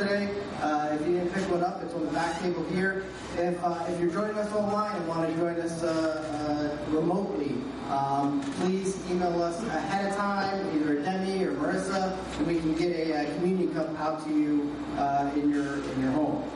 today. 0.00 0.34
Uh, 0.62 0.96
if 0.98 1.06
you 1.06 1.14
didn't 1.14 1.32
pick 1.34 1.50
one 1.50 1.62
up, 1.62 1.82
it's 1.82 1.92
on 1.94 2.04
the 2.06 2.12
back 2.12 2.40
table 2.40 2.64
here. 2.72 3.04
If, 3.36 3.62
uh, 3.62 3.84
if 3.88 4.00
you're 4.00 4.10
joining 4.10 4.36
us 4.36 4.50
online 4.52 4.96
and 4.96 5.06
want 5.06 5.28
to 5.28 5.36
join 5.36 5.60
us 5.60 5.82
uh, 5.82 6.78
uh, 6.88 6.90
remotely, 6.90 7.54
um, 7.90 8.40
please 8.60 8.98
email 9.10 9.42
us 9.42 9.62
ahead 9.62 10.10
of 10.10 10.16
time, 10.16 10.66
either 10.74 11.02
Demi 11.02 11.44
or 11.44 11.52
Marissa, 11.52 12.16
and 12.38 12.46
we 12.46 12.58
can 12.60 12.74
get 12.74 12.96
a, 12.96 13.26
a 13.26 13.34
communion 13.34 13.74
cup 13.74 13.98
out 14.00 14.24
to 14.24 14.30
you 14.30 14.74
uh, 14.96 15.30
in 15.34 15.50
your 15.50 15.82
in 15.92 16.00
your 16.02 16.12
home. 16.12 16.50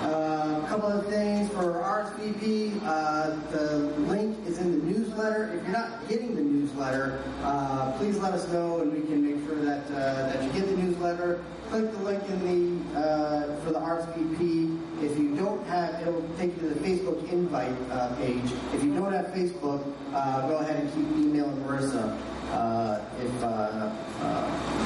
Uh, 0.00 0.62
a 0.62 0.68
couple 0.68 0.86
of 0.86 1.06
things 1.08 1.50
for 1.50 1.72
RSVP. 1.82 2.80
Uh, 2.84 3.30
the 3.50 3.78
link 4.06 4.38
is 4.46 4.58
in 4.58 4.78
the 4.78 4.86
newsletter. 4.86 5.52
If 5.54 5.64
you're 5.64 5.72
not 5.72 6.08
getting 6.08 6.36
the 6.36 6.40
newsletter, 6.42 7.20
uh, 7.42 7.90
please 7.98 8.16
let 8.18 8.32
us 8.32 8.46
know, 8.52 8.80
and 8.80 8.92
we 8.92 9.00
can 9.00 9.26
make 9.26 9.44
sure 9.44 9.56
that 9.64 9.88
that 9.88 10.40
you 10.44 10.52
get 10.52 10.68
the 10.68 10.76
newsletter. 10.76 11.44
Click 11.70 11.90
the 11.90 11.98
link 11.98 12.22
in 12.28 12.38
the 12.46 13.58
for 13.64 13.72
the 13.72 13.80
RSVP. 13.80 15.02
If 15.02 15.18
you 15.18 15.34
don't 15.34 15.66
have, 15.66 16.00
it'll 16.00 16.22
take 16.38 16.54
you 16.54 16.68
to 16.68 16.74
the 16.74 16.80
Facebook 16.80 17.28
invite 17.32 17.74
uh, 17.90 18.14
page. 18.16 18.52
If 18.72 18.84
you 18.84 18.94
don't 18.94 19.12
have 19.12 19.26
Facebook, 19.26 19.84
uh, 20.14 20.46
go 20.46 20.58
ahead 20.58 20.76
and 20.80 20.94
keep 20.94 21.06
emailing 21.16 21.56
Marissa 21.64 22.16
uh, 22.52 23.00
if 23.20 23.32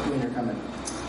when 0.09 0.23
you're 0.23 0.31
coming. 0.31 0.59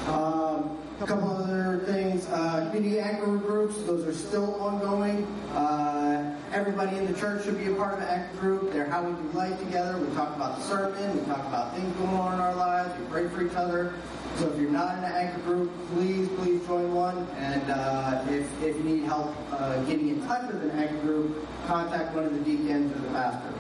Um, 0.08 0.78
a 1.04 1.06
couple 1.06 1.30
other 1.36 1.80
things, 1.86 2.26
uh, 2.28 2.70
community 2.72 3.00
anchor 3.02 3.36
groups, 3.36 3.76
those 3.84 4.06
are 4.06 4.14
still 4.14 4.56
ongoing. 4.62 5.26
Uh, 5.52 6.34
everybody 6.54 6.98
in 6.98 7.12
the 7.12 7.20
church 7.20 7.44
should 7.44 7.58
be 7.58 7.70
a 7.70 7.76
part 7.76 7.96
of 7.96 8.00
an 8.00 8.08
anchor 8.08 8.38
group. 8.38 8.72
They're 8.72 8.90
how 8.90 9.04
we 9.04 9.12
do 9.12 9.38
life 9.38 9.60
together. 9.60 9.98
We 9.98 10.14
talk 10.16 10.34
about 10.34 10.60
the 10.60 10.64
sermon, 10.64 11.20
we 11.20 11.26
talk 11.26 11.46
about 11.46 11.76
things 11.76 11.94
going 11.98 12.10
on 12.12 12.36
in 12.36 12.40
our 12.40 12.56
lives, 12.56 12.98
we 12.98 13.06
pray 13.08 13.28
for 13.28 13.46
each 13.46 13.56
other. 13.56 13.94
So 14.38 14.50
if 14.50 14.60
you're 14.60 14.72
not 14.72 14.98
in 14.98 15.04
an 15.04 15.12
anchor 15.12 15.40
group, 15.42 15.72
please, 15.94 16.30
please 16.38 16.66
join 16.66 16.94
one. 16.94 17.28
And 17.38 17.70
uh, 17.70 18.24
if, 18.30 18.64
if 18.64 18.78
you 18.78 18.84
need 18.84 19.04
help 19.04 19.36
uh, 19.52 19.84
getting 19.84 20.08
in 20.08 20.26
touch 20.26 20.52
with 20.54 20.64
an 20.64 20.72
anchor 20.72 21.00
group, 21.00 21.46
contact 21.68 22.16
one 22.16 22.24
of 22.24 22.34
the 22.34 22.40
deacons 22.40 22.96
or 22.96 23.00
the 23.00 23.10
pastor. 23.10 23.54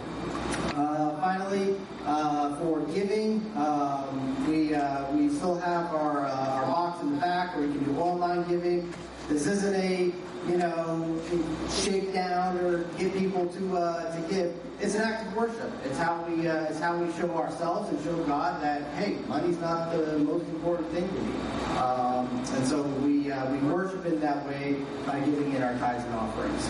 Uh, 0.75 1.15
finally, 1.21 1.75
uh, 2.05 2.55
for 2.57 2.79
giving, 2.93 3.39
um, 3.55 4.47
we 4.47 4.73
uh, 4.73 5.11
we 5.11 5.29
still 5.29 5.57
have 5.59 5.93
our 5.93 6.25
uh, 6.25 6.55
our 6.55 6.65
box 6.65 7.01
in 7.03 7.13
the 7.13 7.21
back 7.21 7.55
where 7.55 7.65
you 7.65 7.73
can 7.73 7.83
do 7.83 7.99
online 7.99 8.43
giving. 8.49 8.91
This 9.29 9.45
isn't 9.45 9.75
a 9.75 10.11
you 10.47 10.57
know 10.57 11.21
shakedown 11.69 12.57
or 12.57 12.85
get 12.97 13.13
people 13.13 13.45
to 13.47 13.77
uh, 13.77 14.15
to 14.15 14.33
give. 14.33 14.55
It's 14.81 14.95
an 14.95 15.01
act 15.01 15.27
of 15.27 15.35
worship. 15.35 15.71
It's 15.85 15.97
how 15.99 16.23
we 16.27 16.47
uh, 16.47 16.63
it's 16.63 16.79
how 16.79 16.97
we 16.97 17.11
show 17.13 17.29
ourselves 17.37 17.89
and 17.89 18.03
show 18.03 18.17
God 18.23 18.61
that 18.63 18.81
hey, 18.95 19.19
money's 19.27 19.59
not 19.59 19.91
the 19.91 20.17
most 20.17 20.47
important 20.49 20.89
thing 20.89 21.07
to 21.07 21.21
me. 21.21 21.33
Um, 21.77 22.27
and 22.55 22.67
so 22.67 22.81
we 22.81 23.31
we 23.51 23.57
worship 23.69 24.05
in 24.07 24.19
that 24.21 24.45
way 24.47 24.77
by 25.05 25.19
giving 25.19 25.53
in 25.53 25.61
our 25.61 25.77
tithes 25.77 26.03
and 26.03 26.15
offerings. 26.15 26.67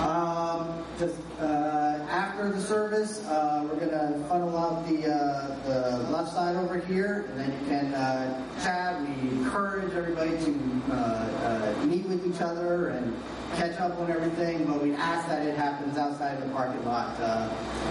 Um, 0.00 0.83
just 0.98 1.16
uh, 1.40 2.06
after 2.08 2.50
the 2.50 2.60
service, 2.60 3.24
uh, 3.26 3.66
we're 3.68 3.78
going 3.78 3.90
to 3.90 4.24
funnel 4.28 4.56
out 4.56 4.86
the 4.86 5.12
uh, 5.12 5.56
the 5.66 6.10
left 6.10 6.32
side 6.32 6.56
over 6.56 6.78
here, 6.78 7.26
and 7.30 7.40
then 7.40 7.52
you 7.52 7.66
can 7.66 7.94
uh, 7.94 8.62
chat. 8.62 9.00
We 9.00 9.28
encourage 9.30 9.92
everybody 9.94 10.30
to 10.30 10.82
uh, 10.90 10.94
uh, 10.94 11.86
meet 11.86 12.06
with 12.06 12.26
each 12.26 12.40
other 12.40 12.88
and 12.88 13.16
catch 13.56 13.78
up 13.80 13.98
on 13.98 14.10
everything, 14.10 14.64
but 14.64 14.82
we 14.82 14.94
ask 14.94 15.28
that 15.28 15.46
it 15.46 15.56
happens 15.56 15.96
outside 15.96 16.38
of 16.38 16.48
the 16.48 16.54
parking 16.54 16.84
lot 16.84 17.16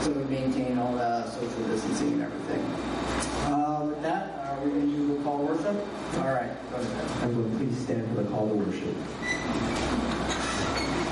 so 0.02 0.12
we 0.12 0.24
maintain 0.26 0.78
all 0.78 0.94
the 0.94 1.30
social 1.32 1.64
distancing 1.68 2.14
and 2.14 2.24
everything. 2.24 2.62
With 3.90 4.02
that, 4.02 4.48
are 4.48 4.60
we 4.64 4.72
going 4.72 4.92
to 4.92 4.98
do 4.98 5.18
the 5.18 5.24
call 5.24 5.40
worship? 5.40 5.76
All 6.18 6.34
right, 6.34 6.72
go 6.72 6.78
ahead. 6.78 7.24
Everyone, 7.24 7.58
please 7.58 7.78
stand 7.84 8.08
for 8.10 8.24
the 8.24 8.30
call 8.30 8.48
to 8.48 8.56
worship. 8.56 8.96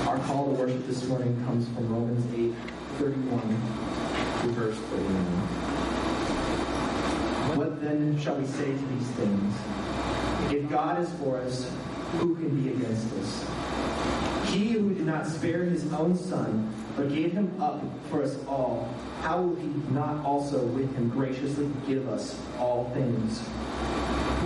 Our 0.06 0.18
call 0.18 0.46
to 0.46 0.52
worship 0.52 0.86
this 0.88 1.06
morning 1.06 1.42
comes 1.44 1.68
from 1.68 1.88
Romans 1.88 2.26
8, 2.34 2.52
31 2.98 3.40
to 4.40 4.48
verse 4.48 4.76
31. 4.76 5.14
What 7.56 7.80
then 7.80 8.18
shall 8.18 8.34
we 8.34 8.44
say 8.46 8.64
to 8.64 8.86
these 8.86 9.08
things? 9.12 9.54
If 10.52 10.68
God 10.68 11.00
is 11.00 11.08
for 11.20 11.38
us, 11.38 11.70
who 12.18 12.34
can 12.34 12.62
be 12.62 12.70
against 12.70 13.14
us? 13.14 13.46
He 14.50 14.72
who 14.72 14.92
did 14.92 15.06
not 15.06 15.26
spare 15.26 15.64
his 15.64 15.90
own 15.92 16.16
son, 16.16 16.74
but 16.96 17.08
gave 17.08 17.32
him 17.32 17.54
up 17.60 17.80
for 18.10 18.24
us 18.24 18.36
all, 18.46 18.92
how 19.22 19.40
will 19.40 19.54
he 19.56 19.68
not 19.92 20.24
also 20.24 20.58
with 20.66 20.94
him 20.96 21.10
graciously 21.10 21.70
give 21.86 22.08
us 22.08 22.38
all 22.58 22.90
things? 22.92 23.40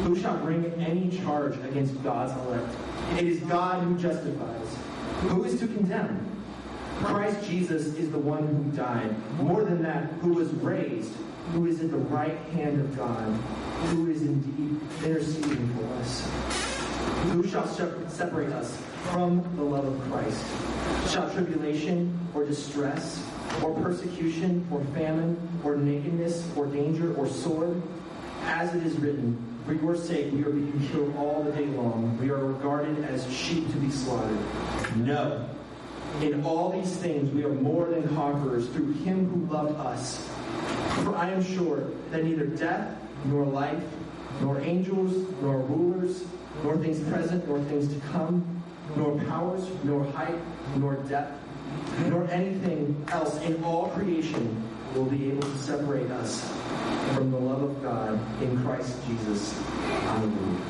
Who 0.05 0.15
shall 0.21 0.37
bring 0.37 0.67
any 0.75 1.11
charge 1.19 1.57
against 1.65 2.01
God's 2.05 2.33
elect? 2.47 2.77
It 3.19 3.27
is 3.27 3.41
God 3.41 3.83
who 3.83 3.97
justifies. 3.99 4.77
Who 5.23 5.45
is 5.45 5.59
to 5.61 5.67
condemn? 5.67 6.25
Christ 7.03 7.47
Jesus 7.49 7.87
is 7.95 8.11
the 8.11 8.19
one 8.19 8.47
who 8.47 8.77
died. 8.77 9.15
More 9.39 9.65
than 9.65 9.83
that, 9.83 10.05
who 10.23 10.33
was 10.35 10.49
raised, 10.55 11.13
who 11.53 11.67
is 11.67 11.81
at 11.81 11.91
the 11.91 11.97
right 11.97 12.39
hand 12.55 12.81
of 12.81 12.97
God, 12.97 13.27
who 13.89 14.11
is 14.11 14.23
indeed 14.23 14.81
interceding 15.05 15.69
for 15.75 15.87
us. 16.01 16.27
Who 17.33 17.47
shall 17.47 17.67
separate 18.09 18.53
us 18.53 18.81
from 19.13 19.43
the 19.57 19.63
love 19.63 19.85
of 19.85 20.01
Christ? 20.11 20.45
Shall 21.13 21.31
tribulation 21.31 22.19
or 22.35 22.45
distress 22.45 23.25
or 23.63 23.75
persecution 23.75 24.67
or 24.71 24.83
famine 24.95 25.37
or 25.65 25.77
nakedness 25.77 26.49
or 26.57 26.67
danger 26.67 27.15
or 27.15 27.27
sword? 27.29 27.81
As 28.45 28.75
it 28.75 28.83
is 28.85 28.99
written, 28.99 29.37
for 29.67 29.75
your 29.75 29.97
sake 29.97 30.33
we 30.33 30.45
are 30.45 30.51
being 30.51 30.89
killed 30.89 31.15
all 31.17 31.43
the 31.43 31.51
day 31.51 31.67
long. 31.67 32.17
We 32.21 32.31
are 32.31 32.37
regarded 32.37 33.05
as 33.05 33.31
sheep 33.31 33.71
to 33.73 33.77
be 33.79 33.91
slaughtered. 33.91 34.39
No. 34.97 35.49
In 36.23 36.45
all 36.45 36.71
these 36.71 36.97
things 36.97 37.31
we 37.33 37.45
are 37.45 37.53
more 37.53 37.87
than 37.87 38.09
conquerors 38.15 38.69
through 38.69 38.93
him 38.93 39.29
who 39.29 39.53
loved 39.53 39.77
us. 39.81 40.27
For 41.03 41.17
I 41.17 41.31
am 41.31 41.43
sure 41.43 41.91
that 42.11 42.25
neither 42.25 42.47
death, 42.47 42.97
nor 43.25 43.45
life, 43.45 43.83
nor 44.41 44.61
angels, 44.61 45.13
nor 45.43 45.59
rulers, 45.59 46.25
nor 46.63 46.77
things 46.77 47.01
present, 47.11 47.47
nor 47.49 47.59
things 47.65 47.93
to 47.93 48.01
come, 48.13 48.63
nor 48.95 49.19
powers, 49.25 49.69
nor 49.83 50.05
height, 50.13 50.39
nor 50.77 50.95
depth, 50.95 51.43
nor 52.07 52.31
anything 52.31 53.05
else 53.09 53.41
in 53.43 53.63
all 53.65 53.89
creation 53.89 54.63
will 54.97 55.05
be 55.05 55.31
able 55.31 55.43
to 55.43 55.59
separate 55.59 56.11
us 56.11 56.41
from 57.15 57.31
the 57.31 57.39
love 57.39 57.63
of 57.63 57.83
God 57.83 58.19
in 58.43 58.63
Christ 58.65 58.97
Jesus 59.07 59.55
Lord. 59.59 60.61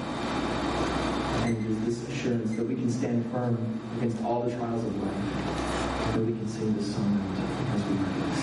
And 1.44 1.56
is 1.70 1.78
this 1.84 2.08
assurance 2.08 2.56
that 2.56 2.66
we 2.66 2.74
can 2.74 2.90
stand 2.90 3.24
firm 3.30 3.56
against 3.96 4.20
all 4.24 4.42
the 4.42 4.50
trials 4.56 4.84
of 4.84 5.02
life, 5.02 5.14
that 6.12 6.20
we 6.20 6.32
can 6.32 6.48
sing 6.48 6.74
this 6.76 6.92
song 6.92 7.22
as 7.72 7.84
we 7.84 7.94
rejoice. 8.02 8.42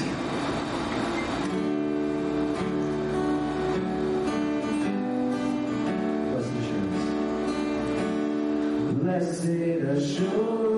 Blessed 6.31 6.53
assurance. 6.61 7.03
Blessed 9.01 9.44
assurance, 10.00 10.72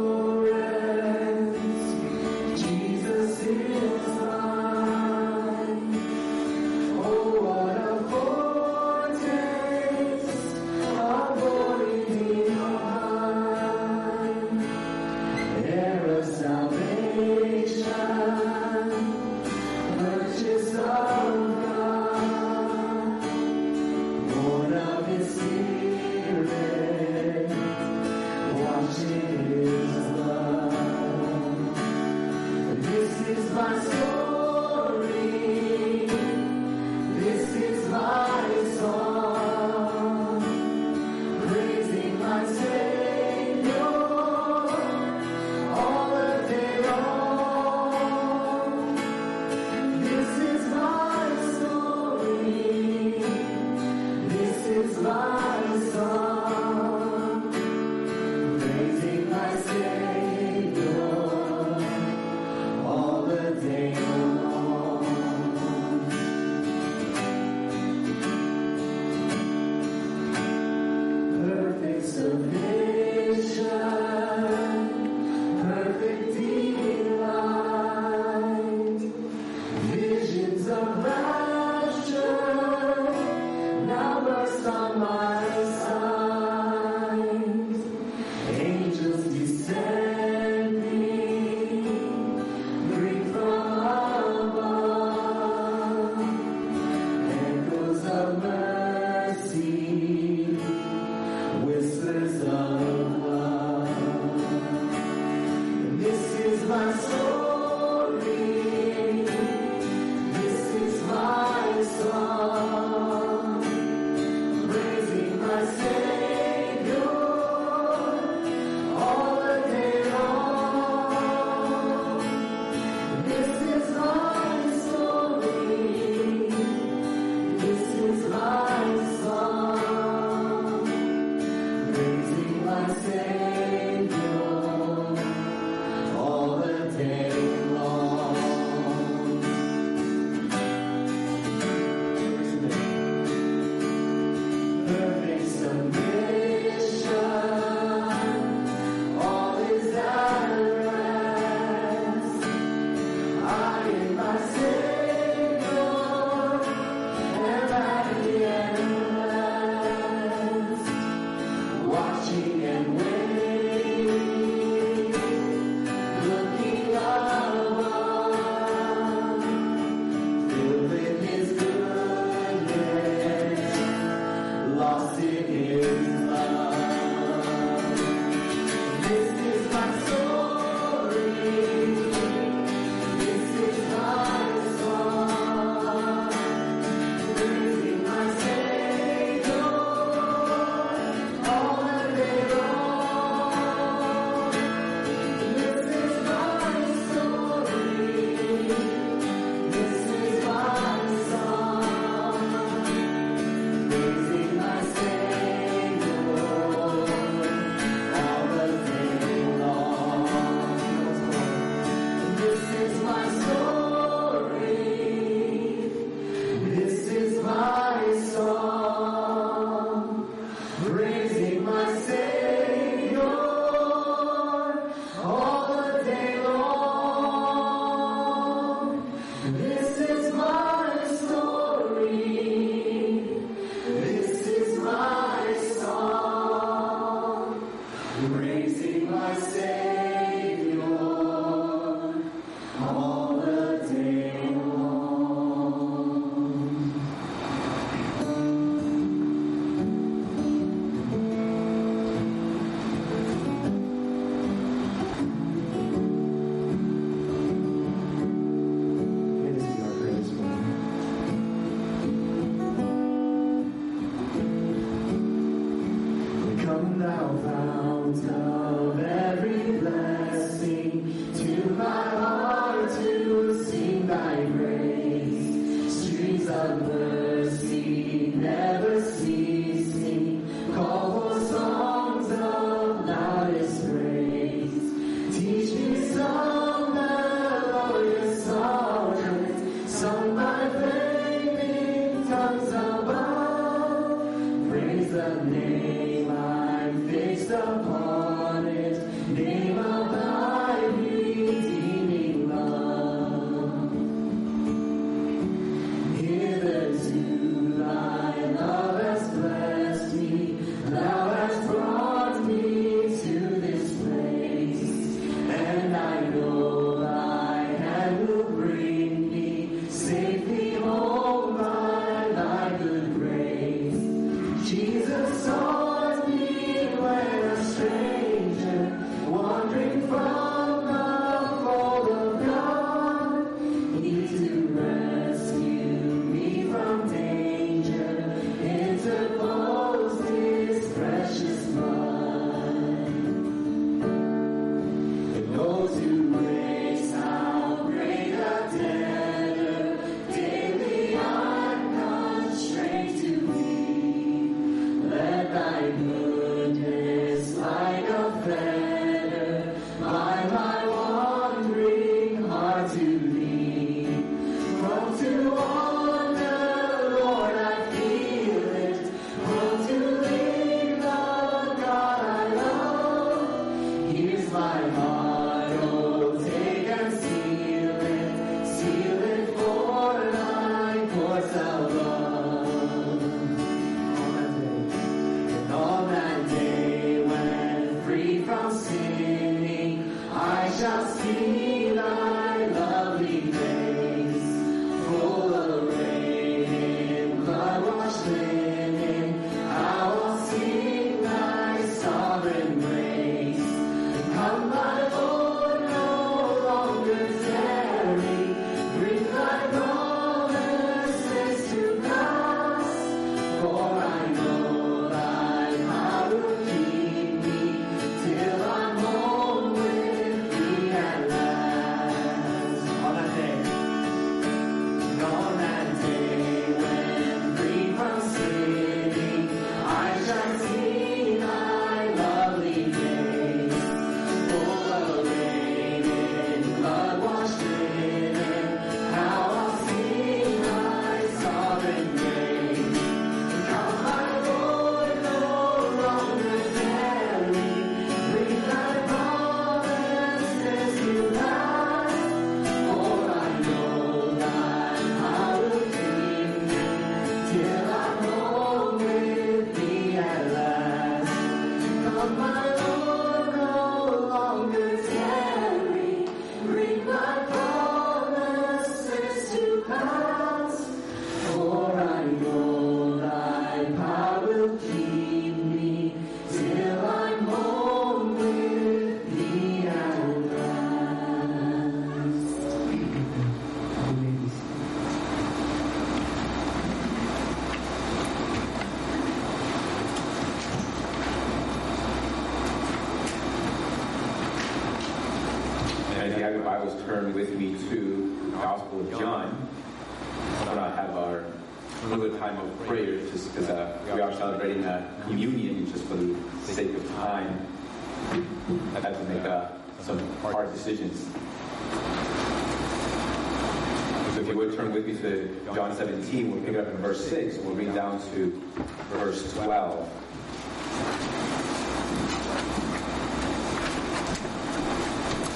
with 514.96 515.08
me 515.08 515.18
to 515.18 515.76
John 515.76 515.94
17. 515.94 516.52
We'll 516.52 516.62
pick 516.62 516.74
it 516.74 516.80
up 516.80 516.88
in 516.88 516.98
verse 516.98 517.30
6. 517.30 517.58
We'll 517.58 517.76
read 517.76 517.94
down 517.94 518.22
to 518.32 518.64
verse 519.10 519.54
12. 519.54 520.10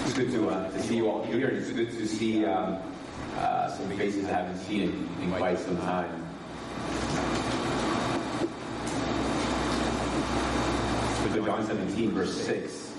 It's 0.05 0.13
good 0.13 0.31
to, 0.31 0.49
uh, 0.49 0.71
to 0.71 0.81
see 0.83 0.97
you 0.97 1.09
all 1.09 1.23
here. 1.23 1.47
It's 1.47 1.71
good 1.71 1.89
to 1.89 2.05
see 2.05 2.45
um, 2.45 2.79
uh, 3.37 3.71
some 3.71 3.89
faces 3.91 4.25
I 4.25 4.31
haven't 4.31 4.57
seen 4.57 4.81
in, 4.81 5.23
in 5.23 5.33
quite 5.33 5.57
some 5.57 5.77
time. 5.77 6.27
So 11.33 11.45
John 11.45 11.65
17, 11.65 12.11
verse 12.11 12.45
6. 12.45 12.93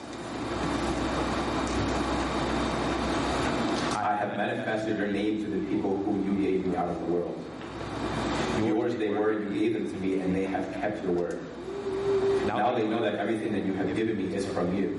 Given 14.00 14.16
me 14.16 14.34
is 14.34 14.46
from 14.46 14.74
you. 14.74 14.98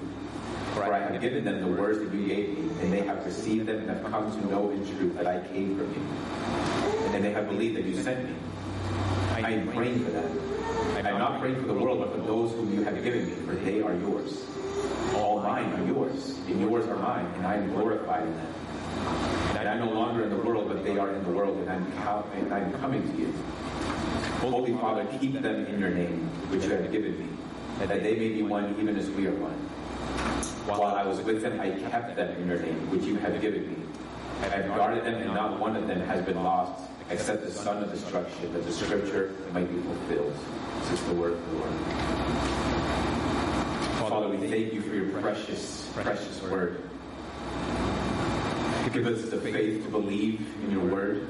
For 0.74 0.94
I 0.94 1.00
have 1.00 1.20
given 1.20 1.44
them 1.44 1.60
the 1.60 1.82
words 1.82 2.00
that 2.00 2.14
you 2.14 2.28
gave 2.28 2.58
me, 2.58 2.70
and 2.82 2.94
they 2.94 3.02
have 3.02 3.26
received 3.26 3.66
them 3.66 3.78
and 3.78 3.90
have 3.90 4.04
come 4.12 4.32
to 4.32 4.48
know 4.48 4.70
in 4.70 4.86
truth 4.86 5.16
that 5.18 5.26
I 5.26 5.46
came 5.48 5.76
from 5.76 5.92
you. 5.92 7.16
And 7.16 7.24
they 7.26 7.32
have 7.32 7.50
believed 7.50 7.78
that 7.78 7.86
you 7.86 7.96
sent 8.02 8.30
me. 8.30 8.36
I 9.32 9.52
am 9.52 9.72
praying 9.72 10.06
for 10.06 10.12
them. 10.12 10.40
I 11.04 11.10
am 11.10 11.18
not 11.18 11.40
praying 11.40 11.56
for 11.56 11.68
the 11.68 11.74
world, 11.74 12.00
but 12.00 12.16
for 12.16 12.22
those 12.22 12.52
whom 12.52 12.72
you 12.74 12.84
have 12.84 13.04
given 13.04 13.28
me, 13.28 13.36
for 13.48 13.56
they 13.56 13.82
are 13.82 13.96
yours. 13.96 14.46
All 15.16 15.42
mine 15.42 15.74
are 15.74 15.86
yours, 15.88 16.38
and 16.48 16.62
yours 16.62 16.86
are 16.88 16.98
mine, 16.98 17.26
and 17.38 17.48
I 17.48 17.56
am 17.56 17.74
glorified 17.74 18.24
in 18.24 18.34
them. 18.34 18.54
And 19.58 19.70
I'm 19.70 19.80
no 19.80 19.92
longer 19.92 20.24
in 20.24 20.30
the 20.30 20.38
world, 20.38 20.68
but 20.68 20.84
they 20.84 20.98
are 20.98 21.14
in 21.14 21.24
the 21.24 21.32
world, 21.32 21.58
and 21.60 21.70
I'm, 21.70 22.74
coming 22.82 23.04
to 23.12 23.18
you. 23.18 23.34
Holy 24.40 24.74
Father, 24.74 25.06
keep 25.20 25.34
them 25.42 25.66
in 25.66 25.80
your 25.80 25.92
name, 25.92 26.30
which 26.50 26.64
you 26.64 26.72
have 26.72 26.92
given 26.92 27.20
me, 27.20 27.28
and 27.80 27.90
that 27.90 28.02
they 28.04 28.16
may 28.16 28.30
be 28.30 28.42
one 28.42 28.76
even 28.80 28.98
as 28.98 29.10
we 29.12 29.28
are 29.28 29.36
one. 29.36 29.58
While 30.68 30.84
I 30.96 31.04
was 31.04 31.20
with 31.22 31.42
them, 31.42 31.60
I 31.60 31.72
kept 31.90 32.16
them 32.16 32.36
in 32.42 32.48
your 32.48 32.60
name, 32.60 32.90
which 32.90 33.04
you 33.04 33.18
have 33.18 33.40
given 33.42 33.70
me. 33.70 33.76
And 34.44 34.54
I 34.54 34.58
have 34.58 34.76
guarded 34.76 35.06
them, 35.06 35.16
and 35.16 35.34
not 35.34 35.60
one 35.60 35.76
of 35.76 35.88
them 35.88 36.00
has 36.02 36.26
been 36.26 36.44
lost, 36.44 36.82
except 37.12 37.44
the 37.44 37.52
son 37.52 37.84
of 37.84 37.92
destruction, 37.92 38.52
that 38.54 38.66
the 38.66 38.72
scripture 38.72 39.36
might 39.54 39.70
be 39.70 39.80
fulfilled. 39.82 40.34
This 40.82 41.00
is 41.00 41.06
the 41.06 41.14
word 41.14 41.34
of 41.34 41.52
the 41.52 41.58
Lord. 41.58 41.72
Father, 44.10 44.28
we 44.30 44.48
thank 44.48 44.74
you 44.74 44.82
for 44.82 44.96
your 44.96 45.10
precious, 45.22 45.88
precious 45.94 46.42
word. 46.44 46.82
Give 48.94 49.08
us 49.08 49.22
the 49.30 49.38
faith 49.38 49.86
to 49.86 49.90
believe 49.90 50.46
in 50.66 50.72
your 50.72 50.84
word. 50.84 51.26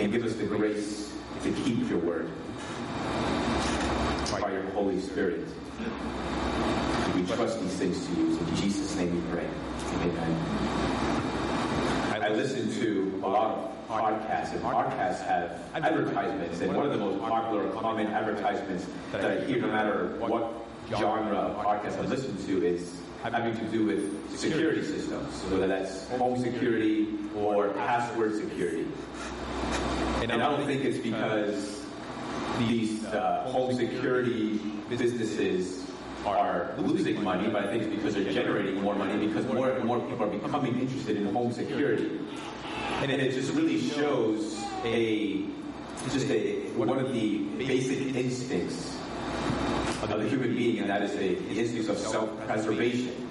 And 0.00 0.10
give 0.10 0.24
us 0.24 0.34
the 0.34 0.44
grace 0.44 1.12
to 1.42 1.52
keep 1.52 1.90
your 1.90 1.98
word 1.98 2.30
by 4.40 4.50
your 4.50 4.62
Holy 4.70 4.98
Spirit. 4.98 5.46
We 7.14 7.26
trust 7.26 7.60
these 7.60 7.74
things 7.74 8.06
to 8.06 8.14
you. 8.14 8.38
In 8.38 8.56
Jesus' 8.56 8.96
name 8.96 9.14
we 9.14 9.30
pray. 9.30 9.46
Amen. 9.92 10.62
I 12.22 12.28
listen 12.30 12.72
to 12.80 13.20
a 13.24 13.28
lot 13.28 13.58
of 13.58 13.88
podcasts, 13.88 14.52
and 14.52 14.62
podcasts 14.62 15.26
have 15.26 15.60
advertisements, 15.74 16.60
and 16.60 16.74
one 16.74 16.86
of 16.86 16.92
the 16.92 16.98
most 16.98 17.20
popular 17.20 17.68
common 17.72 18.06
advertisements 18.06 18.86
that 19.10 19.24
I 19.24 19.44
hear 19.44 19.60
no 19.60 19.66
matter 19.66 20.16
what 20.18 20.50
genre 20.88 21.36
of 21.36 21.56
podcast 21.62 21.98
I 21.98 22.06
listen 22.06 22.36
to 22.46 22.64
is 22.64 23.01
having 23.22 23.56
to 23.56 23.64
do 23.66 23.86
with 23.86 24.36
security 24.38 24.82
systems, 24.82 25.42
whether 25.44 25.68
that's 25.68 26.08
home 26.10 26.38
security 26.38 27.08
or 27.36 27.68
password 27.70 28.34
security. 28.34 28.86
And 30.22 30.32
I 30.32 30.36
don't 30.36 30.66
think 30.66 30.84
it's 30.84 30.98
because 30.98 31.84
these 32.58 33.04
uh, 33.06 33.48
home 33.50 33.74
security 33.74 34.58
businesses 34.88 35.86
are 36.26 36.74
losing 36.78 37.22
money, 37.22 37.48
but 37.48 37.64
I 37.64 37.68
think 37.68 37.84
it's 37.84 37.94
because 37.94 38.14
they're 38.14 38.32
generating 38.32 38.80
more 38.80 38.94
money 38.94 39.26
because 39.26 39.46
more 39.46 39.70
and 39.70 39.84
more 39.84 40.00
people 40.00 40.26
are 40.26 40.38
becoming 40.38 40.78
interested 40.80 41.16
in 41.16 41.32
home 41.32 41.52
security. 41.52 42.20
And 43.02 43.10
it 43.10 43.32
just 43.32 43.52
really 43.54 43.80
shows 43.80 44.60
a 44.84 45.44
just 46.10 46.28
a 46.30 46.68
one 46.74 46.88
of 46.88 47.12
the 47.12 47.38
basic 47.58 48.14
instincts 48.14 48.91
the 50.08 50.28
human 50.28 50.54
being, 50.54 50.78
and 50.80 50.90
that 50.90 51.02
is 51.02 51.14
a, 51.14 51.34
the 51.34 51.60
instinct 51.60 51.88
of 51.88 51.98
self-preservation. 51.98 53.28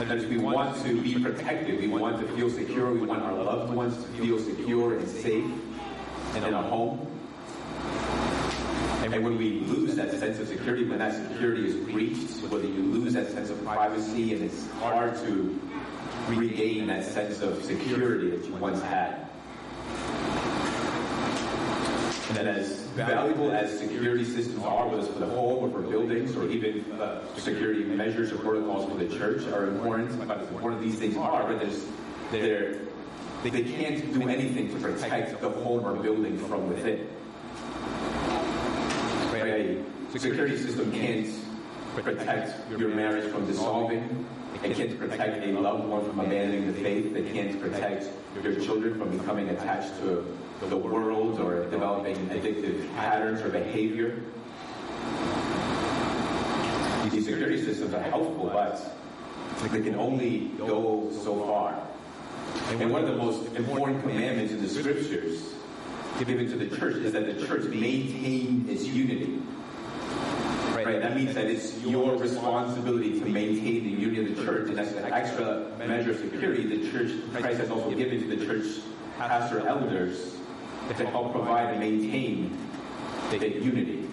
That 0.00 0.16
is, 0.16 0.26
we 0.26 0.38
want 0.38 0.82
to 0.84 1.00
be 1.02 1.18
protected, 1.18 1.80
we 1.80 1.88
want 1.88 2.20
to 2.20 2.26
feel 2.34 2.48
secure, 2.48 2.92
we 2.92 3.06
want 3.06 3.22
our 3.22 3.34
loved 3.34 3.72
ones 3.74 3.96
to 3.96 4.10
feel 4.12 4.38
secure 4.38 4.98
and 4.98 5.06
safe 5.06 5.44
in 6.36 6.44
a 6.44 6.62
home. 6.62 7.06
And 9.02 9.24
when 9.24 9.36
we 9.36 9.60
lose 9.60 9.96
that 9.96 10.12
sense 10.12 10.38
of 10.38 10.48
security, 10.48 10.86
when 10.86 10.98
that 11.00 11.14
security 11.28 11.66
is 11.66 11.74
breached, 11.74 12.42
whether 12.50 12.66
you 12.66 12.82
lose 12.82 13.14
that 13.14 13.30
sense 13.30 13.50
of 13.50 13.62
privacy 13.64 14.34
and 14.34 14.44
it's 14.44 14.70
hard 14.72 15.14
to 15.24 15.60
regain 16.28 16.86
that 16.86 17.04
sense 17.04 17.40
of 17.40 17.62
security 17.64 18.30
that 18.30 18.46
you 18.46 18.54
once 18.54 18.80
had. 18.82 19.26
And 22.28 22.36
then 22.36 22.46
as 22.46 22.79
valuable 22.94 23.50
as 23.52 23.78
security 23.78 24.24
systems 24.24 24.62
are, 24.64 24.88
whether 24.88 25.02
it's 25.02 25.12
for 25.12 25.20
the 25.20 25.26
home 25.26 25.64
or 25.64 25.70
for 25.70 25.82
buildings 25.88 26.36
or 26.36 26.48
even 26.48 26.84
uh, 26.92 27.20
security 27.36 27.84
measures 27.84 28.32
or 28.32 28.38
protocols 28.38 28.90
for 28.90 28.98
the 28.98 29.16
church 29.16 29.46
are 29.52 29.68
important, 29.68 30.26
but 30.26 30.38
as 30.38 30.48
important 30.48 30.82
these 30.82 30.98
things 30.98 31.16
are, 31.16 31.44
but 31.44 31.60
there's, 31.60 31.86
they're, 32.30 32.80
they 33.42 33.62
can't 33.62 34.12
do 34.12 34.28
anything 34.28 34.68
to 34.68 34.80
protect 34.80 35.40
the 35.40 35.48
home 35.48 35.84
or 35.84 35.94
building 35.94 36.38
from 36.38 36.68
within 36.68 37.08
a 39.50 39.82
security 40.10 40.56
system 40.56 40.90
can't 40.92 41.28
protect 41.94 42.70
your 42.70 42.90
marriage 42.90 43.30
from 43.32 43.46
dissolving. 43.46 44.26
It 44.62 44.76
can't 44.76 44.98
protect 44.98 45.44
a 45.44 45.52
loved 45.52 45.84
one 45.84 46.04
from 46.04 46.20
abandoning 46.20 46.66
the 46.66 46.80
faith. 46.80 47.14
It 47.16 47.32
can't 47.32 47.60
protect 47.60 48.06
your 48.42 48.54
children 48.60 48.98
from 48.98 49.16
becoming 49.16 49.48
attached 49.48 49.96
to 50.00 50.26
the 50.68 50.76
world 50.76 51.40
or 51.40 51.64
developing 51.70 52.16
addictive 52.28 52.94
patterns 52.96 53.40
or 53.40 53.48
behavior. 53.48 54.20
These 57.10 57.24
security 57.24 57.64
systems 57.64 57.94
are 57.94 58.02
helpful, 58.02 58.50
but 58.52 58.80
they 59.72 59.80
can 59.80 59.96
only 59.96 60.50
go 60.58 61.10
so 61.24 61.40
far. 61.44 61.80
And 62.68 62.92
one 62.92 63.02
of 63.02 63.08
the 63.08 63.16
most 63.16 63.54
important 63.56 64.02
commandments 64.02 64.52
in 64.52 64.62
the 64.62 64.68
scriptures 64.68 65.54
given 66.18 66.48
to 66.50 66.56
the 66.56 66.76
church 66.76 66.96
is 66.96 67.12
that 67.12 67.26
the 67.26 67.46
church 67.46 67.64
maintain 67.64 68.66
its 68.68 68.84
unity. 68.84 69.40
Right? 70.74 71.00
That 71.00 71.16
means 71.16 71.34
that 71.34 71.46
it's 71.46 71.78
your 71.82 72.16
responsibility 72.16 73.18
to 73.18 73.26
maintain 73.26 73.84
the 73.84 73.90
unity 73.90 74.32
of 74.32 74.36
the 74.36 74.44
church, 74.44 74.68
and 74.68 74.78
that's 74.78 74.92
an 74.92 75.12
extra 75.12 75.72
measure 75.78 76.12
of 76.12 76.18
security 76.18 76.64
the 76.64 76.90
church 76.90 77.12
Christ 77.32 77.60
has 77.60 77.70
also 77.70 77.90
given 77.92 78.20
to 78.20 78.36
the 78.36 78.44
church 78.44 78.82
pastor 79.18 79.66
elders 79.66 80.39
to 80.88 81.06
help 81.06 81.32
provide 81.32 81.70
and 81.70 81.80
maintain 81.80 82.56
the 83.30 83.48
unity. 83.48 84.08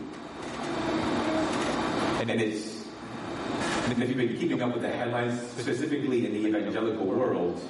And 2.21 2.41
it's 2.41 2.77
and 3.89 4.03
if 4.03 4.09
you've 4.09 4.17
been 4.17 4.37
keeping 4.37 4.61
up 4.61 4.73
with 4.73 4.81
the 4.81 4.89
headlines, 4.89 5.39
specifically 5.51 6.25
in 6.25 6.33
the 6.33 6.45
evangelical 6.45 7.05
world, 7.05 7.61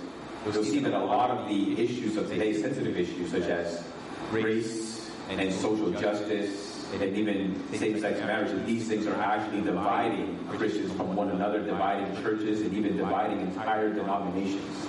you'll 0.52 0.64
see 0.64 0.80
that 0.80 0.94
a 0.94 1.00
lot 1.00 1.30
of 1.30 1.48
the 1.48 1.80
issues 1.80 2.18
of 2.18 2.28
today, 2.28 2.60
sensitive 2.60 2.98
issues 2.98 3.32
such 3.32 3.44
as 3.44 3.84
race 4.32 5.12
and 5.30 5.54
social 5.54 5.92
justice 5.92 6.86
and 6.94 7.16
even 7.16 7.62
same-sex 7.74 8.20
marriage, 8.22 8.50
that 8.50 8.66
these 8.66 8.88
things 8.88 9.06
are 9.06 9.16
actually 9.22 9.62
dividing 9.62 10.40
Christians 10.50 10.92
from 10.94 11.16
one 11.16 11.30
another, 11.30 11.62
dividing 11.62 12.16
churches, 12.24 12.62
and 12.62 12.74
even 12.74 12.98
dividing 12.98 13.42
entire 13.42 13.94
denominations. 13.94 14.88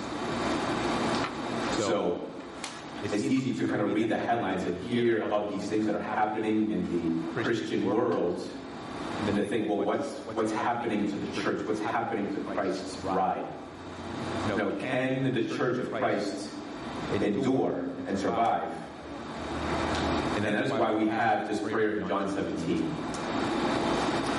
So 1.77 2.28
it's 3.03 3.25
easy 3.25 3.53
to 3.53 3.67
kind 3.67 3.81
of 3.81 3.93
read 3.93 4.09
the 4.09 4.17
headlines 4.17 4.63
and 4.63 4.77
hear 4.89 5.23
about 5.23 5.51
these 5.51 5.69
things 5.69 5.85
that 5.85 5.95
are 5.95 6.03
happening 6.03 6.71
in 6.71 7.35
the 7.35 7.41
Christian 7.41 7.85
world, 7.85 8.47
and 9.27 9.35
to 9.35 9.45
think, 9.45 9.69
well, 9.69 9.79
what's 9.79 10.07
what's 10.35 10.51
happening 10.51 11.09
to 11.09 11.15
the 11.15 11.41
church? 11.41 11.65
What's 11.67 11.79
happening 11.79 12.33
to 12.35 12.41
Christ's 12.41 12.95
bride? 12.97 13.45
Know, 14.49 14.75
can 14.79 15.33
the 15.33 15.43
church 15.55 15.77
of 15.77 15.91
Christ 15.91 16.49
endure 17.13 17.85
and 18.07 18.17
survive? 18.17 18.67
And 20.35 20.45
that's 20.45 20.71
why 20.71 20.93
we 20.93 21.07
have 21.09 21.47
this 21.47 21.59
prayer 21.59 21.99
in 21.99 22.07
John 22.07 22.29
17. 22.29 22.95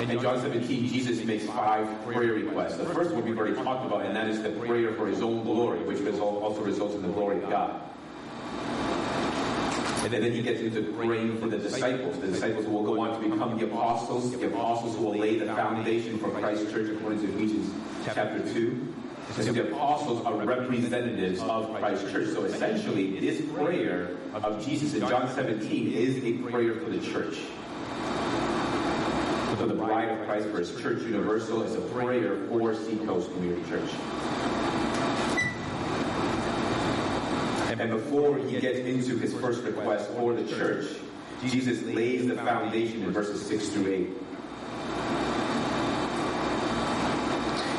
In 0.01 0.19
John 0.19 0.41
17, 0.41 0.87
Jesus 0.87 1.23
makes 1.23 1.45
five 1.45 1.87
prayer 2.05 2.33
requests. 2.33 2.77
The 2.77 2.85
first 2.85 3.11
one 3.11 3.23
we've 3.23 3.37
already 3.37 3.55
talked 3.55 3.85
about, 3.85 4.05
and 4.05 4.15
that 4.15 4.27
is 4.27 4.41
the 4.41 4.49
prayer 4.49 4.93
for 4.95 5.07
his 5.07 5.21
own 5.21 5.43
glory, 5.43 5.79
which 5.83 6.01
also 6.19 6.61
results 6.61 6.95
in 6.95 7.03
the 7.03 7.07
glory 7.09 7.41
of 7.41 7.49
God. 7.49 7.81
And 10.03 10.11
then 10.11 10.33
he 10.33 10.41
gets 10.41 10.59
into 10.59 10.91
praying 10.93 11.39
for 11.39 11.47
the 11.47 11.57
disciples, 11.57 12.19
the 12.19 12.27
disciples 12.27 12.65
will 12.65 12.83
go 12.83 12.99
on 12.99 13.21
to 13.21 13.29
become 13.29 13.57
the 13.57 13.65
apostles, 13.65 14.31
the 14.37 14.47
apostles 14.47 14.95
who 14.97 15.03
will 15.03 15.15
lay 15.15 15.37
the 15.37 15.45
foundation 15.45 16.17
for 16.17 16.29
Christ's 16.31 16.71
church 16.71 16.89
according 16.89 17.21
to 17.21 17.33
Ephesians 17.33 17.73
chapter 18.03 18.39
2. 18.53 18.93
So 19.37 19.43
the 19.53 19.71
apostles 19.71 20.25
are 20.25 20.35
representatives 20.35 21.39
of 21.39 21.73
Christ's 21.75 22.11
church. 22.11 22.29
So 22.29 22.43
essentially, 22.43 23.19
this 23.19 23.41
prayer 23.53 24.09
of 24.33 24.65
Jesus 24.65 24.93
in 24.95 25.01
John 25.01 25.33
17 25.33 25.93
is 25.93 26.17
a 26.25 26.33
prayer 26.49 26.75
for 26.75 26.89
the 26.89 26.99
church. 26.99 27.37
For 29.57 29.65
the 29.67 29.75
bride 29.75 30.09
of 30.09 30.25
Christ, 30.25 30.49
for 30.49 30.59
his 30.59 30.75
church 30.81 31.03
universal, 31.03 31.61
is 31.63 31.75
a 31.75 31.81
prayer 31.81 32.35
for 32.49 32.73
Seacoast 32.73 33.31
Community 33.31 33.69
Church. 33.69 33.89
And 37.79 37.89
before 37.89 38.37
he 38.37 38.59
gets 38.59 38.79
into 38.79 39.17
his 39.17 39.33
first 39.35 39.63
request 39.63 40.09
for 40.11 40.33
the 40.33 40.43
church, 40.43 40.87
Jesus 41.47 41.81
lays 41.83 42.27
the 42.27 42.35
foundation 42.35 43.03
in 43.03 43.11
verses 43.11 43.45
6 43.47 43.69
through 43.69 43.87
8. 43.87 44.09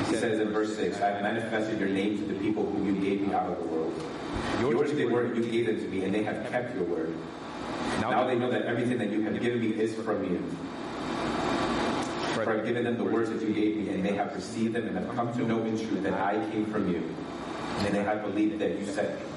He 0.08 0.16
says 0.16 0.40
in 0.40 0.50
verse 0.50 0.74
6, 0.76 1.00
I 1.00 1.10
have 1.10 1.22
manifested 1.22 1.78
your 1.78 1.90
name 1.90 2.16
to 2.18 2.24
the 2.24 2.40
people 2.40 2.64
whom 2.64 2.86
you 2.86 3.00
gave 3.02 3.26
me 3.26 3.34
out 3.34 3.50
of 3.50 3.58
the 3.58 3.64
world. 3.64 3.92
Yours 4.60 4.92
they 4.94 5.04
were, 5.04 5.34
you 5.34 5.44
gave 5.44 5.66
them 5.66 5.76
to 5.76 5.88
me, 5.88 6.04
and 6.04 6.14
they 6.14 6.22
have 6.22 6.50
kept 6.50 6.74
your 6.74 6.84
word. 6.84 7.14
Now 8.00 8.26
they 8.26 8.36
know 8.36 8.50
that 8.50 8.62
everything 8.62 8.96
that 8.98 9.10
you 9.10 9.22
have 9.22 9.40
given 9.40 9.60
me 9.60 9.78
is 9.78 9.94
from 9.94 10.24
you. 10.24 10.38
For 12.34 12.50
I 12.50 12.56
have 12.56 12.64
given 12.64 12.84
them 12.84 12.96
the 12.96 13.04
words 13.04 13.28
that 13.28 13.42
you 13.42 13.52
gave 13.52 13.76
me, 13.76 13.90
and 13.90 14.02
they 14.02 14.14
have 14.14 14.34
received 14.34 14.74
them 14.74 14.88
and 14.88 14.96
have 14.96 15.14
come 15.14 15.32
to 15.34 15.44
know 15.44 15.62
in 15.64 15.76
truth 15.76 16.02
that 16.02 16.14
I 16.14 16.34
came 16.50 16.64
from 16.66 16.90
you, 16.90 17.14
and 17.80 17.94
they 17.94 18.02
have 18.02 18.22
believed 18.22 18.58
that 18.58 18.78
you 18.78 18.86
sent 18.86 19.20
me. 19.20 19.31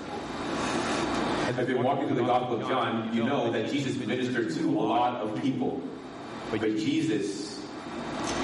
We've 1.57 1.67
been 1.67 1.83
walking 1.83 2.07
through 2.07 2.17
the 2.17 2.25
Gospel 2.25 2.61
of 2.61 2.67
John, 2.67 3.11
you 3.13 3.23
know 3.23 3.49
that 3.51 3.71
Jesus 3.71 3.95
ministered 3.95 4.53
to 4.55 4.69
a 4.69 4.81
lot 4.81 5.21
of 5.21 5.41
people. 5.41 5.81
But 6.51 6.61
Jesus 6.61 7.65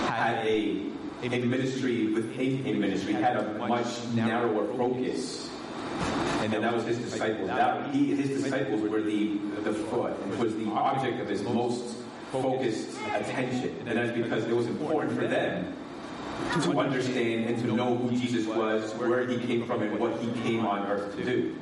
had 0.07 0.45
a, 0.45 0.85
a 1.21 1.29
ministry 1.29 2.13
within 2.13 2.65
a 2.65 2.73
ministry, 2.73 3.13
had 3.13 3.35
a 3.35 3.53
much 3.67 4.05
narrower 4.13 4.65
focus. 4.75 5.49
And 6.39 6.51
then 6.51 6.61
that 6.61 6.73
was 6.73 6.85
his 6.85 6.97
disciples. 6.97 7.47
That, 7.47 7.93
he, 7.93 8.15
his 8.15 8.41
disciples 8.41 8.81
were 8.81 9.01
the, 9.01 9.37
the 9.63 9.73
foot, 9.73 10.17
was 10.39 10.55
the 10.55 10.71
object 10.71 11.19
of 11.19 11.27
his 11.27 11.43
most 11.43 11.97
focused 12.31 12.97
attention. 13.13 13.75
And 13.85 13.97
that's 13.97 14.17
because 14.17 14.45
it 14.45 14.55
was 14.55 14.67
important 14.67 15.13
for 15.13 15.27
them 15.27 15.75
to 16.63 16.79
understand 16.79 17.49
and 17.49 17.59
to 17.59 17.75
know 17.75 17.97
who 17.97 18.17
Jesus 18.17 18.47
was, 18.47 18.93
where 18.93 19.27
he 19.27 19.37
came 19.37 19.65
from, 19.67 19.83
and 19.83 19.99
what 19.99 20.19
he 20.21 20.31
came 20.41 20.65
on 20.65 20.87
earth 20.87 21.15
to 21.17 21.23
do. 21.23 21.55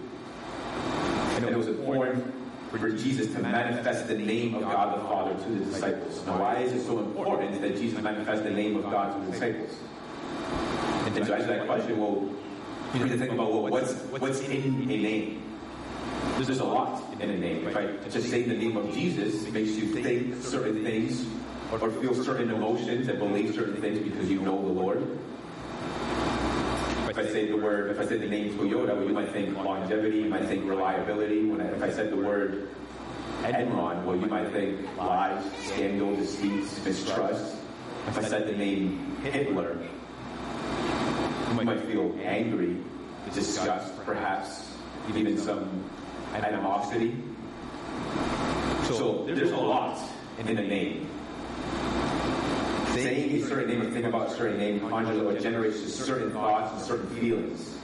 And 1.36 1.46
it 1.46 1.58
was 1.58 1.68
important 1.68 2.34
for 2.72 2.90
Jesus 2.90 3.34
to 3.34 3.40
manifest 3.40 4.08
the 4.08 4.18
name 4.18 4.56
of 4.56 4.62
God 4.62 4.98
the 4.98 5.04
Father 5.04 5.34
to 5.34 5.50
the 5.50 5.66
disciples. 5.66 6.26
Now, 6.26 6.40
why 6.40 6.58
is 6.58 6.74
it 6.74 6.86
so 6.86 7.00
important 7.00 7.62
that 7.62 7.78
Jesus 7.78 8.02
manifest 8.02 8.44
the 8.44 8.52
name 8.52 8.78
of 8.78 8.84
God 8.84 9.14
to 9.14 9.26
the 9.26 9.32
disciples? 9.32 9.76
And 11.06 11.16
to 11.16 11.22
answer 11.22 11.48
that 11.48 11.66
question, 11.66 12.00
well, 12.00 12.30
you 12.94 13.04
need 13.04 13.10
to 13.10 13.18
think 13.18 13.32
about 13.32 13.52
well, 13.52 13.68
what's 13.68 13.94
what's 13.94 14.40
in 14.42 14.90
a 14.90 14.98
name. 14.98 15.44
There's 16.38 16.60
a 16.60 16.64
lot 16.64 17.04
in 17.20 17.30
a 17.30 17.38
name. 17.38 17.68
If 17.68 17.76
I 17.76 17.88
just 18.10 18.30
say 18.30 18.44
the 18.44 18.56
name 18.56 18.78
of 18.78 18.94
Jesus, 18.94 19.50
makes 19.52 19.72
you 19.72 19.94
think 19.94 20.42
certain 20.42 20.84
things 20.84 21.26
or 21.72 21.92
feel 21.92 22.16
certain 22.16 22.50
emotions 22.50 23.08
and 23.08 23.20
believe 23.20 23.54
certain 23.54 23.80
things 23.82 24.00
because 24.00 24.30
you 24.30 24.42
know 24.42 24.60
the 24.62 24.74
Lord. 24.74 25.20
If 27.10 27.18
I 27.18 27.26
say 27.26 27.48
the 27.48 27.58
word, 27.58 27.90
if 27.90 28.00
I 28.00 28.06
say 28.06 28.18
the 28.18 28.28
name 28.28 28.56
Toyota, 28.56 29.04
you 29.04 29.12
might 29.12 29.32
think 29.32 29.58
longevity, 29.58 30.20
you 30.20 30.30
might 30.30 30.46
think 30.46 30.64
reliability. 30.64 31.44
When 31.44 31.60
I, 31.60 31.66
if 31.72 31.82
I 31.82 31.90
said 31.90 32.12
the 32.12 32.18
word 32.18 32.70
Enron, 33.42 34.04
well, 34.04 34.16
you 34.16 34.28
might 34.28 34.52
think 34.52 34.96
lies, 34.96 35.44
scandal, 35.66 36.16
deceit, 36.16 36.66
mistrust. 36.86 37.56
If 38.08 38.18
I 38.20 38.22
said 38.22 38.46
the 38.46 38.52
name 38.52 39.18
Hitler, 39.24 39.80
you 41.48 41.64
might 41.64 41.82
feel 41.86 42.16
angry, 42.22 42.78
disgust, 43.34 43.92
perhaps, 44.06 44.78
even 45.10 45.36
some 45.40 45.84
animosity. 46.36 47.18
So 48.84 49.24
there's 49.26 49.52
a 49.52 49.58
lot 49.58 50.00
in 50.38 50.46
the 50.56 50.62
name. 50.62 51.10
Saying 53.04 53.44
a 53.44 53.48
certain 53.48 53.70
name 53.70 53.82
or 53.82 53.86
thinking 53.86 54.06
about 54.06 54.28
a 54.28 54.36
certain 54.36 54.58
name 54.58 54.80
conjures 54.82 55.22
or 55.22 55.40
generates 55.40 55.94
certain 55.94 56.32
thoughts 56.32 56.74
and 56.74 56.82
certain 56.82 57.08
feelings. 57.18 57.78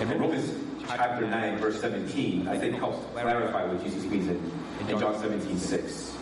And 0.00 0.20
Romans 0.20 0.50
chapter 0.86 1.26
9, 1.26 1.58
verse 1.58 1.80
17, 1.80 2.48
I 2.48 2.58
think 2.58 2.76
helps 2.76 3.04
clarify 3.12 3.64
what 3.66 3.82
Jesus 3.84 4.04
means 4.04 4.28
in, 4.28 4.52
in 4.88 4.98
John 4.98 5.18
17, 5.20 5.58
6. 5.58 6.16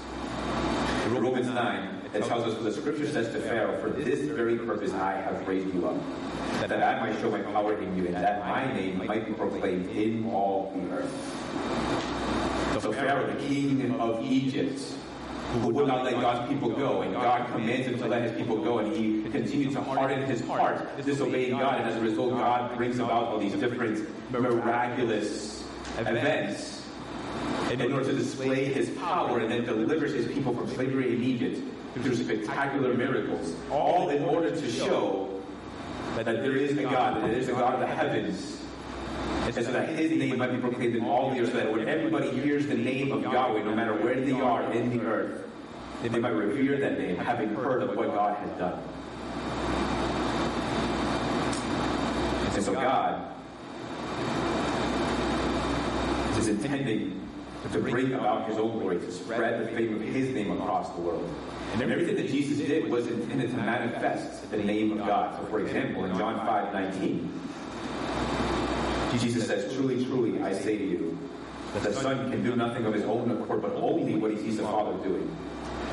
In 1.07 1.15
Romans 1.15 1.47
9, 1.47 1.97
it 2.15 2.25
tells 2.25 2.45
us 2.45 2.55
what 2.55 2.65
the 2.65 2.73
scripture 2.73 3.07
says 3.07 3.33
to 3.33 3.41
Pharaoh, 3.41 3.81
For 3.81 3.91
this 3.91 4.21
very 4.31 4.59
purpose 4.59 4.93
I 4.93 5.13
have 5.13 5.47
raised 5.47 5.73
you 5.75 5.87
up, 5.89 5.97
that 6.69 6.83
I 6.83 7.01
might 7.01 7.21
show 7.21 7.31
my 7.31 7.43
power 7.43 7.77
in 7.79 7.97
you, 7.97 8.07
and 8.07 8.15
that 8.17 8.41
my 8.41 8.73
name 8.73 9.07
might 9.07 9.27
be 9.27 9.33
proclaimed 9.33 9.91
in 9.91 10.29
all 10.31 10.73
the 10.75 10.97
earth. 10.97 12.83
So 12.83 12.93
Pharaoh, 12.93 13.27
the 13.33 13.47
king 13.47 13.99
of 14.01 14.25
Egypt, 14.25 14.81
who 15.53 15.69
would 15.69 15.87
not 15.87 16.05
let 16.05 16.15
God's 16.15 16.49
people 16.49 16.71
go, 16.71 17.03
and 17.03 17.15
God 17.15 17.51
commands 17.53 17.87
him 17.87 17.99
to 17.99 18.07
let 18.07 18.23
his 18.23 18.33
people 18.33 18.63
go, 18.63 18.79
and 18.79 18.95
he 18.95 19.23
continued 19.31 19.73
to 19.73 19.81
harden 19.81 20.23
his 20.25 20.41
heart, 20.43 20.89
disobeying 21.05 21.53
God, 21.53 21.81
and 21.81 21.89
as 21.89 21.97
a 21.97 22.01
result, 22.01 22.31
God 22.31 22.77
brings 22.77 22.99
about 22.99 23.29
all 23.29 23.39
these 23.39 23.55
different 23.55 24.09
miraculous 24.31 25.65
events 25.99 26.83
in 27.71 27.93
order 27.93 28.05
to 28.05 28.13
display 28.13 28.65
his 28.65 28.91
power 28.91 29.39
and 29.39 29.51
then 29.51 29.65
delivers 29.65 30.13
his 30.13 30.27
people 30.27 30.55
from 30.55 30.69
slavery 30.75 31.15
in 31.15 31.23
Egypt 31.23 31.61
through 31.95 32.15
spectacular 32.15 32.95
miracles, 32.95 33.55
all 33.71 34.11
in 34.11 34.23
order 34.25 34.51
to 34.51 34.71
show 34.71 35.41
that 36.17 36.25
there 36.25 36.57
is 36.57 36.77
a 36.79 36.83
God, 36.83 37.17
that 37.17 37.31
there 37.31 37.39
is 37.39 37.49
a 37.49 37.53
God 37.53 37.75
of 37.75 37.81
the 37.81 37.87
heavens, 37.87 38.63
and 39.47 39.55
so 39.55 39.73
that 39.73 39.89
his 39.91 40.11
name 40.11 40.39
might 40.39 40.51
be 40.51 40.59
proclaimed 40.59 40.97
in 40.97 41.05
all 41.05 41.31
the 41.31 41.41
earth, 41.41 41.53
so 41.53 41.59
that 41.59 41.73
when 41.73 41.89
everybody 41.89 42.31
hears 42.31 42.67
the 42.67 42.75
name 42.75 43.13
of 43.13 43.23
Yahweh, 43.23 43.63
no 43.63 43.75
matter 43.75 43.95
where 43.95 44.21
they 44.21 44.33
are 44.33 44.73
in 44.73 44.91
the 44.97 45.05
earth, 45.05 45.47
they 46.03 46.09
might 46.09 46.31
revere 46.31 46.79
that 46.79 46.99
name, 46.99 47.17
having 47.17 47.55
heard 47.55 47.83
of 47.83 47.97
what 47.97 48.09
God 48.09 48.37
has 48.39 48.59
done. 48.59 48.83
And 52.55 52.65
so 52.65 52.73
God 52.73 53.35
is 56.39 56.49
intending 56.49 57.23
to 57.73 57.79
bring 57.81 58.13
about 58.15 58.49
his 58.49 58.59
own 58.59 58.79
glory, 58.79 58.99
to 58.99 59.13
spread 59.13 59.65
the 59.65 59.69
fame 59.77 59.95
of 59.95 60.01
his 60.01 60.35
name 60.35 60.51
across 60.53 60.95
the 60.95 61.01
world. 61.01 61.29
And 61.73 61.83
everything 61.83 62.17
that 62.17 62.29
Jesus 62.29 62.59
did 62.59 62.91
was 62.91 63.07
intended 63.07 63.51
to 63.51 63.57
manifest 63.57 64.51
the 64.51 64.59
name 64.59 64.93
of 64.93 65.07
God. 65.07 65.39
So 65.39 65.47
for 65.47 65.61
example, 65.61 66.05
in 66.05 66.17
John 66.17 66.37
5, 66.47 66.73
19, 66.73 67.41
Jesus 69.19 69.47
says, 69.47 69.75
Truly, 69.75 70.05
truly, 70.05 70.43
I 70.43 70.53
say 70.53 70.77
to 70.79 70.85
you, 70.85 71.19
that 71.75 71.83
the 71.83 71.93
Son 71.93 72.31
can 72.31 72.43
do 72.43 72.57
nothing 72.57 72.87
of 72.87 72.95
his 72.95 73.05
own 73.05 73.31
accord, 73.31 73.63
but 73.63 73.75
only 73.75 74.15
what 74.15 74.31
he 74.31 74.39
sees 74.39 74.57
the 74.57 74.63
Father 74.63 74.97
doing. 75.07 75.29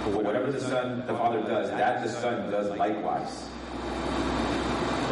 For 0.03 0.09
whatever 0.11 0.51
the 0.51 0.61
Son, 0.61 1.05
the 1.07 1.13
Father 1.13 1.41
does, 1.41 1.69
that 1.69 2.03
the 2.03 2.09
Son 2.09 2.51
does 2.51 2.77
likewise. 2.77 3.45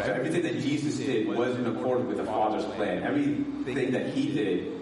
Everything 0.03 0.41
that 0.43 0.59
Jesus 0.61 0.97
did 0.97 1.27
was 1.27 1.55
in 1.55 1.67
accord 1.67 2.07
with 2.07 2.17
the 2.17 2.23
Father's 2.23 2.65
plan. 2.75 3.03
Everything 3.03 3.91
that 3.91 4.07
he 4.07 4.33
did 4.33 4.81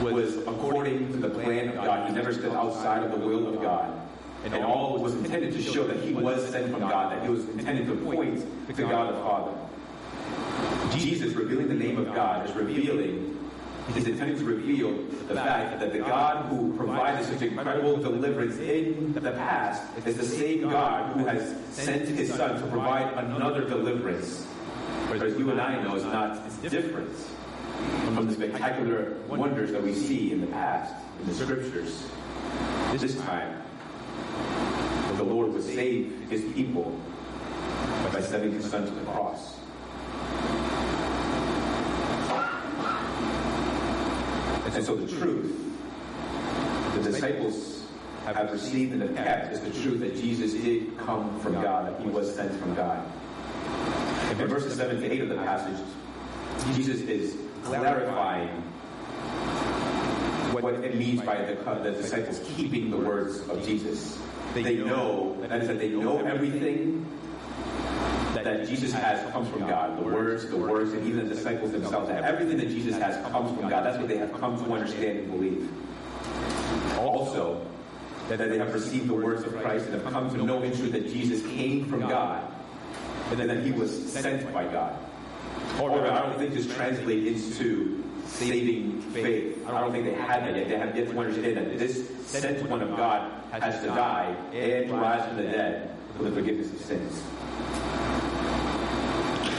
was 0.00 0.36
according 0.38 1.12
to 1.12 1.18
the 1.18 1.30
plan 1.30 1.68
of 1.68 1.76
God. 1.76 2.08
He 2.08 2.14
never 2.14 2.32
stood 2.32 2.52
outside 2.52 3.02
of 3.04 3.12
the 3.12 3.26
will 3.26 3.46
of 3.54 3.62
God. 3.62 4.00
And 4.44 4.54
all 4.62 4.98
was 4.98 5.14
intended 5.14 5.54
to 5.54 5.62
show 5.62 5.86
that 5.86 5.96
he 6.00 6.12
was 6.12 6.50
sent 6.50 6.70
from 6.70 6.80
God, 6.80 7.12
that 7.12 7.22
he 7.22 7.30
was 7.30 7.48
intended 7.48 7.86
to 7.86 7.94
point 8.04 8.44
to 8.66 8.82
God 8.82 9.14
the 9.14 9.18
Father. 9.20 9.52
Jesus 10.92 11.34
revealing 11.34 11.68
the 11.68 11.74
name 11.74 11.98
of 11.98 12.14
God 12.14 12.48
is 12.48 12.54
revealing 12.54 13.34
He's 13.92 14.06
intending 14.06 14.38
to 14.38 14.44
reveal 14.44 14.96
the 15.28 15.34
fact 15.34 15.78
that 15.80 15.92
the 15.92 15.98
God 15.98 16.46
who 16.46 16.74
provided 16.74 17.26
such 17.26 17.42
incredible 17.42 17.98
deliverance 17.98 18.56
in 18.56 19.12
the 19.12 19.32
past 19.32 19.82
is 20.06 20.16
the 20.16 20.24
same 20.24 20.62
God 20.62 21.12
who 21.12 21.26
has 21.26 21.54
sent 21.70 22.08
his 22.08 22.32
son 22.32 22.60
to 22.60 22.66
provide 22.68 23.12
another 23.12 23.62
deliverance. 23.68 24.44
Whereas 25.08 25.36
you 25.38 25.50
and 25.50 25.60
I 25.60 25.82
know 25.82 25.96
is 25.96 26.04
not 26.04 26.46
it's 26.46 26.56
different 26.56 27.14
from 28.14 28.26
the 28.26 28.32
spectacular 28.32 29.18
wonders 29.28 29.70
that 29.72 29.82
we 29.82 29.94
see 29.94 30.32
in 30.32 30.40
the 30.40 30.46
past, 30.46 30.94
in 31.20 31.26
the 31.26 31.34
scriptures. 31.34 32.06
This 32.92 33.20
time, 33.20 33.62
the 35.16 35.24
Lord 35.24 35.52
would 35.52 35.62
save 35.62 36.26
his 36.30 36.42
people 36.54 36.98
by 38.12 38.22
sending 38.22 38.52
his 38.52 38.70
son 38.70 38.86
to 38.86 38.90
the 38.90 39.04
cross. 39.10 39.58
And 44.74 44.84
so 44.84 44.96
the 44.96 45.06
truth 45.06 45.64
the 46.94 47.10
disciples 47.10 47.86
have 48.24 48.50
received 48.50 48.92
and 48.92 49.02
have 49.02 49.14
kept 49.16 49.52
is 49.52 49.60
the 49.60 49.82
truth 49.82 50.00
that 50.00 50.16
Jesus 50.16 50.54
did 50.54 50.96
come 50.98 51.38
from 51.40 51.54
God, 51.54 51.92
that 51.92 52.00
he 52.00 52.08
was 52.08 52.34
sent 52.34 52.58
from 52.60 52.74
God. 52.74 53.04
In 54.30 54.36
verses 54.48 54.76
7 54.76 55.00
to 55.00 55.12
8 55.12 55.20
of 55.22 55.28
the 55.28 55.36
passage, 55.36 55.84
Jesus 56.74 57.00
is 57.02 57.36
clarifying 57.64 58.48
what 60.60 60.74
it 60.74 60.94
means 60.96 61.20
by 61.22 61.36
the, 61.36 61.54
the 61.54 61.90
disciples 61.90 62.40
keeping 62.56 62.90
the 62.90 62.96
words 62.96 63.40
of 63.48 63.64
Jesus. 63.64 64.18
They 64.54 64.76
know, 64.76 65.36
that 65.40 65.62
is, 65.62 65.68
that 65.68 65.78
they 65.78 65.88
know 65.88 66.18
everything 66.20 67.04
that 68.44 68.68
Jesus 68.68 68.92
has 68.92 69.30
comes 69.32 69.48
from 69.48 69.60
God. 69.60 69.98
The 69.98 70.02
words, 70.02 70.48
the 70.48 70.56
words, 70.56 70.92
and 70.92 71.06
even 71.06 71.28
the 71.28 71.34
disciples 71.34 71.72
themselves, 71.72 72.08
that 72.08 72.24
everything 72.24 72.58
that 72.58 72.68
Jesus 72.68 72.96
has 72.96 73.16
comes 73.30 73.58
from 73.58 73.68
God. 73.68 73.84
That's 73.84 73.98
what 73.98 74.08
they 74.08 74.18
have 74.18 74.32
come 74.34 74.62
to 74.64 74.72
understand 74.72 75.18
and 75.18 75.30
believe. 75.30 75.70
Also, 76.98 77.66
that 78.28 78.38
they 78.38 78.58
have 78.58 78.72
received 78.72 79.08
the 79.08 79.14
words 79.14 79.44
of 79.44 79.54
Christ 79.56 79.86
and 79.86 79.94
have 79.94 80.12
come 80.12 80.30
to 80.30 80.42
know 80.42 80.62
in 80.62 80.74
truth 80.76 80.92
that 80.92 81.08
Jesus 81.08 81.42
came 81.52 81.86
from 81.86 82.00
God 82.00 82.50
and 83.30 83.50
that 83.50 83.62
he 83.64 83.72
was 83.72 84.12
sent 84.12 84.52
by 84.52 84.64
God. 84.64 84.96
However, 85.76 86.10
I 86.10 86.22
don't 86.22 86.38
think 86.38 86.54
this 86.54 86.72
translates 86.74 87.46
into 87.46 88.02
saving 88.26 89.00
faith. 89.00 89.66
I 89.66 89.80
don't 89.80 89.92
think 89.92 90.04
they 90.04 90.14
had 90.14 90.44
that 90.44 90.56
yet. 90.56 90.68
They 90.68 90.78
have 90.78 90.96
yet 90.96 91.10
to 91.10 91.18
understand 91.18 91.56
that 91.56 91.78
this 91.78 92.08
sent 92.26 92.68
one 92.68 92.80
of 92.80 92.96
God 92.96 93.30
has 93.50 93.80
to 93.82 93.88
die 93.88 94.34
and 94.52 94.88
to 94.88 94.94
rise 94.94 95.26
from 95.28 95.36
the 95.38 95.44
dead 95.44 95.90
for 96.16 96.24
the 96.24 96.32
forgiveness 96.32 96.72
of 96.72 96.80
sins. 96.80 97.22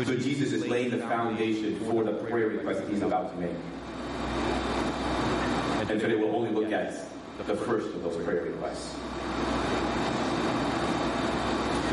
So 0.06 0.15
Jesus 0.15 0.54
is 0.54 0.68
laying 0.68 0.91
the 0.91 1.00
foundation 1.00 1.80
for 1.80 2.04
the 2.04 2.13
prayer 2.13 2.50
request 2.50 2.84
he's 2.88 3.02
about 3.02 3.32
to 3.32 3.38
make. 3.41 3.56
And 5.89 6.00
today 6.00 6.15
we'll 6.15 6.36
only 6.36 6.52
look 6.52 6.72
at 6.72 7.10
the 7.48 7.56
first 7.56 7.88
of 7.88 8.04
those 8.04 8.24
prayer 8.24 8.44
requests. 8.44 8.96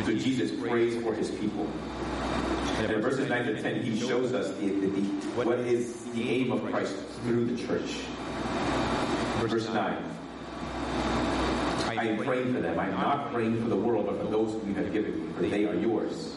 So 0.04 0.14
Jesus 0.14 0.50
prays 0.60 1.02
for 1.02 1.14
his 1.14 1.30
people. 1.30 1.66
And 2.76 2.92
in 2.92 3.00
verses 3.00 3.30
9 3.30 3.46
to 3.46 3.62
10, 3.62 3.82
he 3.82 3.98
shows 3.98 4.34
us 4.34 4.48
the, 4.58 4.66
the, 4.66 4.88
the, 4.88 5.00
what 5.30 5.60
is 5.60 6.04
the 6.12 6.28
aim 6.28 6.52
of 6.52 6.62
Christ 6.70 6.94
through 7.22 7.46
the 7.46 7.66
church. 7.66 7.92
Verse 9.40 9.68
9. 9.68 9.76
I 11.86 12.04
am 12.04 12.18
praying 12.24 12.52
for 12.52 12.60
them. 12.60 12.78
I 12.78 12.88
am 12.88 12.92
not 12.92 13.32
praying 13.32 13.62
for 13.62 13.70
the 13.70 13.76
world, 13.76 14.04
but 14.04 14.20
for 14.20 14.26
those 14.26 14.52
whom 14.52 14.68
you 14.68 14.74
have 14.74 14.92
given 14.92 15.18
me, 15.18 15.32
for 15.32 15.42
they 15.44 15.64
are 15.64 15.74
yours. 15.74 16.36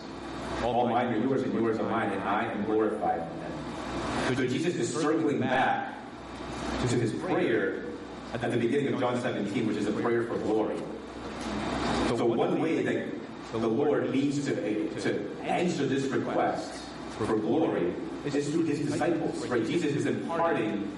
All 0.63 0.87
mine 0.87 1.13
are 1.13 1.17
yours, 1.17 1.43
and 1.43 1.53
yours 1.53 1.79
are 1.79 1.89
mine, 1.89 2.11
and 2.11 2.23
I 2.23 2.51
am 2.51 2.65
glorified 2.65 3.21
in 3.21 3.39
them. 3.39 4.35
So 4.35 4.47
Jesus 4.47 4.75
is 4.75 4.93
circling 4.93 5.39
back 5.39 5.95
to 6.87 6.95
his 6.95 7.13
prayer 7.13 7.85
at 8.33 8.41
the 8.41 8.57
beginning 8.57 8.93
of 8.93 8.99
John 8.99 9.21
17, 9.21 9.67
which 9.67 9.77
is 9.77 9.87
a 9.87 9.91
prayer 9.91 10.23
for 10.23 10.37
glory. 10.39 10.77
So 12.07 12.25
one 12.25 12.61
way 12.61 12.81
that 12.83 13.07
the 13.51 13.67
Lord 13.67 14.11
needs 14.11 14.45
to, 14.45 14.89
to 15.01 15.41
answer 15.43 15.85
this 15.85 16.03
request 16.05 16.73
for 17.17 17.37
glory 17.37 17.93
is 18.25 18.49
through 18.49 18.63
his 18.63 18.79
disciples. 18.79 19.47
Right? 19.47 19.65
Jesus 19.65 19.95
is 19.95 20.05
imparting 20.05 20.91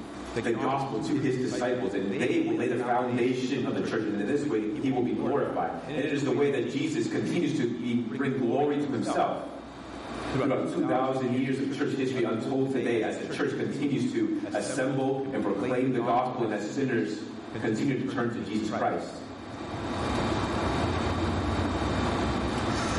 the 0.44 0.54
gospel 0.54 1.04
to 1.04 1.14
his 1.20 1.38
disciples, 1.38 1.94
and 1.94 2.12
they 2.12 2.42
will 2.42 2.56
lay 2.56 2.68
the 2.68 2.84
foundation 2.84 3.66
of 3.66 3.76
the 3.76 3.90
church. 3.90 4.04
And 4.04 4.22
in 4.22 4.28
this 4.28 4.46
way, 4.46 4.80
he 4.80 4.92
will 4.92 5.04
be 5.04 5.14
glorified. 5.14 5.72
And 5.88 5.98
it 5.98 6.06
is 6.06 6.24
the 6.24 6.32
way 6.32 6.52
that 6.52 6.72
Jesus 6.72 7.10
continues 7.12 7.58
to 7.58 8.18
bring 8.18 8.38
glory 8.38 8.78
to 8.78 8.88
himself. 8.88 9.50
Throughout 10.34 10.74
2,000 10.74 11.42
years 11.42 11.60
of 11.60 11.78
church 11.78 11.96
history 11.96 12.26
untold 12.26 12.74
today, 12.74 13.04
as 13.04 13.18
the 13.26 13.34
church 13.34 13.58
continues 13.58 14.12
to 14.14 14.42
assemble 14.54 15.24
and 15.34 15.44
proclaim 15.44 15.94
the 15.94 16.00
gospel, 16.00 16.46
and 16.46 16.54
as 16.54 16.70
sinners 16.70 17.20
continue 17.62 18.06
to 18.06 18.14
turn 18.14 18.34
to 18.34 18.40
Jesus 18.50 18.70
Christ. 18.70 19.08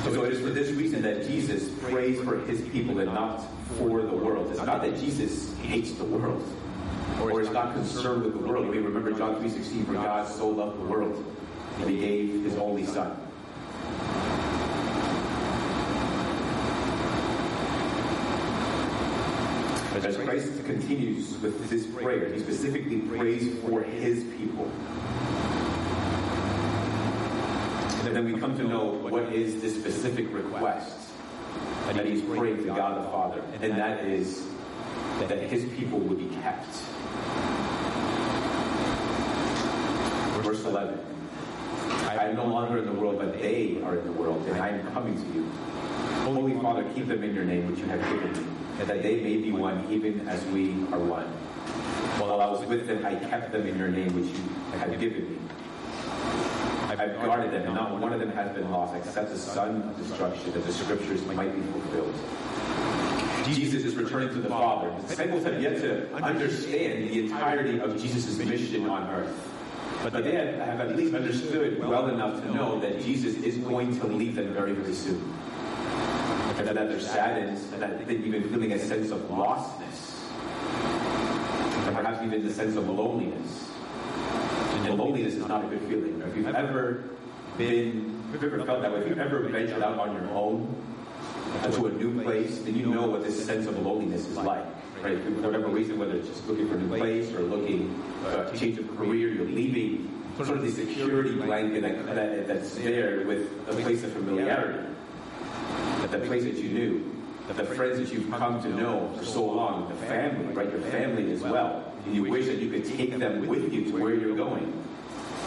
So 0.04 0.24
it 0.24 0.32
is 0.32 0.40
for 0.40 0.50
this 0.50 0.70
reason 0.70 1.02
that 1.02 1.26
Jesus 1.28 1.68
prays 1.82 2.18
for 2.22 2.38
his 2.46 2.62
people 2.68 2.98
and 2.98 3.12
not 3.12 3.44
for 3.76 4.00
the 4.00 4.16
world. 4.16 4.50
It's 4.50 4.64
not 4.64 4.80
that 4.82 4.98
Jesus 4.98 5.54
hates 5.58 5.92
the 5.92 6.04
world 6.04 6.42
or 7.20 7.40
is 7.40 7.50
not 7.50 7.74
concerned 7.74 8.22
with 8.24 8.32
the 8.32 8.46
world. 8.46 8.68
We 8.68 8.78
remember 8.78 9.12
John 9.12 9.36
3.16, 9.36 9.86
for 9.86 9.94
God 9.94 10.28
so 10.28 10.48
loved 10.48 10.78
the 10.78 10.84
world 10.84 11.24
that 11.78 11.88
he 11.88 12.00
gave 12.00 12.44
his 12.44 12.56
only 12.56 12.86
son. 12.86 13.16
As 20.04 20.16
Christ 20.16 20.64
continues 20.64 21.36
with 21.38 21.68
this 21.68 21.86
prayer, 21.86 22.32
he 22.32 22.38
specifically 22.38 23.00
prays 23.00 23.58
for 23.60 23.82
his 23.82 24.22
people. 24.38 24.70
And 28.06 28.16
then 28.16 28.32
we 28.32 28.38
come 28.38 28.56
to 28.56 28.62
know 28.62 28.84
what 28.84 29.32
is 29.32 29.60
this 29.60 29.74
specific 29.74 30.32
request 30.32 30.96
that 31.88 32.06
he's 32.06 32.22
praying 32.22 32.58
to 32.58 32.66
God 32.66 33.04
the 33.04 33.10
Father, 33.10 33.42
and 33.60 33.76
that 33.76 34.04
is 34.04 34.46
that 35.26 35.38
his 35.42 35.64
people 35.78 35.98
would 35.98 36.18
be 36.18 36.34
kept. 36.36 36.66
Verse 40.44 40.64
11. 40.64 40.98
I 42.06 42.24
am 42.24 42.36
no 42.36 42.46
longer 42.46 42.78
in 42.78 42.86
the 42.86 42.92
world, 42.92 43.18
but 43.18 43.38
they 43.40 43.80
are 43.84 43.96
in 43.98 44.04
the 44.04 44.12
world, 44.12 44.44
and 44.46 44.60
I 44.60 44.68
am 44.70 44.92
coming 44.92 45.14
to 45.14 45.34
you. 45.34 45.50
Holy 46.24 46.54
Father, 46.60 46.84
keep 46.94 47.06
them 47.06 47.22
in 47.22 47.34
your 47.34 47.44
name, 47.44 47.70
which 47.70 47.80
you 47.80 47.86
have 47.86 48.02
given 48.02 48.32
me, 48.32 48.46
and 48.80 48.88
that 48.88 49.02
they 49.02 49.20
may 49.20 49.36
be 49.36 49.52
one, 49.52 49.86
even 49.90 50.26
as 50.28 50.44
we 50.46 50.70
are 50.92 50.98
one. 50.98 51.26
While 52.18 52.40
I 52.40 52.50
was 52.50 52.64
with 52.66 52.86
them, 52.86 53.04
I 53.04 53.14
kept 53.14 53.52
them 53.52 53.66
in 53.66 53.78
your 53.78 53.88
name, 53.88 54.14
which 54.14 54.26
you 54.26 54.78
have 54.78 54.98
given 54.98 55.30
me. 55.30 55.38
I've 56.88 57.14
guarded 57.22 57.52
them, 57.52 57.62
and 57.62 57.74
not 57.74 58.00
one 58.00 58.12
of 58.12 58.18
them 58.18 58.32
has 58.32 58.50
been 58.54 58.70
lost, 58.70 58.94
except 58.96 59.30
the 59.30 59.38
son 59.38 59.82
of 59.82 59.96
destruction, 59.96 60.52
that 60.52 60.64
the 60.64 60.72
scriptures 60.72 61.24
might 61.26 61.54
be 61.54 61.60
fulfilled. 61.72 62.14
Jesus 63.54 63.84
is 63.84 63.94
returning 63.96 64.28
to 64.30 64.40
the 64.40 64.48
Father. 64.48 64.90
The 65.02 65.08
disciples 65.08 65.44
have 65.44 65.60
yet 65.60 65.80
to 65.80 66.14
understand 66.14 67.08
the 67.08 67.20
entirety 67.20 67.80
of 67.80 68.00
Jesus' 68.00 68.38
mission 68.38 68.88
on 68.88 69.08
earth. 69.10 69.54
But 70.02 70.12
they 70.24 70.32
have, 70.32 70.80
at 70.80 70.96
least 70.96 71.14
understood 71.14 71.78
well 71.84 72.08
enough 72.08 72.40
to 72.42 72.54
know 72.54 72.78
that 72.80 73.00
Jesus 73.02 73.36
is 73.36 73.58
going 73.58 73.98
to 73.98 74.06
leave 74.06 74.36
them 74.36 74.52
very, 74.52 74.72
very 74.72 74.94
soon. 74.94 75.34
And 76.56 76.66
that 76.66 76.74
they're 76.74 77.00
saddened, 77.00 77.58
and 77.72 77.82
that 77.82 78.06
they've 78.06 78.24
even 78.24 78.48
feeling 78.48 78.72
a 78.72 78.78
sense 78.78 79.10
of 79.10 79.20
lostness. 79.28 80.14
And 81.86 81.96
perhaps 81.96 82.22
even 82.24 82.46
the 82.46 82.52
sense 82.52 82.76
of 82.76 82.88
loneliness. 82.88 83.70
And 84.74 84.98
loneliness 84.98 85.34
is 85.34 85.46
not 85.46 85.64
a 85.64 85.68
good 85.68 85.80
feeling. 85.82 86.22
If 86.22 86.36
you've 86.36 86.54
ever 86.54 87.04
been, 87.56 88.22
if 88.34 88.42
you've 88.42 88.52
ever 88.52 88.64
felt 88.64 88.82
that 88.82 88.92
way, 88.92 89.00
if 89.00 89.08
you've 89.08 89.18
ever 89.18 89.40
ventured 89.48 89.82
out 89.82 89.98
on 89.98 90.14
your 90.14 90.30
own 90.30 90.74
to 91.72 91.86
a 91.86 91.92
new 91.92 92.22
place, 92.22 92.58
then 92.60 92.76
you 92.76 92.86
know 92.86 93.08
what 93.08 93.24
this 93.24 93.44
sense 93.44 93.66
of 93.66 93.78
loneliness 93.78 94.26
is 94.26 94.36
like. 94.36 94.64
Right? 95.02 95.22
For 95.22 95.30
whatever 95.30 95.68
reason, 95.68 95.98
whether 95.98 96.16
it's 96.16 96.28
just 96.28 96.46
looking 96.46 96.68
for 96.68 96.74
a 96.74 96.78
new 96.78 96.96
place 96.96 97.32
or 97.32 97.42
looking 97.42 98.02
uh, 98.26 98.50
to 98.50 98.58
change 98.58 98.78
of 98.78 98.96
career, 98.96 99.28
you're 99.28 99.46
leaving 99.46 100.18
sort 100.36 100.50
of 100.50 100.62
the 100.62 100.70
security 100.70 101.34
blanket 101.34 101.82
that, 101.82 102.14
that, 102.14 102.48
that's 102.48 102.74
there 102.76 103.26
with 103.26 103.50
a 103.68 103.72
place 103.72 104.02
of 104.04 104.12
familiarity. 104.12 104.88
That 106.00 106.10
the 106.10 106.18
place 106.18 106.44
that 106.44 106.54
you 106.54 106.70
knew, 106.70 107.22
that 107.46 107.56
the 107.56 107.64
friends 107.64 107.98
that 107.98 108.12
you've 108.12 108.30
come 108.30 108.62
to 108.62 108.68
know 108.68 109.12
for 109.16 109.24
so 109.24 109.44
long, 109.44 109.88
the 109.88 109.94
family, 110.06 110.52
right? 110.54 110.70
Your 110.70 110.80
family 110.80 111.32
as 111.32 111.42
well. 111.42 111.92
And 112.06 112.14
you 112.14 112.24
wish 112.24 112.46
that 112.46 112.58
you 112.58 112.70
could 112.70 112.84
take 112.84 113.18
them 113.18 113.46
with 113.46 113.72
you 113.72 113.84
to 113.90 114.02
where 114.02 114.14
you're 114.14 114.36
going. 114.36 114.72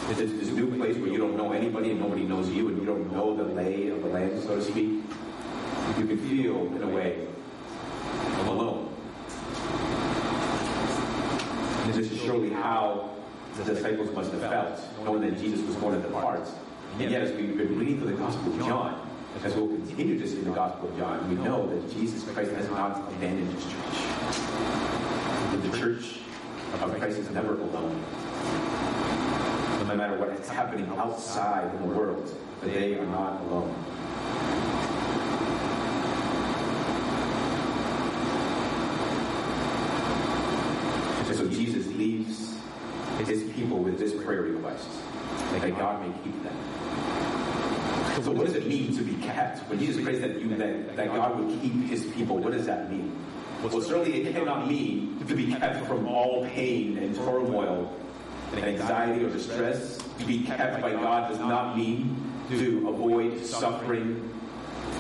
This 0.10 0.50
new 0.50 0.76
place 0.76 0.98
where 0.98 1.10
you 1.10 1.18
don't 1.18 1.38
know 1.38 1.54
anybody 1.54 1.92
and 1.92 2.00
nobody 2.02 2.24
knows 2.24 2.50
you 2.50 2.68
and 2.68 2.78
you 2.78 2.86
don't 2.86 3.12
know 3.14 3.36
the 3.36 3.44
lay 3.44 3.88
of 3.88 4.02
the 4.02 4.10
land, 4.10 4.42
so 4.44 4.56
to 4.56 4.62
speak. 4.62 5.04
You 5.98 6.08
can 6.08 6.18
feel, 6.18 6.68
in 6.76 6.84
a 6.84 6.88
way, 6.88 7.28
alone. 8.46 8.94
And 11.84 11.94
this 11.94 12.12
is 12.12 12.22
surely 12.22 12.50
how 12.50 13.10
the 13.58 13.64
disciples 13.64 14.14
must 14.16 14.32
have 14.32 14.42
felt, 14.42 14.80
knowing 15.04 15.22
that 15.22 15.40
Jesus 15.40 15.62
was 15.62 15.76
going 15.76 16.02
to 16.02 16.08
depart. 16.08 16.48
And 17.00 17.12
yet, 17.12 17.22
as 17.22 17.32
we've 17.34 17.58
been 17.58 17.78
reading 17.78 18.00
through 18.00 18.12
the 18.12 18.18
Gospel 18.18 18.54
of 18.54 18.60
John, 18.60 19.10
as 19.44 19.56
we'll 19.56 19.68
continue 19.68 20.20
to 20.20 20.28
see 20.28 20.42
the 20.42 20.52
Gospel 20.52 20.90
of 20.90 20.98
John, 20.98 21.30
we 21.30 21.36
know 21.44 21.68
that 21.68 21.94
Jesus 21.94 22.24
Christ 22.32 22.52
has 22.52 22.70
not 22.70 22.98
abandoned 23.14 23.52
his 23.54 23.64
church. 23.64 23.98
The 25.72 25.78
church 25.78 26.20
of 26.82 26.98
Christ 27.00 27.18
is 27.20 27.30
never 27.32 27.56
alone. 27.56 28.04
No 29.88 29.96
matter 29.96 30.18
what 30.18 30.30
is 30.30 30.48
happening 30.48 30.88
outside 30.98 31.74
in 31.76 31.82
the 31.82 31.88
world, 31.96 32.34
they 32.64 32.98
are 32.98 33.06
not 33.08 33.42
alone. 33.42 33.76
And 41.28 41.36
so 41.38 41.48
Jesus 41.48 41.88
leaves 41.88 42.58
his 43.26 43.44
people 43.54 43.81
with 43.92 44.00
this 44.00 44.24
prayer 44.24 44.42
request 44.44 44.88
that 45.52 45.78
God 45.78 46.02
may 46.02 46.14
keep 46.24 46.44
them. 46.44 46.56
So 48.24 48.32
what 48.32 48.46
does 48.46 48.56
it 48.56 48.68
mean 48.68 48.96
to 48.96 49.04
be 49.04 49.16
kept? 49.22 49.68
When 49.70 49.80
Jesus 49.80 50.04
prays 50.04 50.22
that, 50.22 50.40
you, 50.40 50.48
that, 50.56 50.96
that 50.96 51.08
God 51.08 51.40
would 51.40 51.62
keep 51.62 51.74
his 51.90 52.06
people, 52.14 52.38
what 52.38 52.54
does 52.54 52.66
that 52.66 52.92
mean? 52.92 53.16
Well, 53.64 53.82
certainly 53.82 54.24
it 54.24 54.34
cannot 54.34 54.68
mean 54.68 55.24
to 55.28 55.36
be 55.36 55.54
kept 55.54 55.86
from 55.86 56.08
all 56.08 56.46
pain 56.48 56.98
and 56.98 57.16
turmoil 57.16 57.96
and 58.54 58.66
anxiety 58.66 59.24
or 59.24 59.30
distress. 59.30 59.98
To 60.20 60.26
be 60.26 60.44
kept 60.44 60.82
by 60.82 60.92
God 60.92 61.30
does 61.30 61.40
not 61.40 61.78
mean 61.78 62.16
to 62.50 62.90
avoid 62.90 63.44
suffering 63.46 64.30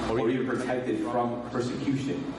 or 0.10 0.30
even 0.30 0.48
protected 0.48 1.00
from 1.04 1.42
persecution. 1.50 2.34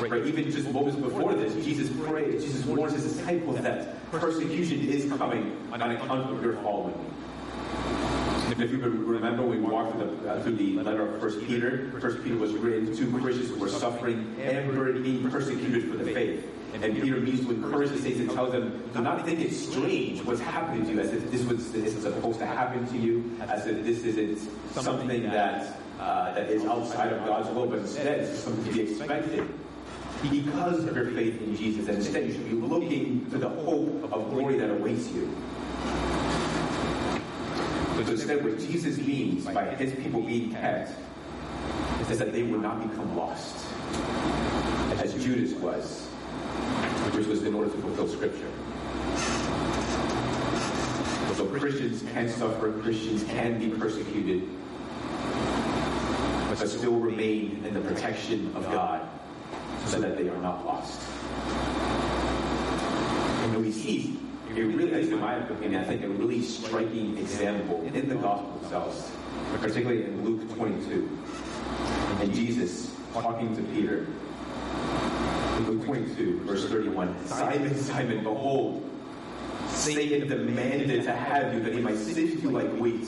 Right? 0.00 0.26
Even 0.26 0.50
just 0.50 0.68
moments 0.70 0.98
before 0.98 1.34
this, 1.34 1.54
Jesus 1.64 1.88
prayed, 2.04 2.40
Jesus 2.40 2.64
warns 2.66 2.94
his 2.94 3.04
disciples 3.04 3.60
that 3.60 4.10
persecution 4.10 4.80
is 4.88 5.10
coming 5.16 5.56
on 5.72 5.80
account 5.82 6.30
of 6.30 6.42
your 6.42 6.54
following 6.54 6.94
me. 6.98 8.64
If 8.64 8.70
you 8.70 8.78
remember, 8.78 9.42
we 9.42 9.58
walked 9.58 9.96
through 9.96 10.16
the, 10.22 10.30
uh, 10.30 10.42
through 10.42 10.56
the 10.56 10.74
letter 10.74 11.08
of 11.08 11.20
First 11.20 11.40
Peter. 11.46 11.90
First 11.98 12.22
Peter 12.22 12.36
was 12.36 12.52
written 12.52 12.94
to 12.94 13.20
Christians 13.20 13.50
who 13.50 13.56
were 13.56 13.68
suffering 13.68 14.36
and 14.40 14.76
were 14.76 14.92
being 14.92 15.28
persecuted 15.30 15.90
for 15.90 15.96
the 15.96 16.12
faith. 16.12 16.46
And 16.74 16.94
Peter 16.94 17.16
means 17.16 17.40
to 17.40 17.52
encourage 17.52 17.90
the 17.90 17.98
saints 17.98 18.20
and 18.20 18.30
tell 18.30 18.50
them, 18.50 18.88
do 18.92 19.00
not 19.00 19.24
think 19.24 19.40
it's 19.40 19.56
strange 19.56 20.22
what's 20.24 20.40
happening 20.40 20.84
to 20.86 20.92
you, 20.92 21.00
as 21.00 21.12
if 21.12 21.30
this 21.30 21.44
was 21.44 21.72
this 21.72 21.94
is 21.94 22.02
supposed 22.02 22.38
to 22.40 22.46
happen 22.46 22.86
to 22.88 22.98
you, 22.98 23.38
as 23.42 23.66
if 23.66 23.84
this 23.84 24.02
isn't 24.04 24.50
something 24.72 25.22
that 25.22 25.80
uh, 26.00 26.34
that 26.34 26.50
is 26.50 26.64
outside 26.64 27.12
of 27.12 27.24
God's 27.24 27.48
will, 27.50 27.66
but 27.66 27.78
instead 27.78 28.20
it's 28.20 28.40
something 28.40 28.64
to 28.64 28.72
be 28.72 28.90
expected 28.90 29.48
because 30.22 30.84
of 30.84 30.96
your 30.96 31.10
faith 31.10 31.40
in 31.40 31.56
Jesus. 31.56 31.88
And 31.88 31.98
instead, 31.98 32.26
you 32.26 32.32
should 32.32 32.48
be 32.48 32.56
looking 32.56 33.30
to 33.30 33.38
the 33.38 33.48
hope 33.48 34.12
of 34.12 34.30
glory 34.30 34.56
that 34.58 34.70
awaits 34.70 35.10
you. 35.10 35.34
But 37.96 38.08
instead, 38.08 38.44
what 38.44 38.58
Jesus 38.58 38.98
means 38.98 39.44
by 39.46 39.66
his 39.74 39.94
people 39.94 40.20
being 40.22 40.52
kept 40.52 40.92
is 42.10 42.18
that 42.18 42.32
they 42.32 42.42
would 42.42 42.60
not 42.60 42.88
become 42.88 43.16
lost, 43.16 43.66
as 45.02 45.14
Judas 45.22 45.52
was, 45.60 46.06
which 47.12 47.26
was 47.26 47.44
in 47.44 47.54
order 47.54 47.70
to 47.70 47.76
fulfill 47.78 48.08
Scripture. 48.08 48.50
So 51.34 51.46
Christians 51.46 52.02
can 52.12 52.28
suffer, 52.28 52.72
Christians 52.80 53.24
can 53.24 53.58
be 53.58 53.68
persecuted, 53.68 54.48
but 56.48 56.68
still 56.68 56.98
remain 56.98 57.64
in 57.66 57.74
the 57.74 57.80
protection 57.80 58.52
of 58.56 58.64
God 58.70 59.08
so 59.86 60.00
that 60.00 60.16
they 60.16 60.28
are 60.28 60.38
not 60.38 60.64
lost. 60.64 61.00
And 63.44 63.64
we 63.64 63.72
see 63.72 64.18
a 64.56 64.62
really, 64.62 65.10
in 65.10 65.20
my 65.20 65.34
opinion, 65.34 65.80
I 65.80 65.84
think 65.84 66.02
a 66.02 66.08
really 66.08 66.42
striking 66.42 67.18
example 67.18 67.82
in 67.92 68.08
the 68.08 68.14
gospel 68.14 68.60
itself, 68.62 69.16
particularly 69.60 70.04
in 70.04 70.24
Luke 70.24 70.56
22. 70.56 71.18
And 72.20 72.34
Jesus 72.34 72.94
talking 73.12 73.54
to 73.56 73.62
Peter. 73.74 74.06
Luke 75.68 75.84
22, 75.84 76.40
verse 76.40 76.68
31. 76.68 77.26
Simon, 77.26 77.74
Simon, 77.76 78.24
behold, 78.24 78.88
Satan 79.68 80.28
demanded 80.28 81.04
to 81.04 81.12
have 81.12 81.54
you 81.54 81.60
that 81.62 81.72
he 81.72 81.80
might 81.80 81.96
sift 81.96 82.42
you 82.42 82.50
like 82.50 82.70
wheat. 82.72 83.06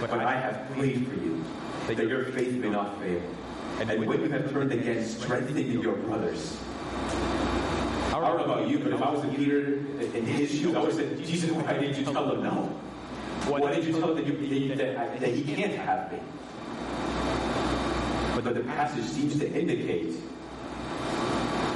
But 0.00 0.10
I 0.12 0.32
have 0.32 0.70
prayed 0.76 1.06
for 1.06 1.14
you, 1.14 1.44
that 1.88 2.06
your 2.06 2.24
faith 2.26 2.54
may 2.54 2.70
not 2.70 2.98
fail. 3.00 3.22
And 3.80 4.06
when 4.06 4.20
you 4.20 4.28
have 4.28 4.52
turned 4.52 4.72
again, 4.72 5.06
strengthen 5.06 5.80
your 5.80 5.96
brothers. 5.96 6.60
I 8.08 8.10
don't 8.12 8.36
know 8.36 8.44
about 8.44 8.68
you, 8.68 8.78
but 8.78 8.92
if 8.92 9.00
I 9.00 9.10
was 9.10 9.24
a 9.24 9.28
Peter 9.28 9.76
in 9.98 10.26
his 10.26 10.50
shoes, 10.50 10.76
I 10.76 10.80
would 10.80 10.94
say, 10.94 11.14
Jesus, 11.24 11.50
why 11.50 11.72
didn't 11.72 11.96
you 11.96 12.04
tell 12.04 12.30
him 12.30 12.42
no? 12.42 12.64
Why 13.46 13.70
didn't 13.70 13.86
you 13.86 13.98
tell 13.98 14.14
him 14.14 14.16
that, 14.16 14.26
you, 14.26 14.74
that, 14.76 15.20
that 15.20 15.30
he 15.30 15.54
can't 15.54 15.72
have 15.72 16.12
me? 16.12 16.18
But 18.42 18.54
the 18.54 18.60
passage 18.60 19.04
seems 19.04 19.38
to 19.38 19.50
indicate 19.50 20.14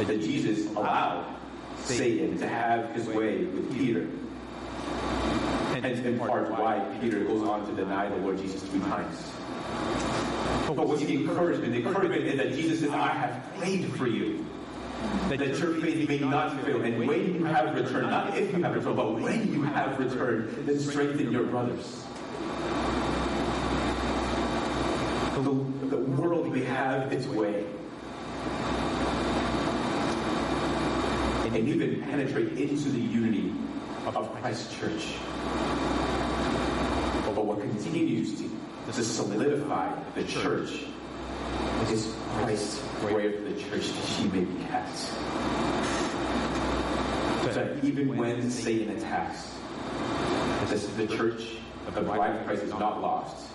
that 0.06 0.20
Jesus 0.20 0.66
allowed 0.76 1.34
Satan 1.78 2.38
to 2.38 2.48
have 2.48 2.90
his 2.90 3.06
way 3.06 3.44
with 3.44 3.72
Peter. 3.72 4.08
And 5.74 5.86
in 6.06 6.18
part 6.18 6.50
why 6.50 6.80
Peter 7.00 7.24
goes 7.24 7.42
on 7.42 7.66
to 7.66 7.72
deny 7.74 8.10
the 8.10 8.16
Lord 8.16 8.38
Jesus 8.38 8.62
three 8.62 8.80
times. 8.80 9.34
But 10.66 10.88
what's 10.88 11.04
the 11.04 11.14
encouragement? 11.14 11.72
The 11.72 11.87
encouragement 11.87 12.24
is 12.24 12.37
that 12.38 12.52
Jesus 12.54 12.80
says, 12.80 12.90
I 12.90 13.08
have 13.08 13.54
prayed 13.58 13.92
for 13.92 14.06
you. 14.06 14.44
That 15.28 15.38
your 15.40 15.74
faith 15.80 16.08
may 16.08 16.18
not 16.18 16.60
fail. 16.62 16.82
And 16.82 17.06
when 17.06 17.34
you 17.34 17.44
have 17.44 17.74
returned, 17.74 18.10
not 18.10 18.37
if 18.37 18.52
you 18.52 18.62
have 18.62 18.74
returned, 18.74 18.96
but 18.96 19.20
when 19.20 19.52
you 19.52 19.62
have 19.62 19.98
returned, 19.98 20.66
then 20.66 20.78
strengthen 20.80 21.30
your 21.30 21.44
brothers. 21.44 22.04
The, 25.34 25.87
the 25.88 25.98
world 25.98 26.52
may 26.52 26.64
have 26.64 27.12
its 27.12 27.26
way. 27.26 27.66
And 31.44 31.68
even 31.68 32.02
penetrate 32.02 32.52
into 32.58 32.88
the 32.88 33.00
unity 33.00 33.52
of 34.06 34.32
Christ's 34.40 34.74
church. 34.76 35.14
But 37.26 37.44
what 37.44 37.60
continues 37.60 38.40
to 38.40 38.53
to 38.92 39.03
solidify 39.03 39.92
the 40.14 40.25
church 40.25 40.85
is 41.90 42.14
Christ's 42.33 42.81
prayer 43.01 43.33
for 43.33 43.42
the 43.42 43.61
church 43.62 43.88
that 43.92 44.07
she 44.09 44.25
may 44.25 44.40
be 44.40 44.64
kept. 44.64 44.97
So 47.44 47.53
that 47.53 47.85
even 47.85 48.16
when 48.16 48.51
Satan 48.51 48.97
attacks, 48.97 49.55
the 50.97 51.07
church 51.07 51.59
the 51.92 52.01
bride 52.01 52.35
of 52.35 52.47
Christ 52.47 52.62
is 52.64 52.70
not 52.70 53.01
lost 53.01 53.47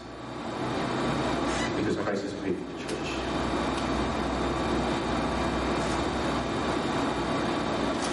because 1.76 1.98
Christ 1.98 2.24
has 2.24 2.34
prayed 2.34 2.56
for 2.56 2.64
the 2.64 2.80
church. 2.80 3.10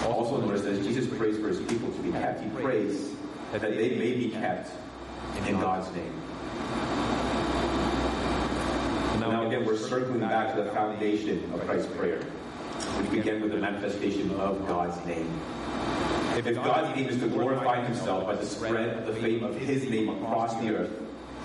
Also 0.05 0.41
notice 0.41 0.63
that 0.63 0.83
Jesus 0.83 1.07
prays 1.17 1.37
for 1.37 1.47
his 1.47 1.59
people 1.59 1.91
to 1.91 2.01
be 2.01 2.11
kept. 2.11 2.41
He 2.41 2.49
prays 2.49 3.11
that 3.51 3.61
they 3.61 3.95
may 3.95 4.13
be 4.15 4.29
kept 4.31 4.71
in 5.47 5.59
God's 5.59 5.93
name. 5.95 6.21
Again, 9.57 9.69
we're 9.69 9.77
circling 9.77 10.19
back 10.19 10.53
to 10.53 10.61
the 10.61 10.69
foundation 10.69 11.51
of 11.51 11.61
Christ's 11.61 11.91
prayer, 11.93 12.19
which 12.19 13.09
began 13.09 13.41
with 13.41 13.49
the 13.49 13.57
manifestation 13.57 14.29
of 14.35 14.67
God's 14.67 15.03
name. 15.07 15.41
If 16.35 16.53
God's 16.53 16.95
name 16.95 17.09
is 17.09 17.19
to 17.21 17.27
glorify 17.27 17.83
himself 17.83 18.27
by 18.27 18.35
the 18.35 18.45
spread 18.45 18.99
of 18.99 19.07
the 19.07 19.13
fame 19.13 19.43
of 19.43 19.55
his 19.55 19.89
name 19.89 20.09
across 20.09 20.53
the 20.61 20.75
earth, 20.75 20.91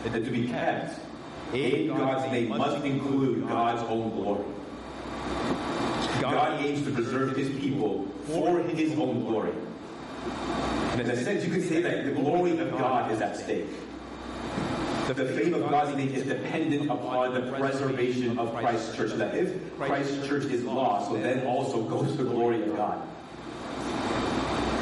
then 0.05 0.23
to 0.25 0.31
be 0.31 0.47
kept 0.47 1.01
in 1.55 1.87
God's 1.87 2.31
name 2.31 2.49
must 2.51 2.85
include 2.85 3.49
God's 3.49 3.83
own 3.85 4.11
glory. 4.11 4.45
God 6.21 6.63
aims 6.63 6.85
to 6.85 6.91
preserve 6.91 7.35
his 7.35 7.49
people 7.61 8.09
for 8.27 8.63
his 8.65 8.93
own 8.99 9.25
glory. 9.25 9.55
And 10.91 11.01
in 11.01 11.11
a 11.11 11.17
sense, 11.17 11.47
you 11.47 11.51
could 11.51 11.67
say 11.67 11.81
that 11.81 12.05
the 12.05 12.13
glory 12.13 12.59
of 12.59 12.73
God 12.73 13.11
is 13.11 13.23
at 13.23 13.39
stake. 13.39 13.69
The 15.09 15.27
fame 15.27 15.53
of 15.55 15.69
God's 15.69 15.97
name 15.97 16.15
is 16.15 16.23
dependent 16.25 16.89
upon 16.89 17.35
the 17.35 17.53
preservation 17.53 18.39
of 18.39 18.55
Christ's 18.55 18.97
church. 18.97 19.13
That 19.15 19.35
if 19.35 19.77
Christ's 19.77 20.27
church 20.27 20.45
is 20.45 20.65
lost, 20.65 21.11
so 21.11 21.17
then 21.17 21.45
also 21.45 21.83
goes 21.83 22.17
the 22.17 22.25
glory 22.25 22.63
of 22.63 22.77
God. 22.77 23.03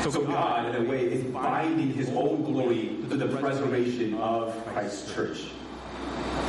So 0.02 0.22
God, 0.22 0.74
in 0.74 0.86
a 0.86 0.88
way, 0.88 1.04
is 1.04 1.24
binding 1.24 1.92
his 1.94 2.10
own 2.10 2.44
glory 2.44 2.98
to 3.08 3.16
the 3.16 3.28
preservation 3.38 4.14
of 4.14 4.54
Christ's 4.66 5.12
church. 5.12 5.48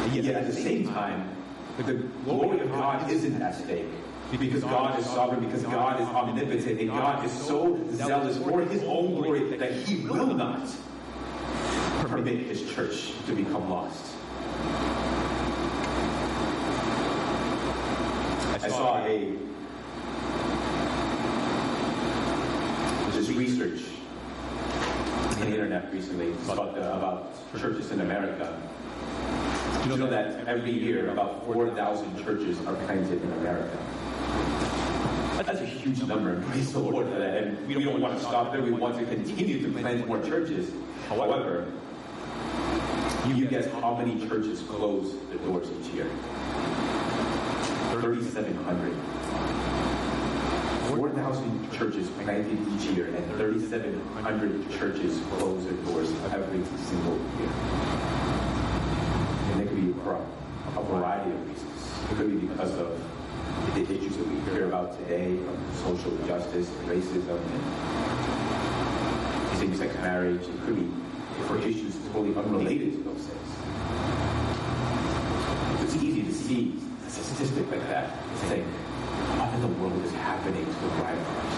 And 0.03 0.13
yet 0.13 0.35
at 0.35 0.47
the 0.47 0.53
same 0.53 0.87
time, 0.87 1.29
the 1.77 1.93
glory 2.25 2.59
of 2.59 2.71
God 2.71 3.09
isn't 3.09 3.41
at 3.41 3.55
stake. 3.55 3.87
Because 4.31 4.63
God 4.63 4.99
is 4.99 5.05
sovereign, 5.05 5.45
because 5.45 5.63
God 5.63 5.99
is 5.99 6.07
omnipotent, 6.07 6.79
and 6.79 6.89
God 6.89 7.25
is 7.25 7.31
so 7.31 7.79
zealous 7.91 8.37
for 8.37 8.61
his 8.61 8.83
own 8.83 9.15
glory 9.15 9.57
that 9.57 9.73
he 9.73 10.07
will 10.07 10.33
not 10.33 10.69
permit 12.07 12.39
his 12.39 12.73
church 12.73 13.13
to 13.27 13.35
become 13.35 13.69
lost. 13.69 14.15
I 18.63 18.67
saw 18.67 19.05
a 19.05 19.37
this 23.11 23.29
research 23.29 23.81
on 25.29 25.39
the 25.41 25.47
internet 25.47 25.93
recently 25.93 26.31
about, 26.49 26.77
about 26.77 27.33
churches 27.59 27.91
in 27.91 28.01
America. 28.01 28.59
You 29.83 29.97
know 29.97 30.09
that 30.09 30.47
every 30.47 30.71
year 30.71 31.11
about 31.11 31.45
4,000 31.45 32.23
churches 32.23 32.59
are 32.65 32.75
planted 32.85 33.21
in 33.21 33.31
America. 33.33 33.77
That's 35.43 35.61
a 35.61 35.65
huge 35.65 36.01
number, 36.03 36.33
and 36.33 36.45
praise 36.47 36.71
the 36.71 36.79
Lord 36.79 37.07
for 37.07 37.19
that. 37.19 37.43
And 37.43 37.67
we 37.67 37.83
don't 37.83 37.99
want 37.99 38.17
to 38.17 38.19
stop 38.23 38.51
there. 38.51 38.61
We 38.61 38.71
want 38.71 38.97
to 38.99 39.05
continue 39.05 39.61
to 39.61 39.79
plant 39.79 40.07
more 40.07 40.21
churches. 40.21 40.71
However, 41.09 41.67
you 43.35 43.47
guess 43.47 43.65
how 43.73 43.95
many 43.95 44.27
churches 44.27 44.61
close 44.61 45.15
their 45.29 45.39
doors 45.39 45.69
each 45.79 45.93
year? 45.93 46.07
3,700. 47.91 48.95
4,000 50.95 51.71
churches 51.71 52.09
planted 52.23 52.59
each 52.73 52.85
year, 52.91 53.07
and 53.07 53.25
3,700 53.37 54.69
churches 54.71 55.19
close 55.31 55.63
their 55.63 55.73
doors 55.85 56.11
every 56.33 56.63
single 56.77 57.17
year. 57.39 57.51
And 59.51 59.61
it 59.61 59.67
could 59.67 59.77
be 59.77 59.93
for 60.03 60.15
a 60.75 60.83
variety 60.83 61.31
of 61.31 61.47
reasons. 61.47 61.87
It 62.11 62.15
could 62.17 62.29
be 62.29 62.47
because 62.47 62.73
of 62.77 62.89
the 63.73 63.83
issues 63.83 64.17
that 64.17 64.27
we 64.27 64.39
hear 64.51 64.65
about 64.67 64.97
today, 64.97 65.37
of 65.37 65.57
social 65.77 66.11
justice, 66.27 66.69
racism, 66.85 67.39
and 69.49 69.59
same-sex 69.59 69.95
marriage. 69.95 70.41
It 70.41 70.61
could 70.65 70.75
be 70.75 70.89
for 71.47 71.57
issues 71.59 71.90
totally 72.11 72.35
unrelated 72.35 72.93
to 72.93 73.03
those 73.03 73.23
things. 73.23 73.49
It's 75.83 75.95
easy 76.03 76.23
to 76.23 76.33
see 76.33 76.75
a 77.05 77.09
statistic 77.09 77.69
like 77.71 77.87
that 77.87 78.11
and 78.11 78.37
think, 78.49 78.65
what 79.37 79.53
in 79.53 79.61
the 79.61 79.67
world 79.79 80.03
is 80.05 80.11
happening 80.13 80.65
to 80.65 80.71
the 80.71 80.87
bride 80.99 81.17
of 81.17 81.25
Christ? 81.25 81.57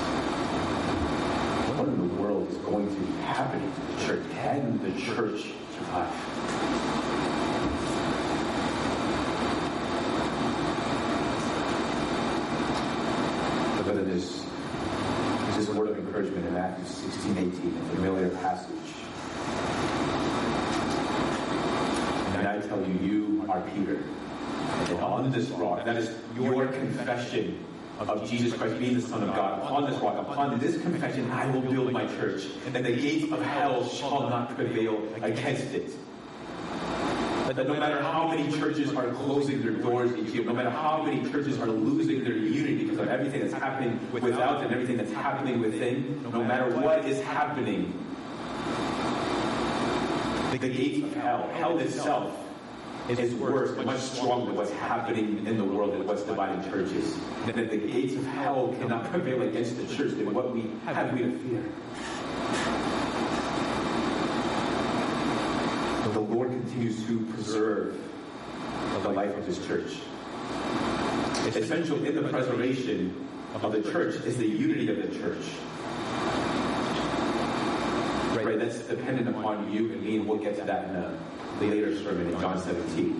What 1.77 1.87
in 1.87 1.97
the 2.07 2.13
world 2.21 2.49
is 2.51 2.57
going 2.57 2.87
to 2.87 2.93
be 2.93 3.11
happening 3.23 3.71
to 3.73 3.81
the 3.81 4.05
church? 4.05 4.23
Can 4.31 4.79
the 4.83 4.91
church 5.01 5.53
survive? 5.75 6.13
But 13.85 13.95
then 13.95 14.05
there's, 14.09 14.45
there's 15.43 15.67
this 15.67 15.75
word 15.75 15.89
of 15.89 15.97
encouragement 15.97 16.45
in 16.45 16.53
Matthew 16.53 16.85
16, 16.85 17.37
18, 17.37 17.49
a 17.49 17.95
familiar 17.95 18.29
passage. 18.29 18.69
And 22.37 22.47
I 22.47 22.59
tell 22.67 22.79
you, 22.81 22.93
you 23.01 23.42
are 23.53 23.61
Peter. 23.69 23.99
And 24.87 24.99
on 24.99 25.31
this 25.31 25.49
rock, 25.49 25.85
that 25.85 25.95
is 25.95 26.09
your 26.35 26.67
confession 26.67 27.63
of 27.99 28.27
Jesus 28.27 28.53
Christ 28.53 28.79
being 28.79 28.95
the 28.95 29.01
Son 29.01 29.21
of 29.21 29.35
God. 29.35 29.61
Upon 29.61 29.89
this 29.89 29.99
rock, 30.01 30.17
upon 30.17 30.57
this 30.59 30.81
confession, 30.81 31.29
I 31.29 31.45
will 31.51 31.61
build 31.61 31.91
my 31.91 32.07
church, 32.07 32.45
and 32.65 32.73
the 32.73 32.81
gates 32.81 33.31
of 33.31 33.39
hell 33.41 33.87
shall 33.87 34.27
not 34.27 34.55
prevail 34.55 35.07
against 35.21 35.73
it. 35.73 35.91
That 37.47 37.67
no 37.67 37.75
matter 37.75 38.01
how 38.01 38.27
many 38.29 38.51
churches 38.57 38.95
are 38.95 39.09
closing 39.13 39.61
their 39.61 39.73
doors 39.73 40.11
each 40.17 40.33
year, 40.33 40.43
no 40.43 40.53
matter 40.53 40.71
how 40.71 41.03
many 41.03 41.29
churches 41.29 41.59
are 41.59 41.67
losing 41.67 42.23
their 42.23 42.33
unity 42.35 42.85
because 42.85 42.97
of 42.97 43.09
everything 43.09 43.41
that's 43.41 43.53
happening 43.53 43.99
without 44.11 44.63
and 44.63 44.73
everything 44.73 44.97
that's 44.97 45.11
happening 45.11 45.61
within, 45.61 46.23
no 46.23 46.43
matter 46.43 46.75
what 46.79 47.05
is 47.05 47.21
happening, 47.21 47.93
the 50.51 50.57
gates 50.57 51.03
of 51.03 51.13
hell, 51.15 51.47
hell 51.53 51.77
itself, 51.77 52.42
is 53.09 53.33
worse, 53.35 53.75
much 53.85 53.99
stronger 53.99 54.47
than 54.47 54.55
what's 54.55 54.71
happening 54.71 55.45
in 55.45 55.57
the 55.57 55.63
world 55.63 55.93
and 55.93 56.07
what's 56.07 56.23
dividing 56.23 56.63
churches. 56.71 57.17
That 57.45 57.69
the 57.69 57.77
gates 57.77 58.15
of 58.15 58.25
hell 58.27 58.73
cannot 58.79 59.09
prevail 59.11 59.41
against 59.41 59.77
the 59.77 59.85
church, 59.95 60.11
then 60.11 60.33
what 60.33 60.53
we 60.53 60.71
have 60.85 61.13
we 61.13 61.23
to 61.23 61.37
fear? 61.39 61.63
But 66.03 66.13
the 66.13 66.19
Lord 66.19 66.49
continues 66.49 67.05
to 67.07 67.25
preserve 67.27 67.99
the 69.01 69.09
life 69.09 69.35
of 69.37 69.45
His 69.45 69.65
church. 69.67 69.97
Essential 71.45 72.03
in 72.05 72.15
the 72.15 72.23
preservation 72.29 73.27
of 73.53 73.71
the 73.71 73.81
church 73.91 74.15
is 74.23 74.37
the 74.37 74.47
unity 74.47 74.89
of 74.89 74.97
the 74.97 75.19
church. 75.19 75.45
Right, 78.43 78.57
that's 78.57 78.79
dependent 78.79 79.29
upon 79.29 79.71
you 79.71 79.91
and 79.91 80.01
me, 80.01 80.17
and 80.17 80.27
we'll 80.27 80.39
get 80.39 80.57
to 80.57 80.63
that 80.63 80.89
in 80.89 80.95
a 80.95 81.17
later 81.59 81.97
sermon 81.97 82.29
in 82.31 82.39
John 82.39 82.59
17. 82.59 83.19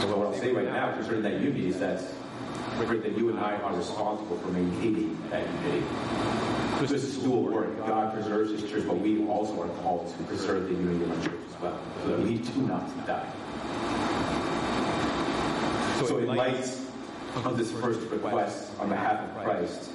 So 0.00 0.16
what 0.16 0.26
I'll 0.26 0.34
say 0.34 0.52
right 0.52 0.66
now 0.66 0.92
concerning 0.92 1.22
that 1.22 1.40
unity 1.40 1.68
is 1.68 1.78
that, 1.78 2.02
that 2.78 3.16
you 3.16 3.30
and 3.30 3.38
I 3.38 3.56
are 3.56 3.76
responsible 3.76 4.36
for 4.38 4.48
maintaining 4.48 5.16
that 5.30 5.46
unity. 5.64 5.86
This 6.80 7.04
is 7.04 7.16
still 7.16 7.42
work. 7.42 7.78
God 7.86 8.12
preserves 8.12 8.50
His 8.50 8.68
church, 8.68 8.86
but 8.86 8.98
we 8.98 9.24
also 9.26 9.62
are 9.62 9.68
called 9.82 10.12
to 10.16 10.22
preserve 10.24 10.64
the 10.64 10.74
unity 10.74 11.04
of 11.04 11.10
our 11.12 11.24
church 11.24 11.40
as 11.48 11.60
well, 11.62 11.80
so 12.02 12.08
that 12.08 12.20
we 12.20 12.38
do 12.38 12.62
not 12.62 13.06
die. 13.06 13.32
So 16.06 16.18
in 16.18 16.26
light 16.26 16.76
of 17.36 17.56
this 17.56 17.70
first 17.70 18.00
request 18.10 18.72
on 18.80 18.88
behalf 18.88 19.20
of 19.20 19.44
Christ, 19.44 19.90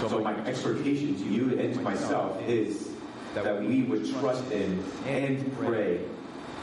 so 0.00 0.18
my 0.20 0.34
exhortation 0.44 1.14
to 1.14 1.24
you 1.24 1.58
and 1.58 1.74
to 1.74 1.80
myself 1.80 2.42
is 2.48 2.90
that 3.34 3.62
we 3.62 3.82
would 3.82 4.08
trust 4.20 4.50
in 4.50 4.82
and 5.06 5.56
pray 5.58 6.00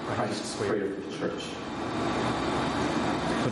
Christ's 0.08 0.56
prayer 0.56 0.92
for 0.92 1.02
the 1.02 1.18
church. 1.18 1.44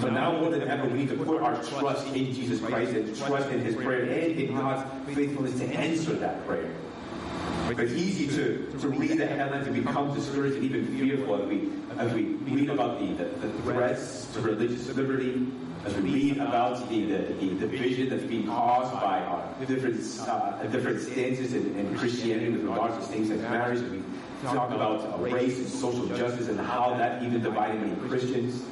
So 0.01 0.09
now 0.09 0.37
more 0.39 0.49
than 0.49 0.67
ever, 0.67 0.87
we 0.87 0.99
need 0.99 1.09
to 1.09 1.17
put 1.17 1.41
our 1.41 1.63
trust 1.63 2.07
in 2.07 2.33
Jesus 2.33 2.59
Christ 2.59 2.91
and 2.93 3.15
trust 3.15 3.49
in 3.49 3.61
His 3.61 3.75
prayer 3.75 4.03
and 4.03 4.39
in 4.39 4.55
God's 4.55 5.15
faithfulness 5.15 5.57
to 5.59 5.65
answer 5.67 6.13
that 6.15 6.45
prayer. 6.47 6.69
It's 7.69 7.93
easy 7.93 8.27
to, 8.35 8.77
to 8.79 8.89
read 8.89 9.17
the 9.17 9.25
headlines 9.25 9.67
and 9.67 9.75
become 9.85 10.13
discouraged 10.13 10.57
and 10.57 10.65
even 10.65 10.97
fearful 10.97 11.41
as 11.41 11.47
we, 11.47 11.71
as 11.97 12.13
we 12.13 12.23
read 12.23 12.69
about 12.69 12.99
the, 12.99 13.13
the, 13.13 13.47
the 13.47 13.61
threats 13.61 14.27
to 14.33 14.41
religious 14.41 14.93
liberty, 14.95 15.47
as 15.85 15.93
we 15.95 16.11
read 16.13 16.37
about 16.37 16.87
the, 16.89 17.05
the, 17.05 17.17
the 17.33 17.67
division 17.67 18.09
that's 18.09 18.23
being 18.23 18.47
caused 18.47 18.93
by 18.93 19.19
uh, 19.19 19.65
different, 19.65 19.99
uh, 20.21 20.63
different 20.67 21.01
stances 21.01 21.53
in, 21.53 21.77
in, 21.77 21.97
Christianity 21.97 22.51
with 22.51 22.61
regards 22.61 23.05
to 23.05 23.11
same-sex 23.11 23.41
marriage, 23.41 23.81
we 23.89 24.01
talk 24.43 24.71
about 24.71 25.01
uh, 25.01 25.17
race 25.17 25.57
and 25.57 25.67
social 25.67 26.07
justice 26.07 26.47
and 26.47 26.59
how 26.59 26.95
that 26.97 27.21
even 27.21 27.41
divided 27.41 27.81
many 27.81 27.95
Christians. 28.07 28.63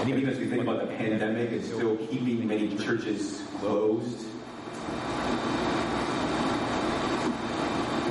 And 0.00 0.08
even 0.08 0.28
as 0.28 0.38
we 0.38 0.46
think 0.46 0.62
about 0.62 0.80
the 0.80 0.94
pandemic 0.96 1.50
and 1.50 1.64
still 1.64 1.96
keeping 1.96 2.46
many 2.46 2.76
churches 2.78 3.42
closed, 3.58 4.26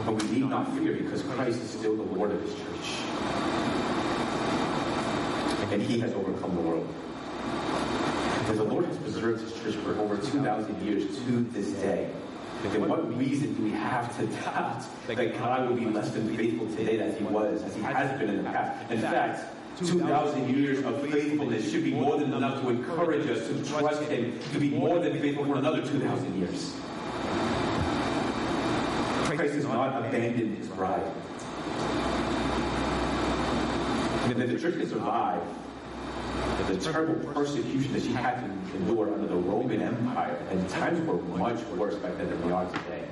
but 0.05 0.21
we 0.21 0.29
need 0.29 0.49
not 0.49 0.71
fear 0.77 0.93
because 0.93 1.23
Christ 1.23 1.61
is 1.61 1.69
still 1.71 1.95
the 1.95 2.03
Lord 2.03 2.31
of 2.31 2.41
His 2.43 2.53
church 2.53 3.54
and 5.75 5.83
he 5.83 5.99
has 5.99 6.13
overcome 6.13 6.55
the 6.55 6.61
world. 6.61 6.87
Because 8.39 8.57
the 8.57 8.63
Lord 8.63 8.85
has 8.85 8.95
preserved 8.97 9.41
his 9.41 9.61
church 9.61 9.75
for 9.83 9.99
over 9.99 10.15
2,000 10.15 10.81
years 10.81 11.17
to 11.25 11.43
this 11.51 11.73
day. 11.81 12.09
Then 12.63 12.87
what 12.87 13.17
reason 13.17 13.53
do 13.55 13.63
we 13.63 13.71
have 13.71 14.17
to 14.17 14.25
doubt 14.41 14.85
that 15.07 15.37
God 15.37 15.69
will 15.69 15.75
be 15.75 15.85
less 15.85 16.11
than 16.11 16.35
faithful 16.37 16.67
today 16.77 16.99
as 16.99 17.17
he 17.17 17.25
was, 17.25 17.61
as 17.61 17.75
he 17.75 17.81
has 17.81 18.17
been 18.17 18.29
in 18.29 18.37
the 18.37 18.43
past? 18.43 18.89
In 18.89 19.01
fact, 19.01 19.53
2,000 19.79 20.55
years 20.55 20.83
of 20.85 21.01
faithfulness 21.01 21.69
should 21.69 21.83
be 21.83 21.91
more 21.91 22.17
than 22.17 22.31
enough 22.31 22.61
to 22.61 22.69
encourage 22.69 23.29
us 23.29 23.45
to 23.49 23.65
trust 23.65 24.01
him 24.03 24.39
to 24.53 24.59
be 24.59 24.69
more 24.69 24.99
than 24.99 25.19
faithful 25.19 25.43
for 25.43 25.57
another 25.57 25.81
2,000 25.81 26.39
years. 26.39 26.73
Christ 29.25 29.55
has 29.55 29.65
not 29.65 30.05
abandoned 30.05 30.57
his 30.57 30.69
bride. 30.69 31.03
And 34.25 34.41
the 34.41 34.59
church 34.59 34.73
can 34.73 34.89
survive 34.89 35.41
the 36.67 36.91
terrible 36.91 37.15
persecution 37.31 37.93
that 37.93 38.01
she 38.01 38.11
had 38.11 38.41
to 38.41 38.77
endure 38.77 39.13
under 39.13 39.27
the 39.27 39.35
Roman 39.35 39.81
Empire, 39.81 40.37
and 40.49 40.67
times 40.69 41.05
were 41.07 41.17
much 41.37 41.63
worse 41.67 41.95
back 41.95 42.17
then 42.17 42.29
than 42.29 42.41
they 42.41 42.51
are 42.51 42.65
today. 42.65 43.07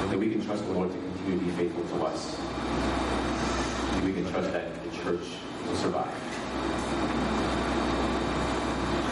And 0.00 0.10
that 0.10 0.18
we 0.18 0.30
can 0.30 0.44
trust 0.44 0.64
the 0.66 0.72
Lord 0.72 0.90
to 0.90 0.96
continue 0.96 1.38
to 1.38 1.44
be 1.44 1.50
faithful 1.52 1.98
to 1.98 2.06
us. 2.06 2.38
And 2.38 4.04
we 4.04 4.12
can 4.12 4.30
trust 4.30 4.52
that 4.52 4.82
the 4.82 4.90
church 4.96 5.26
will 5.66 5.76
survive. 5.76 6.14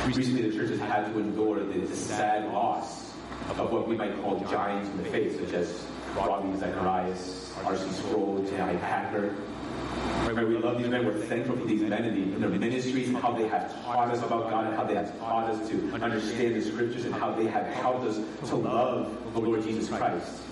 Recently, 0.07 0.49
the 0.49 0.57
church 0.57 0.70
has 0.70 0.78
had 0.78 1.12
to 1.12 1.18
endure 1.18 1.64
the, 1.64 1.87
sad 1.95 2.53
loss 2.53 3.12
of 3.59 3.72
what 3.72 3.89
we 3.89 3.97
might 3.97 4.20
call 4.22 4.39
giants 4.41 4.89
in 4.91 4.99
the 4.99 5.11
faith, 5.11 5.41
such 5.41 5.55
as 5.55 5.84
Ravi 6.14 6.59
Zacharias, 6.59 7.53
R.C. 7.64 7.91
Sproul, 7.91 8.45
J.I. 8.49 8.76
Packer, 8.76 9.34
Right, 10.37 10.47
we 10.47 10.59
love 10.59 10.76
these 10.78 10.89
men. 10.89 11.07
We're 11.07 11.14
thankful 11.14 11.57
for 11.57 11.64
these 11.64 11.80
men 11.80 12.05
and 12.05 12.43
their 12.43 12.51
ministries, 12.51 13.09
and 13.09 13.16
how 13.16 13.32
they 13.32 13.49
have 13.49 13.72
taught 13.84 14.11
us 14.11 14.22
about 14.22 14.51
God 14.51 14.66
and 14.66 14.76
how 14.76 14.84
they 14.84 14.95
have 14.95 15.18
taught 15.18 15.49
us 15.49 15.68
to 15.70 15.93
understand 15.95 16.57
the 16.57 16.62
scriptures 16.62 17.05
and 17.07 17.14
how 17.14 17.32
they 17.32 17.47
have 17.47 17.66
helped 17.66 18.07
us 18.07 18.20
to 18.51 18.57
love 18.57 19.16
the 19.32 19.41
Lord 19.41 19.62
Jesus 19.62 19.89
Christ. 19.89 20.43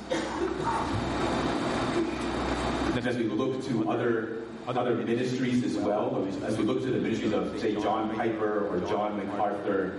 And 2.95 3.07
as 3.07 3.17
we 3.19 3.25
look 3.25 3.63
to 3.67 3.91
other 3.91 4.45
other 4.69 4.95
ministries 4.95 5.63
as 5.65 5.77
well, 5.77 6.27
as 6.45 6.57
we 6.57 6.65
look 6.65 6.81
to 6.81 6.87
the 6.87 6.99
ministries 6.99 7.33
of, 7.33 7.59
say, 7.61 7.75
John 7.75 8.15
Piper 8.17 8.67
or 8.69 8.81
John 8.89 9.17
MacArthur, 9.19 9.99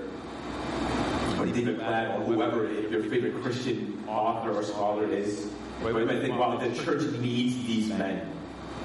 or 1.38 1.46
David 1.46 1.78
Platt, 1.78 2.18
or 2.18 2.24
whoever 2.24 2.72
your 2.72 3.04
favorite 3.04 3.40
Christian 3.44 4.04
author 4.08 4.52
or 4.52 4.64
scholar 4.64 5.08
is, 5.08 5.52
we 5.84 5.92
might 5.94 6.22
think, 6.22 6.40
wow, 6.40 6.58
the 6.58 6.74
church 6.84 7.04
needs 7.20 7.56
these 7.68 7.90
men. 7.90 8.32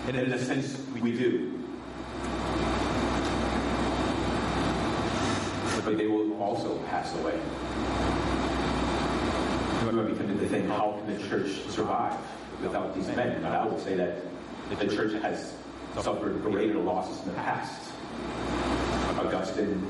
And 0.06 0.16
in 0.16 0.32
a 0.32 0.38
sense, 0.38 0.80
we 1.00 1.12
do. 1.12 1.58
But 5.84 5.96
they 5.96 6.06
will 6.06 6.40
also 6.42 6.78
pass 6.88 7.14
away. 7.16 7.38
You 9.80 9.92
might 9.92 10.38
to 10.40 10.48
think, 10.48 10.68
how 10.68 10.98
can 10.98 11.16
the 11.16 11.28
church 11.28 11.62
survive 11.68 12.16
without 12.62 12.94
these 12.94 13.08
men? 13.08 13.42
But 13.42 13.52
I 13.52 13.66
would 13.66 13.80
say 13.80 13.94
that 13.96 14.22
the 14.78 14.88
church 14.88 15.12
has 15.22 15.54
suffered 16.00 16.42
greater 16.42 16.78
losses 16.78 17.20
in 17.22 17.28
the 17.28 17.34
past. 17.34 17.90
Augustine, 19.18 19.86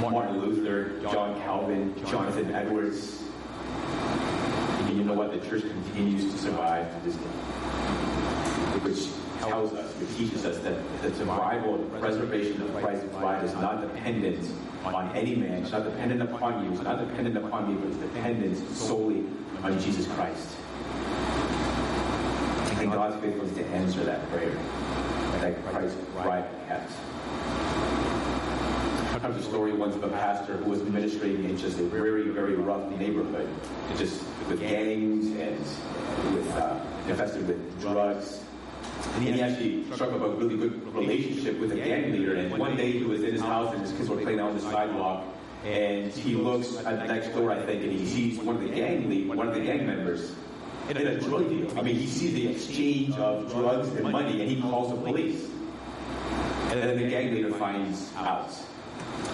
Martin 0.00 0.40
Luther, 0.40 1.00
John 1.00 1.40
Calvin, 1.40 1.94
Jonathan 2.06 2.54
Edwards. 2.54 3.22
And 4.78 4.96
you 4.96 5.04
know 5.04 5.14
what? 5.14 5.32
The 5.32 5.48
church 5.48 5.62
continues 5.62 6.32
to 6.32 6.38
survive 6.38 6.92
to 6.94 7.04
this 7.08 7.16
day. 7.16 8.09
Which 8.82 9.08
tells 9.40 9.72
us, 9.72 9.92
which 9.94 10.16
teaches 10.16 10.44
us 10.44 10.58
that 10.58 11.02
the 11.02 11.14
survival 11.14 11.74
and 11.76 12.00
preservation 12.00 12.62
of 12.62 12.74
Christ's 12.76 13.06
bride 13.16 13.44
is 13.44 13.52
not 13.54 13.80
dependent 13.80 14.50
on 14.84 15.14
any 15.16 15.34
man. 15.34 15.62
It's 15.62 15.72
not 15.72 15.84
dependent 15.84 16.22
upon 16.22 16.64
you. 16.64 16.72
It's 16.72 16.82
not 16.82 16.98
dependent 17.06 17.36
upon 17.36 17.68
me, 17.68 17.80
but 17.80 17.88
it's 17.88 17.98
dependent 17.98 18.56
solely 18.76 19.24
on 19.62 19.78
Jesus 19.80 20.06
Christ. 20.08 20.48
And 22.78 22.90
God's 22.90 23.16
faithfulness 23.22 23.54
to 23.56 23.66
answer 23.66 24.04
that 24.04 24.26
prayer 24.30 24.56
that 25.40 25.64
Christ's 25.66 26.00
bride 26.12 26.44
kept. 26.68 26.90
I 29.12 29.18
heard 29.22 29.36
a 29.36 29.42
story 29.42 29.72
once 29.72 29.96
of 29.96 30.04
a 30.04 30.08
pastor 30.08 30.56
who 30.56 30.70
was 30.70 30.82
ministering 30.82 31.44
in 31.44 31.58
just 31.58 31.78
a 31.78 31.82
very, 31.82 32.28
very 32.30 32.54
rough 32.54 32.90
neighborhood, 32.92 33.48
just 33.98 34.22
with 34.48 34.60
gangs 34.60 35.26
and 35.26 35.58
with 36.34 36.50
uh, 36.56 36.80
infested 37.06 37.46
with 37.46 37.80
drugs. 37.80 38.40
And 39.14 39.24
he 39.24 39.42
actually 39.42 39.84
struck 39.92 40.12
up 40.12 40.22
a 40.22 40.30
really 40.30 40.56
good 40.56 40.94
relationship 40.94 41.58
with 41.58 41.72
a 41.72 41.76
gang 41.76 42.12
leader. 42.12 42.34
And 42.34 42.56
one 42.58 42.76
day 42.76 42.92
he 42.92 43.04
was 43.04 43.22
in 43.22 43.32
his 43.32 43.40
house 43.40 43.72
and 43.74 43.82
his 43.82 43.92
kids 43.92 44.08
were 44.08 44.16
playing 44.16 44.40
out 44.40 44.50
on 44.50 44.56
the 44.56 44.62
sidewalk. 44.62 45.24
And 45.64 46.10
he 46.12 46.34
looks 46.34 46.78
at 46.78 47.00
the 47.00 47.12
next 47.12 47.34
door, 47.34 47.50
I 47.50 47.60
think, 47.66 47.82
and 47.82 47.92
he 47.92 48.06
sees 48.06 48.38
one 48.38 48.56
of 48.56 48.62
the 48.62 48.70
gang 48.70 49.10
lead, 49.10 49.28
one 49.28 49.48
of 49.48 49.54
the 49.54 49.60
gang 49.60 49.86
members 49.86 50.34
in 50.88 50.96
a 50.96 51.20
drug 51.20 51.48
deal. 51.48 51.78
I 51.78 51.82
mean, 51.82 51.96
he 51.96 52.06
sees 52.06 52.32
the 52.32 52.48
exchange 52.48 53.14
of 53.16 53.50
drugs 53.52 53.88
and 53.88 54.10
money, 54.10 54.40
and 54.40 54.50
he 54.50 54.60
calls 54.60 54.90
the 54.90 54.96
police. 54.96 55.48
And 56.70 56.82
then 56.82 56.96
the 56.98 57.08
gang 57.08 57.34
leader 57.34 57.52
finds 57.54 58.12
out. 58.16 58.50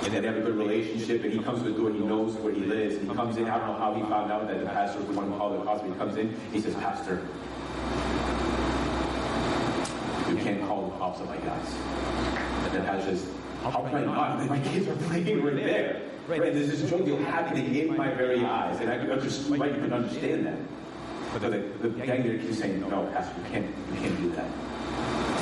And 0.03 0.13
they 0.13 0.27
have 0.27 0.37
a 0.37 0.41
good 0.41 0.57
relationship, 0.57 1.23
and 1.23 1.33
he 1.33 1.39
comes 1.39 1.63
to 1.63 1.71
the 1.71 1.79
door, 1.79 1.89
and 1.89 1.97
he 1.97 2.05
knows 2.05 2.35
where 2.35 2.53
he 2.53 2.61
lives. 2.61 3.01
He 3.01 3.07
comes 3.07 3.37
in, 3.37 3.47
I 3.47 3.59
don't 3.59 3.69
know 3.69 3.79
how 3.79 3.95
he 3.95 4.03
found 4.03 4.33
out 4.33 4.49
that 4.49 4.61
the 4.61 4.67
pastor 4.67 4.99
was 4.99 5.09
the 5.09 5.15
one 5.15 5.31
who 5.31 5.39
called 5.39 5.61
the 5.61 5.65
cops, 5.65 5.83
but 5.83 5.91
he 5.91 5.97
comes 5.97 6.17
in, 6.17 6.37
he 6.53 6.61
says, 6.61 6.75
Pastor, 6.75 7.27
can't 11.07 11.19
call 11.19 11.19
the 11.19 11.19
cops 11.19 11.21
on 11.21 11.27
my 11.29 11.37
guys. 11.37 11.75
And 12.65 12.75
the 12.75 12.81
pastor 12.81 13.17
says, 13.17 13.31
how 13.63 13.83
can 13.83 13.95
I 13.95 14.05
not? 14.05 14.49
My 14.49 14.61
kids 14.61 14.89
are 14.89 14.97
playing 15.09 15.43
right 15.43 15.57
there. 15.57 16.03
Right, 16.29 16.43
and 16.43 16.57
there's 16.57 16.81
this 16.81 16.91
deal 16.91 17.19
happening 17.19 17.75
in 17.75 17.97
my 17.97 18.13
very 18.13 18.45
eyes, 18.45 18.81
and 18.81 18.91
I 18.91 18.99
could 18.99 19.23
just 19.23 19.49
might 19.49 19.77
even 19.77 19.93
understand 19.93 20.47
that. 20.47 20.59
But 21.33 21.43
the, 21.43 21.89
the 21.89 21.89
gang 21.91 22.25
leader 22.25 22.39
keeps 22.39 22.59
saying, 22.59 22.81
no, 22.81 23.07
Pastor, 23.13 23.35
you 23.39 23.51
can't, 23.51 23.67
you 23.93 24.01
can't 24.01 24.17
do 24.21 24.31
that. 24.33 24.51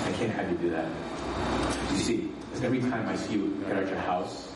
I 0.07 0.13
can't 0.13 0.33
have 0.33 0.51
you 0.51 0.59
do 0.59 0.71
that. 0.71 0.89
You 1.93 1.99
see, 1.99 2.33
every 2.63 2.81
time 2.81 3.09
I 3.09 3.17
see 3.17 3.35
you 3.35 3.65
get 3.67 3.77
out 3.77 3.89
your 3.89 3.99
house 4.01 4.53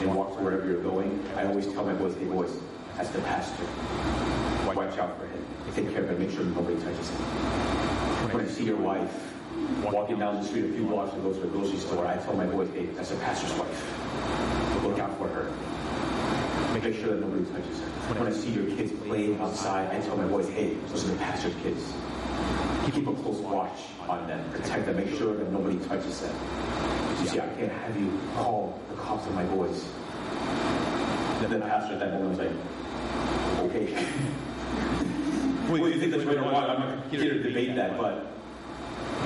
and 0.00 0.14
walk 0.14 0.36
to 0.36 0.42
wherever 0.42 0.66
you're 0.66 0.82
going, 0.82 1.24
I 1.36 1.46
always 1.46 1.66
tell 1.66 1.84
my 1.84 1.94
boys, 1.94 2.14
hey 2.14 2.26
boys, 2.26 2.56
that's 2.96 3.08
the 3.10 3.20
pastor. 3.22 3.64
Watch 4.66 4.98
out 4.98 5.18
for 5.18 5.26
him. 5.26 5.44
Take 5.74 5.92
care 5.92 6.04
of 6.04 6.10
him. 6.10 6.18
Make 6.20 6.30
sure 6.30 6.44
nobody 6.44 6.76
touches 6.76 7.08
him. 7.08 7.16
When 8.30 8.44
I 8.44 8.48
see 8.48 8.64
your 8.64 8.76
wife 8.76 9.32
walking 9.82 10.18
down 10.18 10.36
the 10.36 10.44
street 10.44 10.64
a 10.64 10.68
few 10.68 10.86
blocks 10.86 11.12
to 11.14 11.20
go 11.20 11.32
to 11.32 11.42
a 11.42 11.46
grocery 11.46 11.78
store, 11.78 12.06
I 12.06 12.16
tell 12.18 12.34
my 12.34 12.46
boys, 12.46 12.68
hey, 12.74 12.86
that's 12.86 13.10
a 13.10 13.16
pastor's 13.16 13.52
wife. 13.58 14.82
Look 14.82 14.98
out 14.98 15.16
for 15.18 15.28
her. 15.28 15.52
Make 16.72 16.94
sure 16.96 17.14
that 17.14 17.20
nobody 17.20 17.44
touches 17.52 17.80
her. 17.80 17.86
When 18.14 18.26
I 18.26 18.32
see 18.32 18.50
your 18.50 18.66
kids 18.76 18.92
playing 19.06 19.38
outside, 19.40 19.94
I 19.94 20.00
tell 20.00 20.16
my 20.16 20.26
boys, 20.26 20.48
hey, 20.48 20.74
those 20.88 21.04
are 21.04 21.12
the 21.12 21.18
pastor's 21.18 21.54
kids. 21.62 21.92
Keep 22.90 23.06
a 23.06 23.12
close 23.12 23.38
watch 23.38 23.78
on 24.08 24.26
them. 24.26 24.50
Protect 24.50 24.86
them. 24.86 24.96
Make 24.96 25.16
sure 25.16 25.36
that 25.36 25.52
nobody 25.52 25.78
touches 25.86 26.20
them. 26.20 26.34
You 27.20 27.28
see, 27.28 27.40
I 27.40 27.46
can't 27.48 27.70
have 27.70 27.96
you 28.00 28.18
call 28.34 28.80
the 28.88 28.96
cops 28.96 29.26
on 29.26 29.34
my 29.34 29.44
boys. 29.44 29.84
And 31.42 31.52
then 31.52 31.60
the 31.60 31.66
pastor 31.66 31.94
at 31.94 32.00
that 32.00 32.12
moment 32.14 32.30
was 32.30 32.38
like, 32.38 32.50
okay. 33.70 33.92
well, 35.68 35.88
you 35.88 36.00
think 36.00 36.12
that's 36.12 36.24
right 36.24 36.36
or 36.36 36.42
wrong? 36.42 36.64
I'm 36.64 36.80
not 36.80 37.10
here 37.10 37.34
to 37.34 37.42
debate 37.42 37.76
that, 37.76 37.98
but 37.98 38.31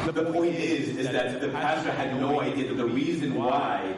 the 0.05 0.25
point 0.33 0.55
is, 0.55 0.97
is 0.97 1.07
that 1.09 1.41
the 1.41 1.49
pastor 1.49 1.93
had 1.93 2.19
no 2.21 2.41
idea 2.41 2.69
that 2.69 2.75
the 2.75 2.87
reason 2.87 3.35
why, 3.35 3.95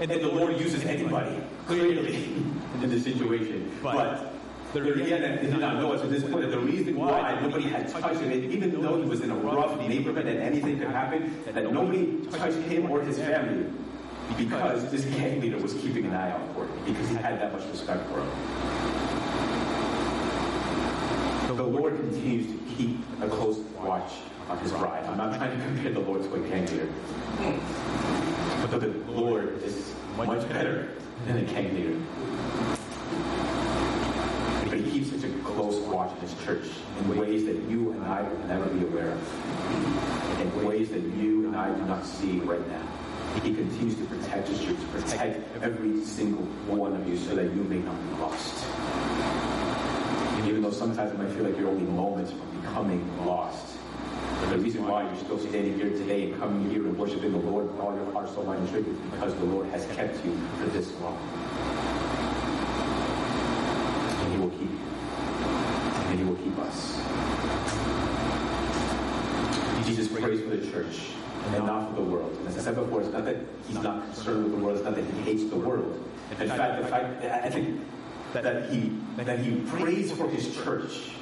and 0.00 0.10
the 0.10 0.28
Lord 0.28 0.58
uses 0.58 0.84
anybody, 0.84 1.40
clearly, 1.66 2.24
in 2.82 2.90
this 2.90 3.04
situation. 3.04 3.70
But 3.82 4.32
there 4.72 4.84
again, 4.84 5.24
I 5.24 5.42
did 5.42 5.58
not 5.58 5.76
know 5.76 5.92
it 5.92 6.00
to 6.02 6.06
this 6.06 6.22
point, 6.22 6.42
that 6.42 6.50
the 6.50 6.60
reason 6.60 6.96
why 6.96 7.38
nobody 7.40 7.68
had 7.68 7.88
touched 7.88 8.20
him, 8.20 8.32
even 8.32 8.70
though 8.80 8.96
he 9.02 9.08
was 9.08 9.20
in 9.20 9.30
a 9.30 9.34
rough 9.34 9.78
neighborhood 9.80 10.26
and 10.26 10.38
anything 10.38 10.78
could 10.78 10.88
happen, 10.88 11.42
that 11.44 11.70
nobody 11.72 12.24
touched 12.26 12.58
him 12.68 12.90
or 12.90 13.02
his 13.02 13.18
family, 13.18 13.66
because 14.36 14.90
this 14.90 15.04
gang 15.16 15.40
leader 15.40 15.58
was 15.58 15.74
keeping 15.74 16.06
an 16.06 16.14
eye 16.14 16.30
out 16.30 16.54
for 16.54 16.64
him, 16.64 16.84
because 16.84 17.08
he 17.08 17.16
had 17.16 17.40
that 17.40 17.52
much 17.52 17.66
respect 17.66 18.08
for 18.10 18.20
him. 18.20 18.30
The 21.56 21.64
Lord 21.64 21.96
continues 21.96 22.46
to 22.46 22.58
keep 22.76 22.98
a 23.20 23.28
close 23.28 23.58
watch 23.82 24.12
on 24.50 24.58
his 24.58 24.72
bride. 24.72 25.04
I'm 25.06 25.16
not 25.16 25.36
trying 25.36 25.56
to 25.56 25.64
compare 25.64 25.92
the 25.92 26.00
Lord 26.00 26.24
to 26.24 26.34
a 26.34 26.40
gang 26.48 26.66
leader. 26.66 26.88
But 28.68 28.80
the 28.80 28.88
Lord 29.12 29.62
is 29.62 29.94
much 30.16 30.48
better 30.48 30.88
than 31.26 31.38
a 31.38 31.44
king 31.44 31.72
leader. 31.74 31.96
But 34.68 34.80
he 34.80 34.90
keeps 34.90 35.10
such 35.10 35.22
a 35.22 35.32
close 35.44 35.76
watch 35.86 36.10
on 36.10 36.16
his 36.16 36.34
church 36.44 36.68
in 36.98 37.16
ways 37.16 37.44
that 37.44 37.56
you 37.70 37.92
and 37.92 38.04
I 38.04 38.22
will 38.22 38.38
never 38.48 38.66
be 38.66 38.84
aware 38.84 39.12
of. 39.12 40.40
In 40.40 40.64
ways 40.66 40.90
that 40.90 41.02
you 41.02 41.46
and 41.46 41.56
I 41.56 41.72
do 41.72 41.84
not 41.84 42.04
see 42.04 42.40
right 42.40 42.66
now. 42.68 42.88
He 43.44 43.54
continues 43.54 43.94
to 43.94 44.04
protect 44.06 44.48
his 44.48 44.60
church, 44.60 44.80
to 44.80 44.86
protect 44.86 45.62
every 45.62 46.04
single 46.04 46.42
one 46.66 46.96
of 46.96 47.08
you 47.08 47.16
so 47.16 47.36
that 47.36 47.44
you 47.44 47.62
may 47.62 47.78
not 47.78 47.94
be 47.94 48.20
lost. 48.20 48.64
And 50.38 50.48
even 50.48 50.62
though 50.62 50.72
sometimes 50.72 51.12
it 51.12 51.18
might 51.18 51.30
feel 51.30 51.44
like 51.44 51.56
you're 51.56 51.68
only 51.68 51.84
moments 51.92 52.32
from 52.32 52.60
becoming 52.60 53.26
lost, 53.26 53.76
the 54.50 54.58
reason 54.58 54.86
why 54.86 55.04
you're 55.04 55.16
still 55.16 55.38
standing 55.38 55.78
here 55.78 55.90
today 55.90 56.30
and 56.30 56.40
coming 56.40 56.68
here 56.70 56.82
and 56.82 56.98
worshiping 56.98 57.32
the 57.32 57.38
Lord 57.38 57.70
with 57.70 57.80
all 57.80 57.94
your 57.94 58.10
heart, 58.12 58.28
soul, 58.28 58.44
mind, 58.44 58.60
and 58.60 58.68
strength 58.68 58.88
is 58.88 58.98
because 59.10 59.34
the 59.36 59.44
Lord 59.44 59.66
has 59.68 59.86
kept 59.94 60.24
you 60.24 60.36
for 60.58 60.66
this 60.66 60.90
long. 61.00 61.16
And 64.18 64.32
He 64.32 64.40
will 64.40 64.50
keep 64.50 64.70
you. 64.70 64.78
And 66.10 66.18
He 66.18 66.24
will 66.24 66.36
keep 66.36 66.58
us. 66.58 66.98
Jesus 69.86 70.08
prays 70.08 70.40
for 70.40 70.56
the 70.56 70.70
church 70.70 71.10
and 71.54 71.66
not 71.66 71.90
for 71.90 72.02
the 72.02 72.08
world. 72.08 72.36
And 72.38 72.48
as 72.48 72.58
I 72.58 72.60
said 72.60 72.74
before, 72.74 73.02
it's 73.02 73.12
not 73.12 73.24
that 73.24 73.36
He's 73.66 73.78
not 73.78 74.04
concerned 74.06 74.44
with 74.44 74.52
the 74.52 74.58
world, 74.58 74.76
it's 74.76 74.84
not 74.84 74.94
that 74.96 75.04
He 75.04 75.20
hates 75.22 75.44
the 75.50 75.56
world. 75.56 76.04
In 76.30 76.48
fact, 76.48 76.82
the 76.82 76.88
fact 76.88 77.24
I 77.24 77.50
think 77.50 77.80
that 78.32 78.70
He 78.70 78.92
that 79.16 79.38
He 79.38 79.60
prays 79.62 80.12
for 80.12 80.28
His 80.28 80.54
church 80.56 81.12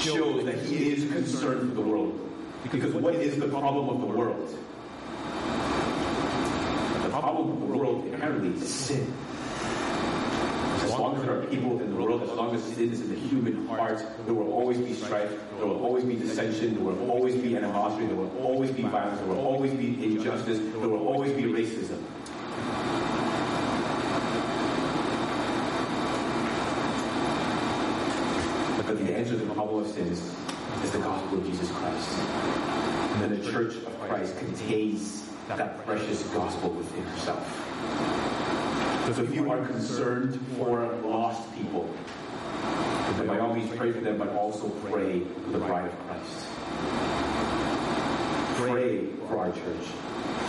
shows 0.00 0.44
that 0.44 0.58
he 0.58 0.92
is 0.92 1.10
concerned 1.12 1.68
for 1.68 1.74
the 1.74 1.80
world. 1.80 2.18
Because 2.62 2.92
what 2.94 3.14
is 3.14 3.38
the 3.38 3.48
problem 3.48 3.88
of 3.88 4.00
the 4.00 4.06
world? 4.06 4.48
The 7.02 7.10
problem 7.10 7.50
of 7.50 7.60
the 7.60 7.66
world 7.66 8.06
inherently 8.06 8.54
is 8.60 8.68
sin. 8.68 9.12
As 10.82 10.90
long 10.98 11.16
as 11.16 11.22
there 11.22 11.38
are 11.38 11.46
people 11.46 11.80
in 11.80 11.90
the 11.94 12.02
world, 12.02 12.22
as 12.22 12.30
long 12.30 12.54
as 12.54 12.62
sin 12.62 12.92
is 12.92 13.00
in 13.00 13.10
the 13.10 13.16
human 13.16 13.66
heart, 13.66 14.02
there 14.24 14.34
will 14.34 14.52
always 14.52 14.78
be 14.78 14.94
strife, 14.94 15.30
there 15.58 15.66
will 15.66 15.84
always 15.84 16.04
be 16.04 16.16
dissension, 16.16 16.74
there 16.74 16.84
will 16.84 17.10
always 17.10 17.36
be 17.36 17.56
animosity, 17.56 18.06
there 18.06 18.16
will 18.16 18.36
always 18.38 18.70
be 18.70 18.82
violence, 18.82 19.18
there 19.20 19.28
will 19.28 19.44
always 19.44 19.72
be 19.72 20.02
injustice, 20.02 20.58
there 20.58 20.88
will 20.88 21.06
always 21.06 21.32
be 21.32 21.44
racism. 21.44 22.02
But 28.90 28.98
the 28.98 29.14
answer 29.16 29.34
to 29.34 29.36
the 29.36 29.44
problem 29.44 29.59
of 29.78 29.98
is, 29.98 30.34
the 30.92 30.98
gospel 30.98 31.38
of 31.38 31.46
Jesus 31.46 31.70
Christ. 31.70 32.18
And 33.22 33.36
the 33.36 33.50
church 33.50 33.76
of 33.76 34.00
Christ 34.00 34.36
contains 34.38 35.28
that 35.48 35.84
precious 35.84 36.22
gospel 36.28 36.70
within 36.70 37.04
herself. 37.04 37.46
So 39.14 39.22
if 39.22 39.34
you 39.34 39.50
are 39.50 39.64
concerned 39.66 40.40
for 40.56 40.86
lost 41.04 41.54
people, 41.54 41.88
then 43.16 43.26
by 43.26 43.38
all 43.38 43.54
means 43.54 43.74
pray 43.76 43.92
for 43.92 44.00
them, 44.00 44.18
but 44.18 44.28
also 44.30 44.68
pray 44.68 45.20
for 45.20 45.50
the 45.50 45.58
bride 45.58 45.86
of 45.86 45.98
Christ. 46.06 46.46
Pray 48.56 49.06
for 49.28 49.38
our 49.38 49.52
church. 49.52 49.86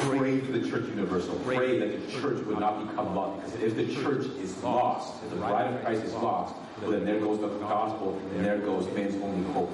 Pray 0.01 0.39
for 0.39 0.51
the 0.51 0.69
church 0.69 0.88
universal. 0.89 1.36
Pray 1.45 1.80
that 1.80 2.07
the 2.07 2.11
church 2.11 2.43
would 2.45 2.59
not 2.59 2.88
become 2.88 3.15
lost. 3.15 3.45
Because 3.45 3.61
if 3.61 3.76
the 3.76 3.93
church 3.95 4.26
is 4.39 4.61
lost, 4.63 5.24
if 5.24 5.30
the 5.30 5.36
bride 5.38 5.74
of 5.74 5.84
Christ 5.84 6.03
is 6.03 6.13
lost, 6.13 6.55
well, 6.82 6.91
then 6.91 7.05
there 7.05 7.19
goes 7.19 7.39
the 7.39 7.47
gospel, 7.47 8.19
and 8.34 8.45
there 8.45 8.57
goes 8.57 8.86
man's 8.95 9.15
only 9.21 9.51
hope. 9.53 9.71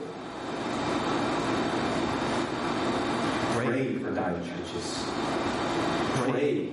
Pray 3.56 3.98
for 4.00 4.12
dying 4.12 4.44
churches. 4.46 5.06
Pray 6.16 6.72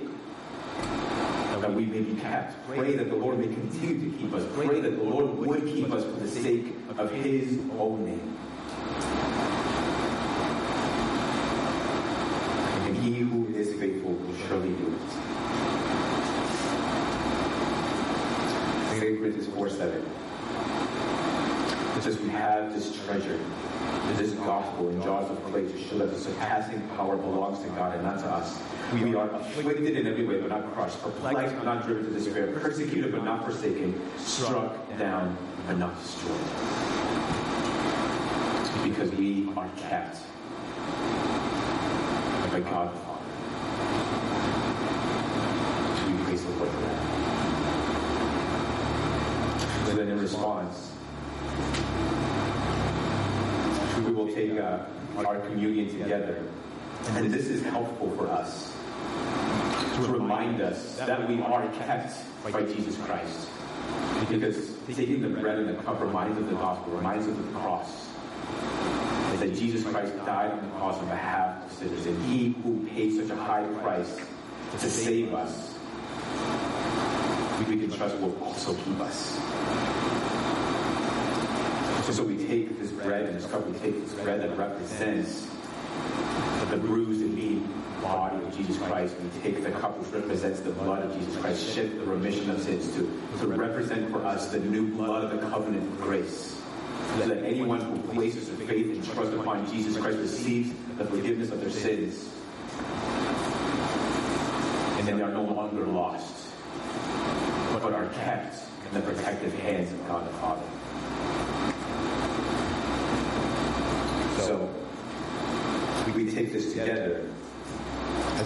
that 1.61 1.73
we 1.73 1.85
may 1.85 2.01
be 2.01 2.19
kept. 2.19 2.67
Pray 2.67 2.95
that 2.95 3.09
the 3.09 3.15
Lord 3.15 3.39
may 3.39 3.47
continue 3.47 4.11
to 4.11 4.17
keep 4.17 4.33
us. 4.33 4.43
Pray 4.53 4.81
that 4.81 4.97
the 4.97 5.03
Lord 5.03 5.37
would 5.37 5.65
keep 5.65 5.91
us 5.91 6.03
for 6.03 6.19
the 6.19 6.27
sake 6.27 6.75
of 6.97 7.09
his 7.11 7.59
own 7.79 8.05
name. 8.05 8.37
And 12.85 12.97
he 12.97 13.19
who 13.19 13.47
is 13.55 13.79
faithful 13.79 14.11
will 14.11 14.35
surely 14.47 14.73
do 14.73 14.93
it. 14.93 15.35
2 18.99 19.19
Corinthians 19.19 19.47
4 19.47 19.69
7. 19.69 20.24
Says, 22.05 22.19
We 22.19 22.29
have 22.29 22.71
this 22.71 23.03
treasure, 23.03 23.39
this 24.17 24.33
gospel 24.33 24.89
in 24.89 25.01
jars 25.01 25.27
of 25.27 25.43
clay 25.45 25.63
to 25.63 25.77
show 25.85 25.97
that 25.97 26.11
the 26.11 26.19
surpassing 26.19 26.87
power 26.89 27.17
belongs 27.17 27.57
to 27.63 27.69
God 27.69 27.95
and 27.95 28.03
not 28.03 28.19
to 28.19 28.27
us. 28.27 28.61
We 28.93 29.15
are 29.15 29.27
afflicted 29.31 29.97
in 29.97 30.05
every 30.05 30.23
way, 30.23 30.39
but 30.39 30.49
not 30.49 30.71
crushed, 30.75 31.01
perplexed, 31.01 31.55
but 31.55 31.65
not 31.65 31.83
driven 31.83 32.05
to 32.05 32.11
despair, 32.11 32.51
persecuted, 32.59 33.11
but 33.11 33.23
not 33.23 33.43
forsaken, 33.43 33.99
struck 34.19 34.77
down, 34.99 35.35
but 35.65 35.79
not 35.79 35.99
destroyed. 35.99 36.37
Because 38.83 39.11
we 39.13 39.49
are 39.57 39.67
kept 39.89 40.19
by 42.51 42.59
God 42.59 42.93
the 42.93 42.99
Father. 42.99 43.25
We 46.05 46.23
praise 46.23 46.43
the 46.43 46.51
Lord 46.51 46.69
for 46.69 46.81
that. 46.81 47.01
So 49.87 49.95
then 49.95 50.09
in 50.09 50.21
response, 50.21 50.91
we 54.05 54.11
will 54.11 54.27
take 54.47 54.59
uh, 54.59 54.79
our 55.17 55.39
communion 55.41 55.89
together. 55.89 56.43
And 57.09 57.31
this 57.31 57.47
is 57.47 57.63
helpful 57.63 58.11
for 58.17 58.27
us 58.27 58.75
to 59.95 60.01
remind 60.07 60.61
us 60.61 60.97
that 60.97 61.27
we 61.27 61.41
are 61.41 61.67
kept 61.73 62.17
by 62.43 62.63
Jesus 62.63 62.97
Christ. 62.97 63.49
Because 64.29 64.73
taking 64.87 65.21
the 65.21 65.29
bread 65.29 65.59
and 65.59 65.69
the 65.69 65.81
cup 65.83 66.01
reminds 66.01 66.37
of 66.37 66.49
the 66.49 66.55
gospel, 66.55 66.93
reminds 66.93 67.27
us 67.27 67.37
of 67.37 67.53
the 67.53 67.59
cross. 67.59 68.09
That 69.39 69.53
Jesus 69.53 69.83
Christ 69.83 70.15
died 70.25 70.51
on 70.51 70.61
the 70.61 70.75
cross 70.77 70.97
on 70.97 71.07
behalf 71.07 71.65
of 71.65 71.77
sinners, 71.77 72.05
and 72.05 72.25
He 72.25 72.55
who 72.63 72.85
paid 72.87 73.13
such 73.13 73.29
a 73.29 73.35
high 73.35 73.65
price 73.81 74.17
to 74.71 74.89
save 74.89 75.33
us, 75.33 75.77
we 77.59 77.65
can 77.65 77.91
trust 77.91 78.17
will 78.17 78.41
also 78.43 78.73
keep 78.73 78.99
us. 79.01 79.94
So, 82.11 82.23
we 82.23 82.37
take 82.45 82.77
this 82.79 82.91
bread 82.91 83.25
and 83.25 83.35
this 83.35 83.45
cup, 83.47 83.65
we 83.67 83.77
take 83.79 83.99
this 83.99 84.13
bread 84.13 84.41
that 84.41 84.55
represents 84.57 85.47
the 86.69 86.77
bruised 86.77 87.21
and 87.21 87.35
beaten 87.35 87.83
body 88.01 88.37
of 88.37 88.55
Jesus 88.55 88.77
Christ. 88.77 89.15
We 89.19 89.41
take 89.41 89.63
the 89.63 89.71
cup 89.71 89.97
which 89.97 90.11
represents 90.13 90.59
the 90.59 90.69
blood 90.69 91.03
of 91.03 91.17
Jesus 91.17 91.35
Christ, 91.37 91.73
shed 91.73 91.99
the 91.99 92.05
remission 92.05 92.49
of 92.51 92.61
sins 92.61 92.93
to, 92.95 93.01
to 93.39 93.47
represent 93.47 94.11
for 94.11 94.23
us 94.23 94.51
the 94.51 94.59
new 94.59 94.87
blood 94.93 95.23
of 95.23 95.31
the 95.31 95.49
covenant 95.49 95.83
of 95.83 96.01
grace. 96.01 96.61
So 97.17 97.27
that 97.27 97.43
anyone 97.43 97.81
who 97.81 97.97
places 98.13 98.49
their 98.49 98.67
faith 98.67 98.87
and 98.87 99.03
trust 99.13 99.33
upon 99.33 99.69
Jesus 99.71 99.97
Christ 99.97 100.19
receives 100.19 100.71
the 100.97 101.05
forgiveness 101.05 101.51
of 101.51 101.61
their 101.61 101.69
sins. 101.69 102.29
And 104.99 105.07
then 105.07 105.17
they 105.17 105.23
are 105.23 105.31
no 105.31 105.43
longer 105.43 105.85
lost, 105.85 106.47
but 107.73 107.93
are 107.93 108.09
kept 108.09 108.57
in 108.87 108.93
the 108.93 109.01
protective 109.01 109.53
hands 109.59 109.91
of 109.91 110.07
God 110.07 110.27
the 110.27 110.33
Father. 110.33 110.63
So, 114.45 114.69
we 116.13 116.31
take 116.31 116.53
this 116.53 116.74
together 116.85 117.27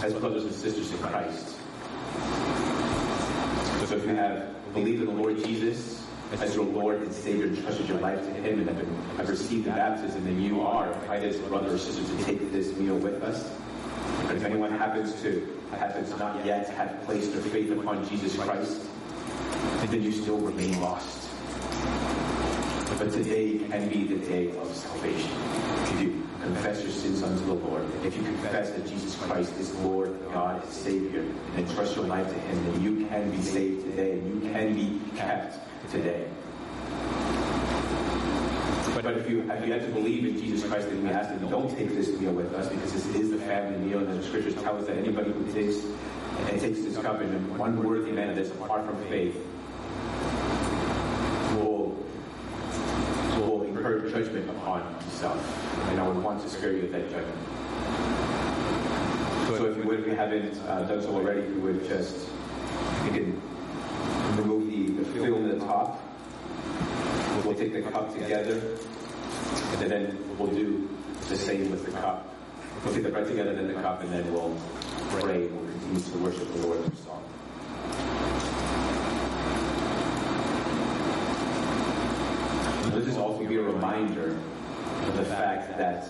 as 0.02 0.14
brothers 0.14 0.44
and 0.44 0.54
sisters 0.54 0.90
in 0.92 0.98
Christ. 0.98 1.56
So 3.88 3.96
if 3.96 4.06
you 4.06 4.14
have 4.14 4.72
believed 4.72 5.02
in 5.02 5.06
the 5.06 5.22
Lord 5.22 5.36
Jesus 5.44 6.06
as 6.40 6.54
your 6.54 6.64
Lord 6.64 7.02
and 7.02 7.12
Savior 7.12 7.46
and 7.46 7.62
trusted 7.62 7.88
your 7.88 7.98
life 7.98 8.20
to 8.20 8.32
Him 8.32 8.66
and 8.66 8.78
have, 9.18 9.28
received 9.28 9.66
the 9.66 9.70
baptism, 9.70 10.24
then 10.24 10.40
you 10.40 10.62
are 10.62 10.92
invited 10.92 11.34
as 11.34 11.40
brother 11.40 11.74
or 11.74 11.78
sister 11.78 12.02
to 12.02 12.24
take 12.24 12.50
this 12.52 12.74
meal 12.76 12.96
with 12.96 13.22
us. 13.22 13.50
But 14.26 14.36
if 14.36 14.44
anyone 14.44 14.70
happens 14.70 15.20
to 15.22 15.56
happens 15.72 16.10
not 16.18 16.44
yet 16.44 16.68
have 16.70 17.02
placed 17.02 17.32
their 17.32 17.42
faith 17.42 17.70
upon 17.70 18.08
Jesus 18.08 18.36
Christ, 18.36 18.80
then 19.86 20.02
you 20.02 20.12
still 20.12 20.38
remain 20.38 20.80
lost. 20.80 21.28
But 22.98 23.12
today 23.12 23.58
can 23.58 23.88
be 23.88 24.04
the 24.04 24.26
day 24.26 24.50
of 24.56 24.74
salvation. 24.74 25.30
If 25.82 26.00
you 26.00 26.19
confess 26.42 26.82
your 26.82 26.92
sins 26.92 27.22
unto 27.22 27.44
the 27.44 27.54
Lord, 27.54 27.84
if 28.04 28.16
you 28.16 28.22
confess 28.22 28.70
that 28.70 28.86
Jesus 28.86 29.16
Christ 29.16 29.56
is 29.58 29.74
Lord, 29.76 30.16
God, 30.32 30.66
is 30.66 30.74
Savior, 30.74 31.24
and 31.56 31.70
trust 31.70 31.96
your 31.96 32.06
life 32.06 32.26
to 32.26 32.34
Him, 32.34 32.64
then 32.64 32.82
you 32.82 33.06
can 33.06 33.30
be 33.30 33.42
saved 33.42 33.84
today, 33.84 34.12
and 34.12 34.42
you 34.42 34.50
can 34.50 34.74
be 34.74 35.00
kept 35.16 35.58
today. 35.90 36.26
But 38.94 39.16
if 39.16 39.30
you 39.30 39.42
have 39.42 39.66
yet 39.66 39.80
to 39.86 39.92
believe 39.92 40.26
in 40.26 40.38
Jesus 40.38 40.68
Christ, 40.68 40.88
then 40.88 41.02
we 41.02 41.10
ask 41.10 41.30
that 41.30 41.48
don't 41.48 41.70
take 41.76 41.90
this 41.90 42.08
meal 42.20 42.32
with 42.32 42.52
us 42.54 42.68
because 42.68 42.92
this 42.92 43.06
is 43.06 43.30
the 43.30 43.38
family 43.38 43.78
meal, 43.78 43.98
and 43.98 44.18
the 44.18 44.22
scriptures 44.22 44.54
tell 44.56 44.76
us 44.76 44.86
that 44.86 44.98
anybody 44.98 45.32
who 45.32 45.52
takes 45.52 45.84
and 46.48 46.60
takes 46.60 46.80
this 46.80 46.96
cup 46.98 47.20
in 47.20 47.58
one 47.58 47.82
worthy 47.82 48.12
manner 48.12 48.34
that's 48.34 48.50
apart 48.50 48.84
from 48.86 48.96
faith 49.08 49.36
will 51.56 51.96
will 53.38 53.62
incur 53.64 54.08
judgment 54.10 54.48
upon 54.70 54.94
himself. 55.02 55.88
And 55.90 56.00
I 56.00 56.06
would 56.06 56.22
want 56.22 56.42
to 56.42 56.48
spare 56.48 56.72
you 56.72 56.88
that 56.88 57.10
judgment. 57.10 57.38
So 59.48 59.64
if 59.66 59.76
you 59.76 59.82
would, 59.84 60.00
if 60.00 60.06
you 60.06 60.14
haven't 60.14 60.56
uh, 60.68 60.84
done 60.84 61.02
so 61.02 61.10
already, 61.10 61.42
you 61.42 61.60
would 61.60 61.86
just, 61.88 62.28
you 63.04 63.10
can 63.10 63.42
remove 64.36 64.70
the, 64.70 65.02
the 65.02 65.04
film 65.10 65.50
at 65.50 65.58
the 65.58 65.66
top. 65.66 66.00
We'll 67.44 67.54
take 67.54 67.72
the 67.72 67.82
cup 67.82 68.12
together, 68.12 68.60
and 69.78 69.90
then 69.90 70.36
we'll 70.38 70.52
do 70.52 70.88
the 71.28 71.36
same 71.36 71.70
with 71.70 71.84
the 71.84 71.92
cup. 71.92 72.32
We'll 72.84 72.94
take 72.94 73.02
the 73.02 73.08
bread 73.08 73.26
together, 73.26 73.54
then 73.54 73.66
the 73.66 73.74
cup, 73.74 74.02
and 74.02 74.12
then 74.12 74.32
we'll 74.32 74.56
pray. 75.10 75.46
and 75.46 75.60
We'll 75.60 75.70
continue 75.70 76.00
to 76.00 76.18
worship 76.18 76.52
the 76.52 76.66
Lord 76.66 76.84
through 76.84 76.96
song. 77.04 77.24
This 83.04 83.16
also 83.16 83.44
be 83.46 83.56
a 83.56 83.62
reminder 83.62 84.36
of 85.08 85.16
the 85.16 85.24
fact 85.24 85.76
that 85.78 86.08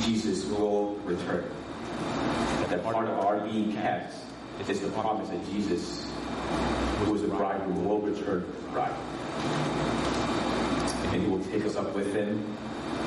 Jesus 0.00 0.44
will 0.46 0.96
return. 1.04 1.44
That 2.68 2.82
part 2.84 3.08
of 3.08 3.18
our 3.24 3.40
being 3.40 3.72
kept 3.72 4.14
is 4.68 4.80
the 4.80 4.88
promise 4.90 5.28
that 5.30 5.44
Jesus, 5.50 6.06
who 6.98 7.14
is 7.14 7.22
the 7.22 7.28
bridegroom, 7.28 7.86
will 7.86 8.00
return 8.00 8.46
with 8.46 8.62
the 8.62 8.70
bride. 8.70 8.94
And 11.12 11.22
he 11.22 11.28
will 11.28 11.42
take 11.44 11.64
us 11.64 11.76
up 11.76 11.94
with 11.94 12.14
him, 12.14 12.56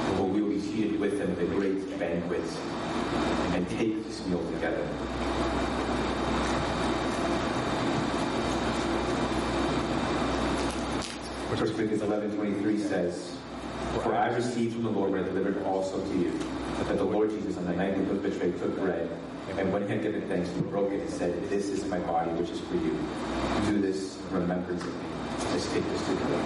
and 0.08 0.34
we 0.34 0.42
will 0.42 0.50
be 0.50 0.60
seated 0.60 1.00
with 1.00 1.20
him 1.20 1.32
at 1.32 1.38
the 1.38 1.46
great 1.46 2.00
banquet 2.00 2.42
and 3.54 3.70
take 3.70 4.04
this 4.06 4.26
meal 4.26 4.44
together. 4.54 4.88
First 11.56 11.76
Corinthians 11.76 12.02
11, 12.02 12.36
23 12.38 12.80
says, 12.80 13.38
For 14.04 14.16
I 14.16 14.28
received 14.34 14.74
from 14.74 14.84
the 14.84 14.90
Lord 14.90 15.12
what 15.12 15.22
I 15.22 15.24
delivered 15.24 15.64
also 15.64 16.00
to 16.00 16.18
you, 16.18 16.32
that 16.88 16.98
the 16.98 17.04
Lord 17.04 17.30
Jesus 17.30 17.58
on 17.58 17.66
the 17.66 17.74
night 17.74 17.96
he 17.96 18.02
was 18.02 18.20
betrayed 18.20 18.58
took 18.60 18.78
bread, 18.80 19.10
and 19.58 19.72
when 19.74 19.84
he 19.84 19.90
had 19.90 20.02
given 20.02 20.22
thanks, 20.28 20.50
he 20.50 20.62
broke 20.62 20.92
it 20.92 21.02
and 21.02 21.10
said, 21.10 21.50
This 21.50 21.68
is 21.68 21.86
my 21.86 22.00
body, 22.00 22.32
which 22.32 22.50
is 22.50 22.60
for 22.62 22.76
you. 22.76 22.98
Do 23.66 23.82
this 23.82 24.18
in 24.18 24.36
remembrance 24.36 24.82
of 24.82 24.96
me. 24.96 25.06
Let's 25.52 25.72
take 25.74 25.84
this 25.90 26.08
together. 26.08 26.42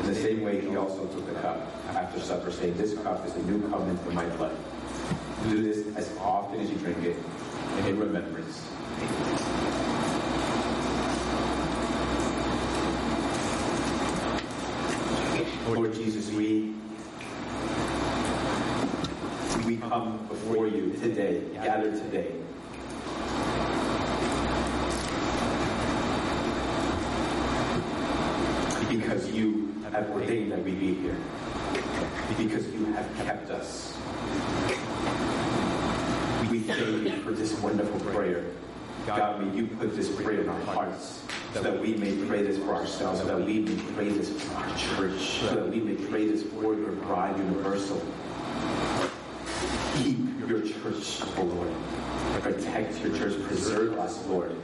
In 0.00 0.06
the 0.06 0.14
same 0.14 0.42
way, 0.42 0.60
he 0.60 0.76
also 0.76 1.06
took 1.06 1.26
the 1.26 1.34
cup 1.40 1.60
after 1.90 2.20
supper, 2.20 2.50
saying, 2.50 2.76
This 2.78 2.94
cup 2.94 3.26
is 3.26 3.34
the 3.34 3.42
new 3.42 3.68
covenant 3.68 4.00
in 4.08 4.14
my 4.14 4.24
blood. 4.36 4.56
Do 5.44 5.62
this 5.62 5.94
as 5.94 6.10
often 6.20 6.58
as 6.60 6.70
you 6.70 6.76
drink 6.78 7.04
it 7.04 7.16
in 7.86 7.98
remembrance. 7.98 8.62
Lord 15.68 15.92
Jesus, 15.94 16.30
we 16.30 16.74
we 19.66 19.76
come 19.76 20.26
before 20.28 20.66
you 20.66 20.92
today, 20.92 21.42
gathered 21.52 21.98
today. 21.98 22.32
Because 28.88 29.30
you 29.30 29.74
have 29.92 30.08
ordained 30.10 30.52
that 30.52 30.64
we 30.64 30.72
be 30.72 30.94
here. 30.94 31.16
Because 32.38 32.66
you 32.72 32.86
have 32.94 33.14
kept 33.18 33.50
us. 33.50 33.93
You 36.84 37.10
for 37.22 37.32
this 37.32 37.58
wonderful 37.60 37.98
prayer. 38.12 38.44
God, 39.06 39.40
may 39.40 39.56
you 39.56 39.66
put 39.66 39.96
this 39.96 40.14
prayer 40.14 40.42
in 40.42 40.48
our 40.50 40.60
hearts. 40.60 41.22
so 41.54 41.62
that 41.62 41.80
we 41.80 41.94
may 41.94 42.14
pray 42.26 42.42
this 42.42 42.58
for 42.58 42.74
ourselves, 42.74 43.20
so 43.20 43.26
that 43.26 43.40
we 43.40 43.60
may 43.60 43.76
pray 43.94 44.10
this 44.10 44.42
for 44.42 44.54
our 44.56 44.76
church, 44.76 45.40
so 45.40 45.54
that 45.54 45.68
we 45.68 45.80
may 45.80 45.94
pray 45.94 46.26
this 46.26 46.42
for 46.42 46.74
your 46.74 46.92
bride 46.92 47.38
universal. 47.38 48.04
Keep 49.96 50.48
your 50.48 50.60
church, 50.60 51.22
O 51.38 51.42
Lord. 51.42 51.72
Protect 52.42 53.00
your 53.00 53.16
church. 53.16 53.40
Preserve 53.44 53.98
us, 53.98 54.26
Lord. 54.26 54.54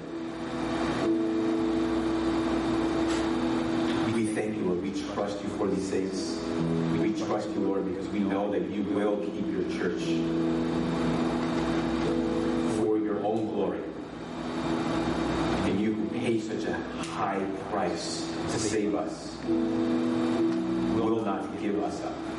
We 4.13 4.27
thank 4.35 4.57
you, 4.57 4.65
Lord. 4.65 4.83
We 4.83 4.91
trust 5.15 5.43
you 5.43 5.49
for 5.51 5.69
these 5.69 5.89
things. 5.89 6.39
We 7.01 7.15
trust 7.25 7.49
you, 7.51 7.61
Lord, 7.61 7.87
because 7.87 8.09
we 8.09 8.19
know 8.19 8.51
that 8.51 8.69
you 8.69 8.83
will 8.83 9.17
keep 9.17 9.47
your 9.47 9.65
church 9.79 10.03
own 13.31 13.47
glory. 13.49 13.81
And 15.65 15.81
you 15.81 15.95
who 15.95 16.19
paid 16.19 16.43
such 16.43 16.65
a 16.65 16.75
high 17.05 17.45
price 17.71 18.27
to 18.51 18.59
save 18.59 18.95
us 18.95 19.37
will 20.97 21.25
not 21.25 21.61
give 21.61 21.83
us 21.83 22.03
up. 22.03 22.30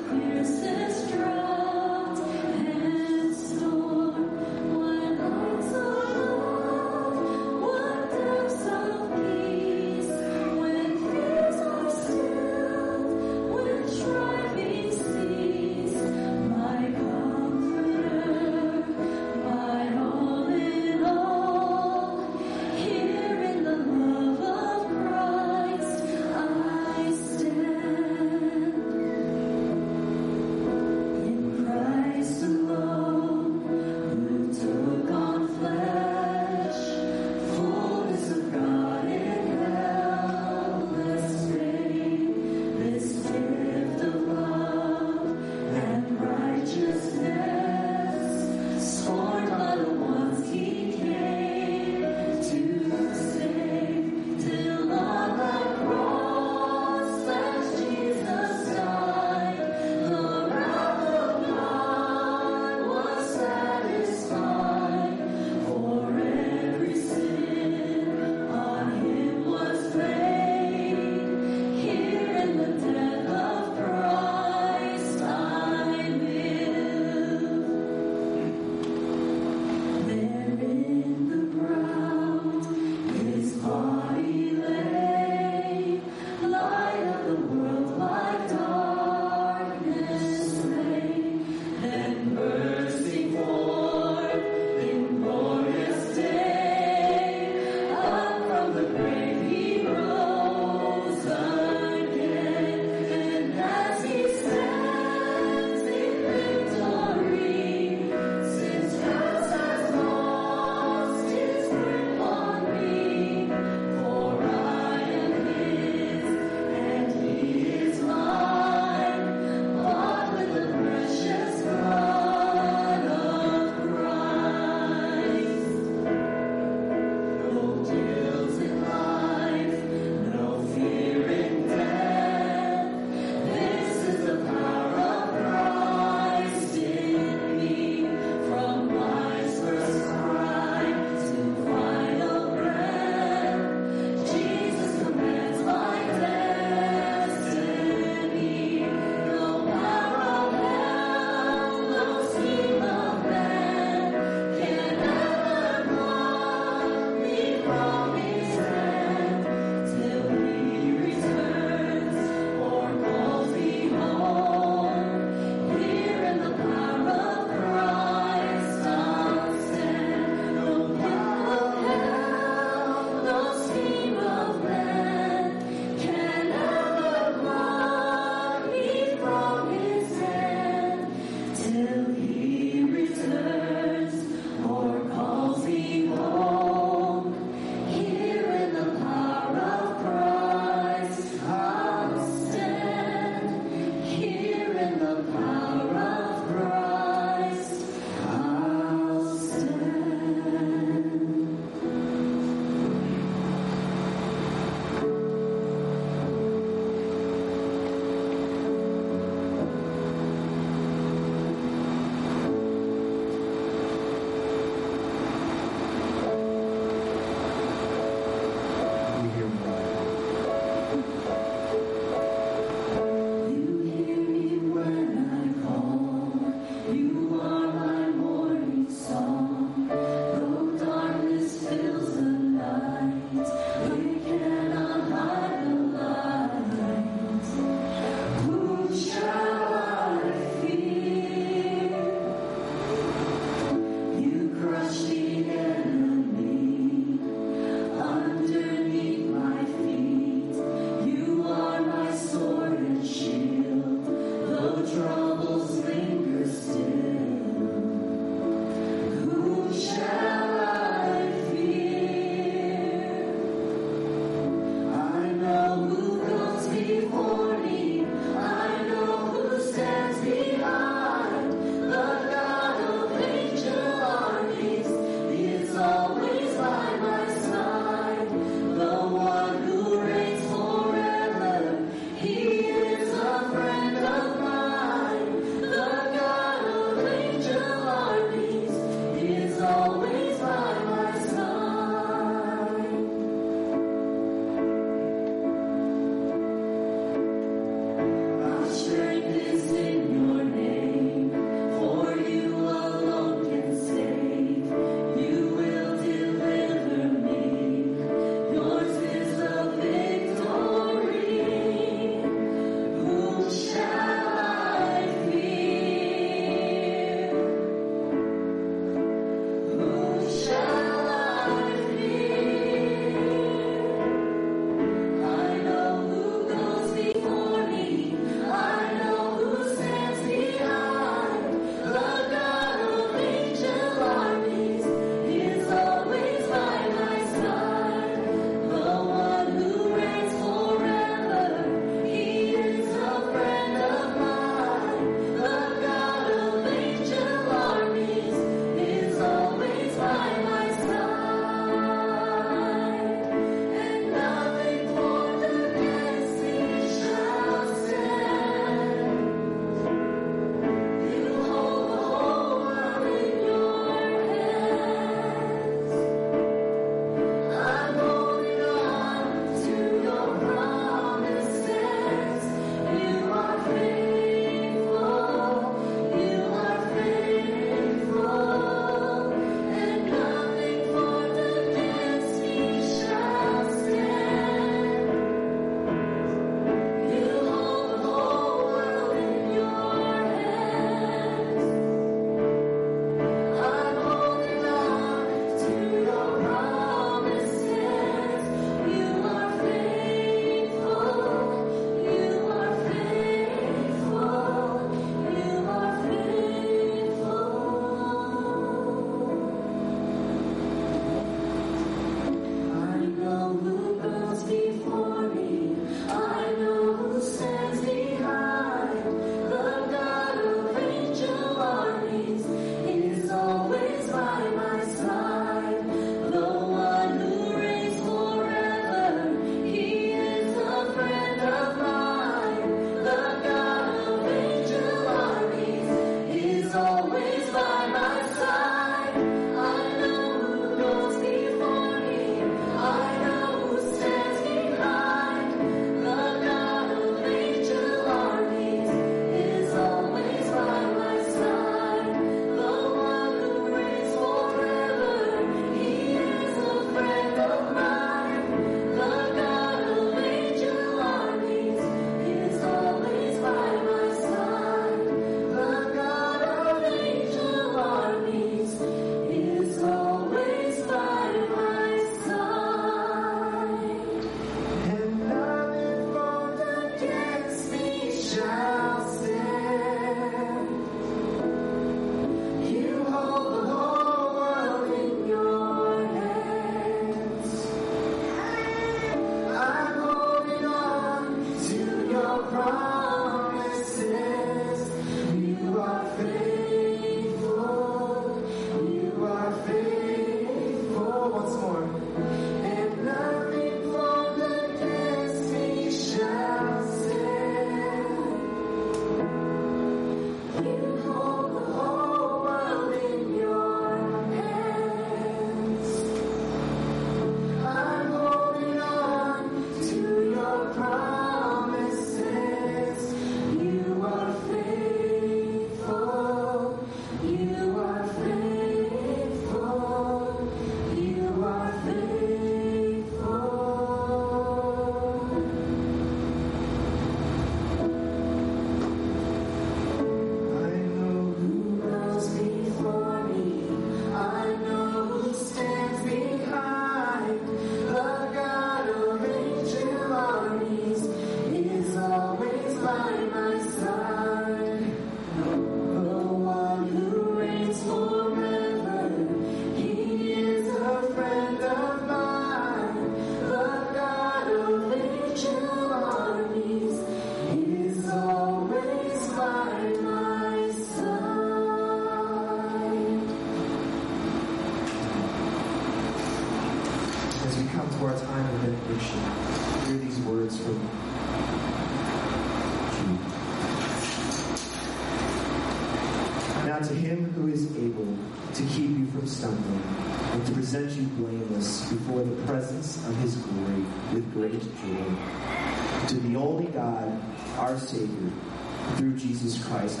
Jesus 599.44 599.62
Christ 599.66 600.00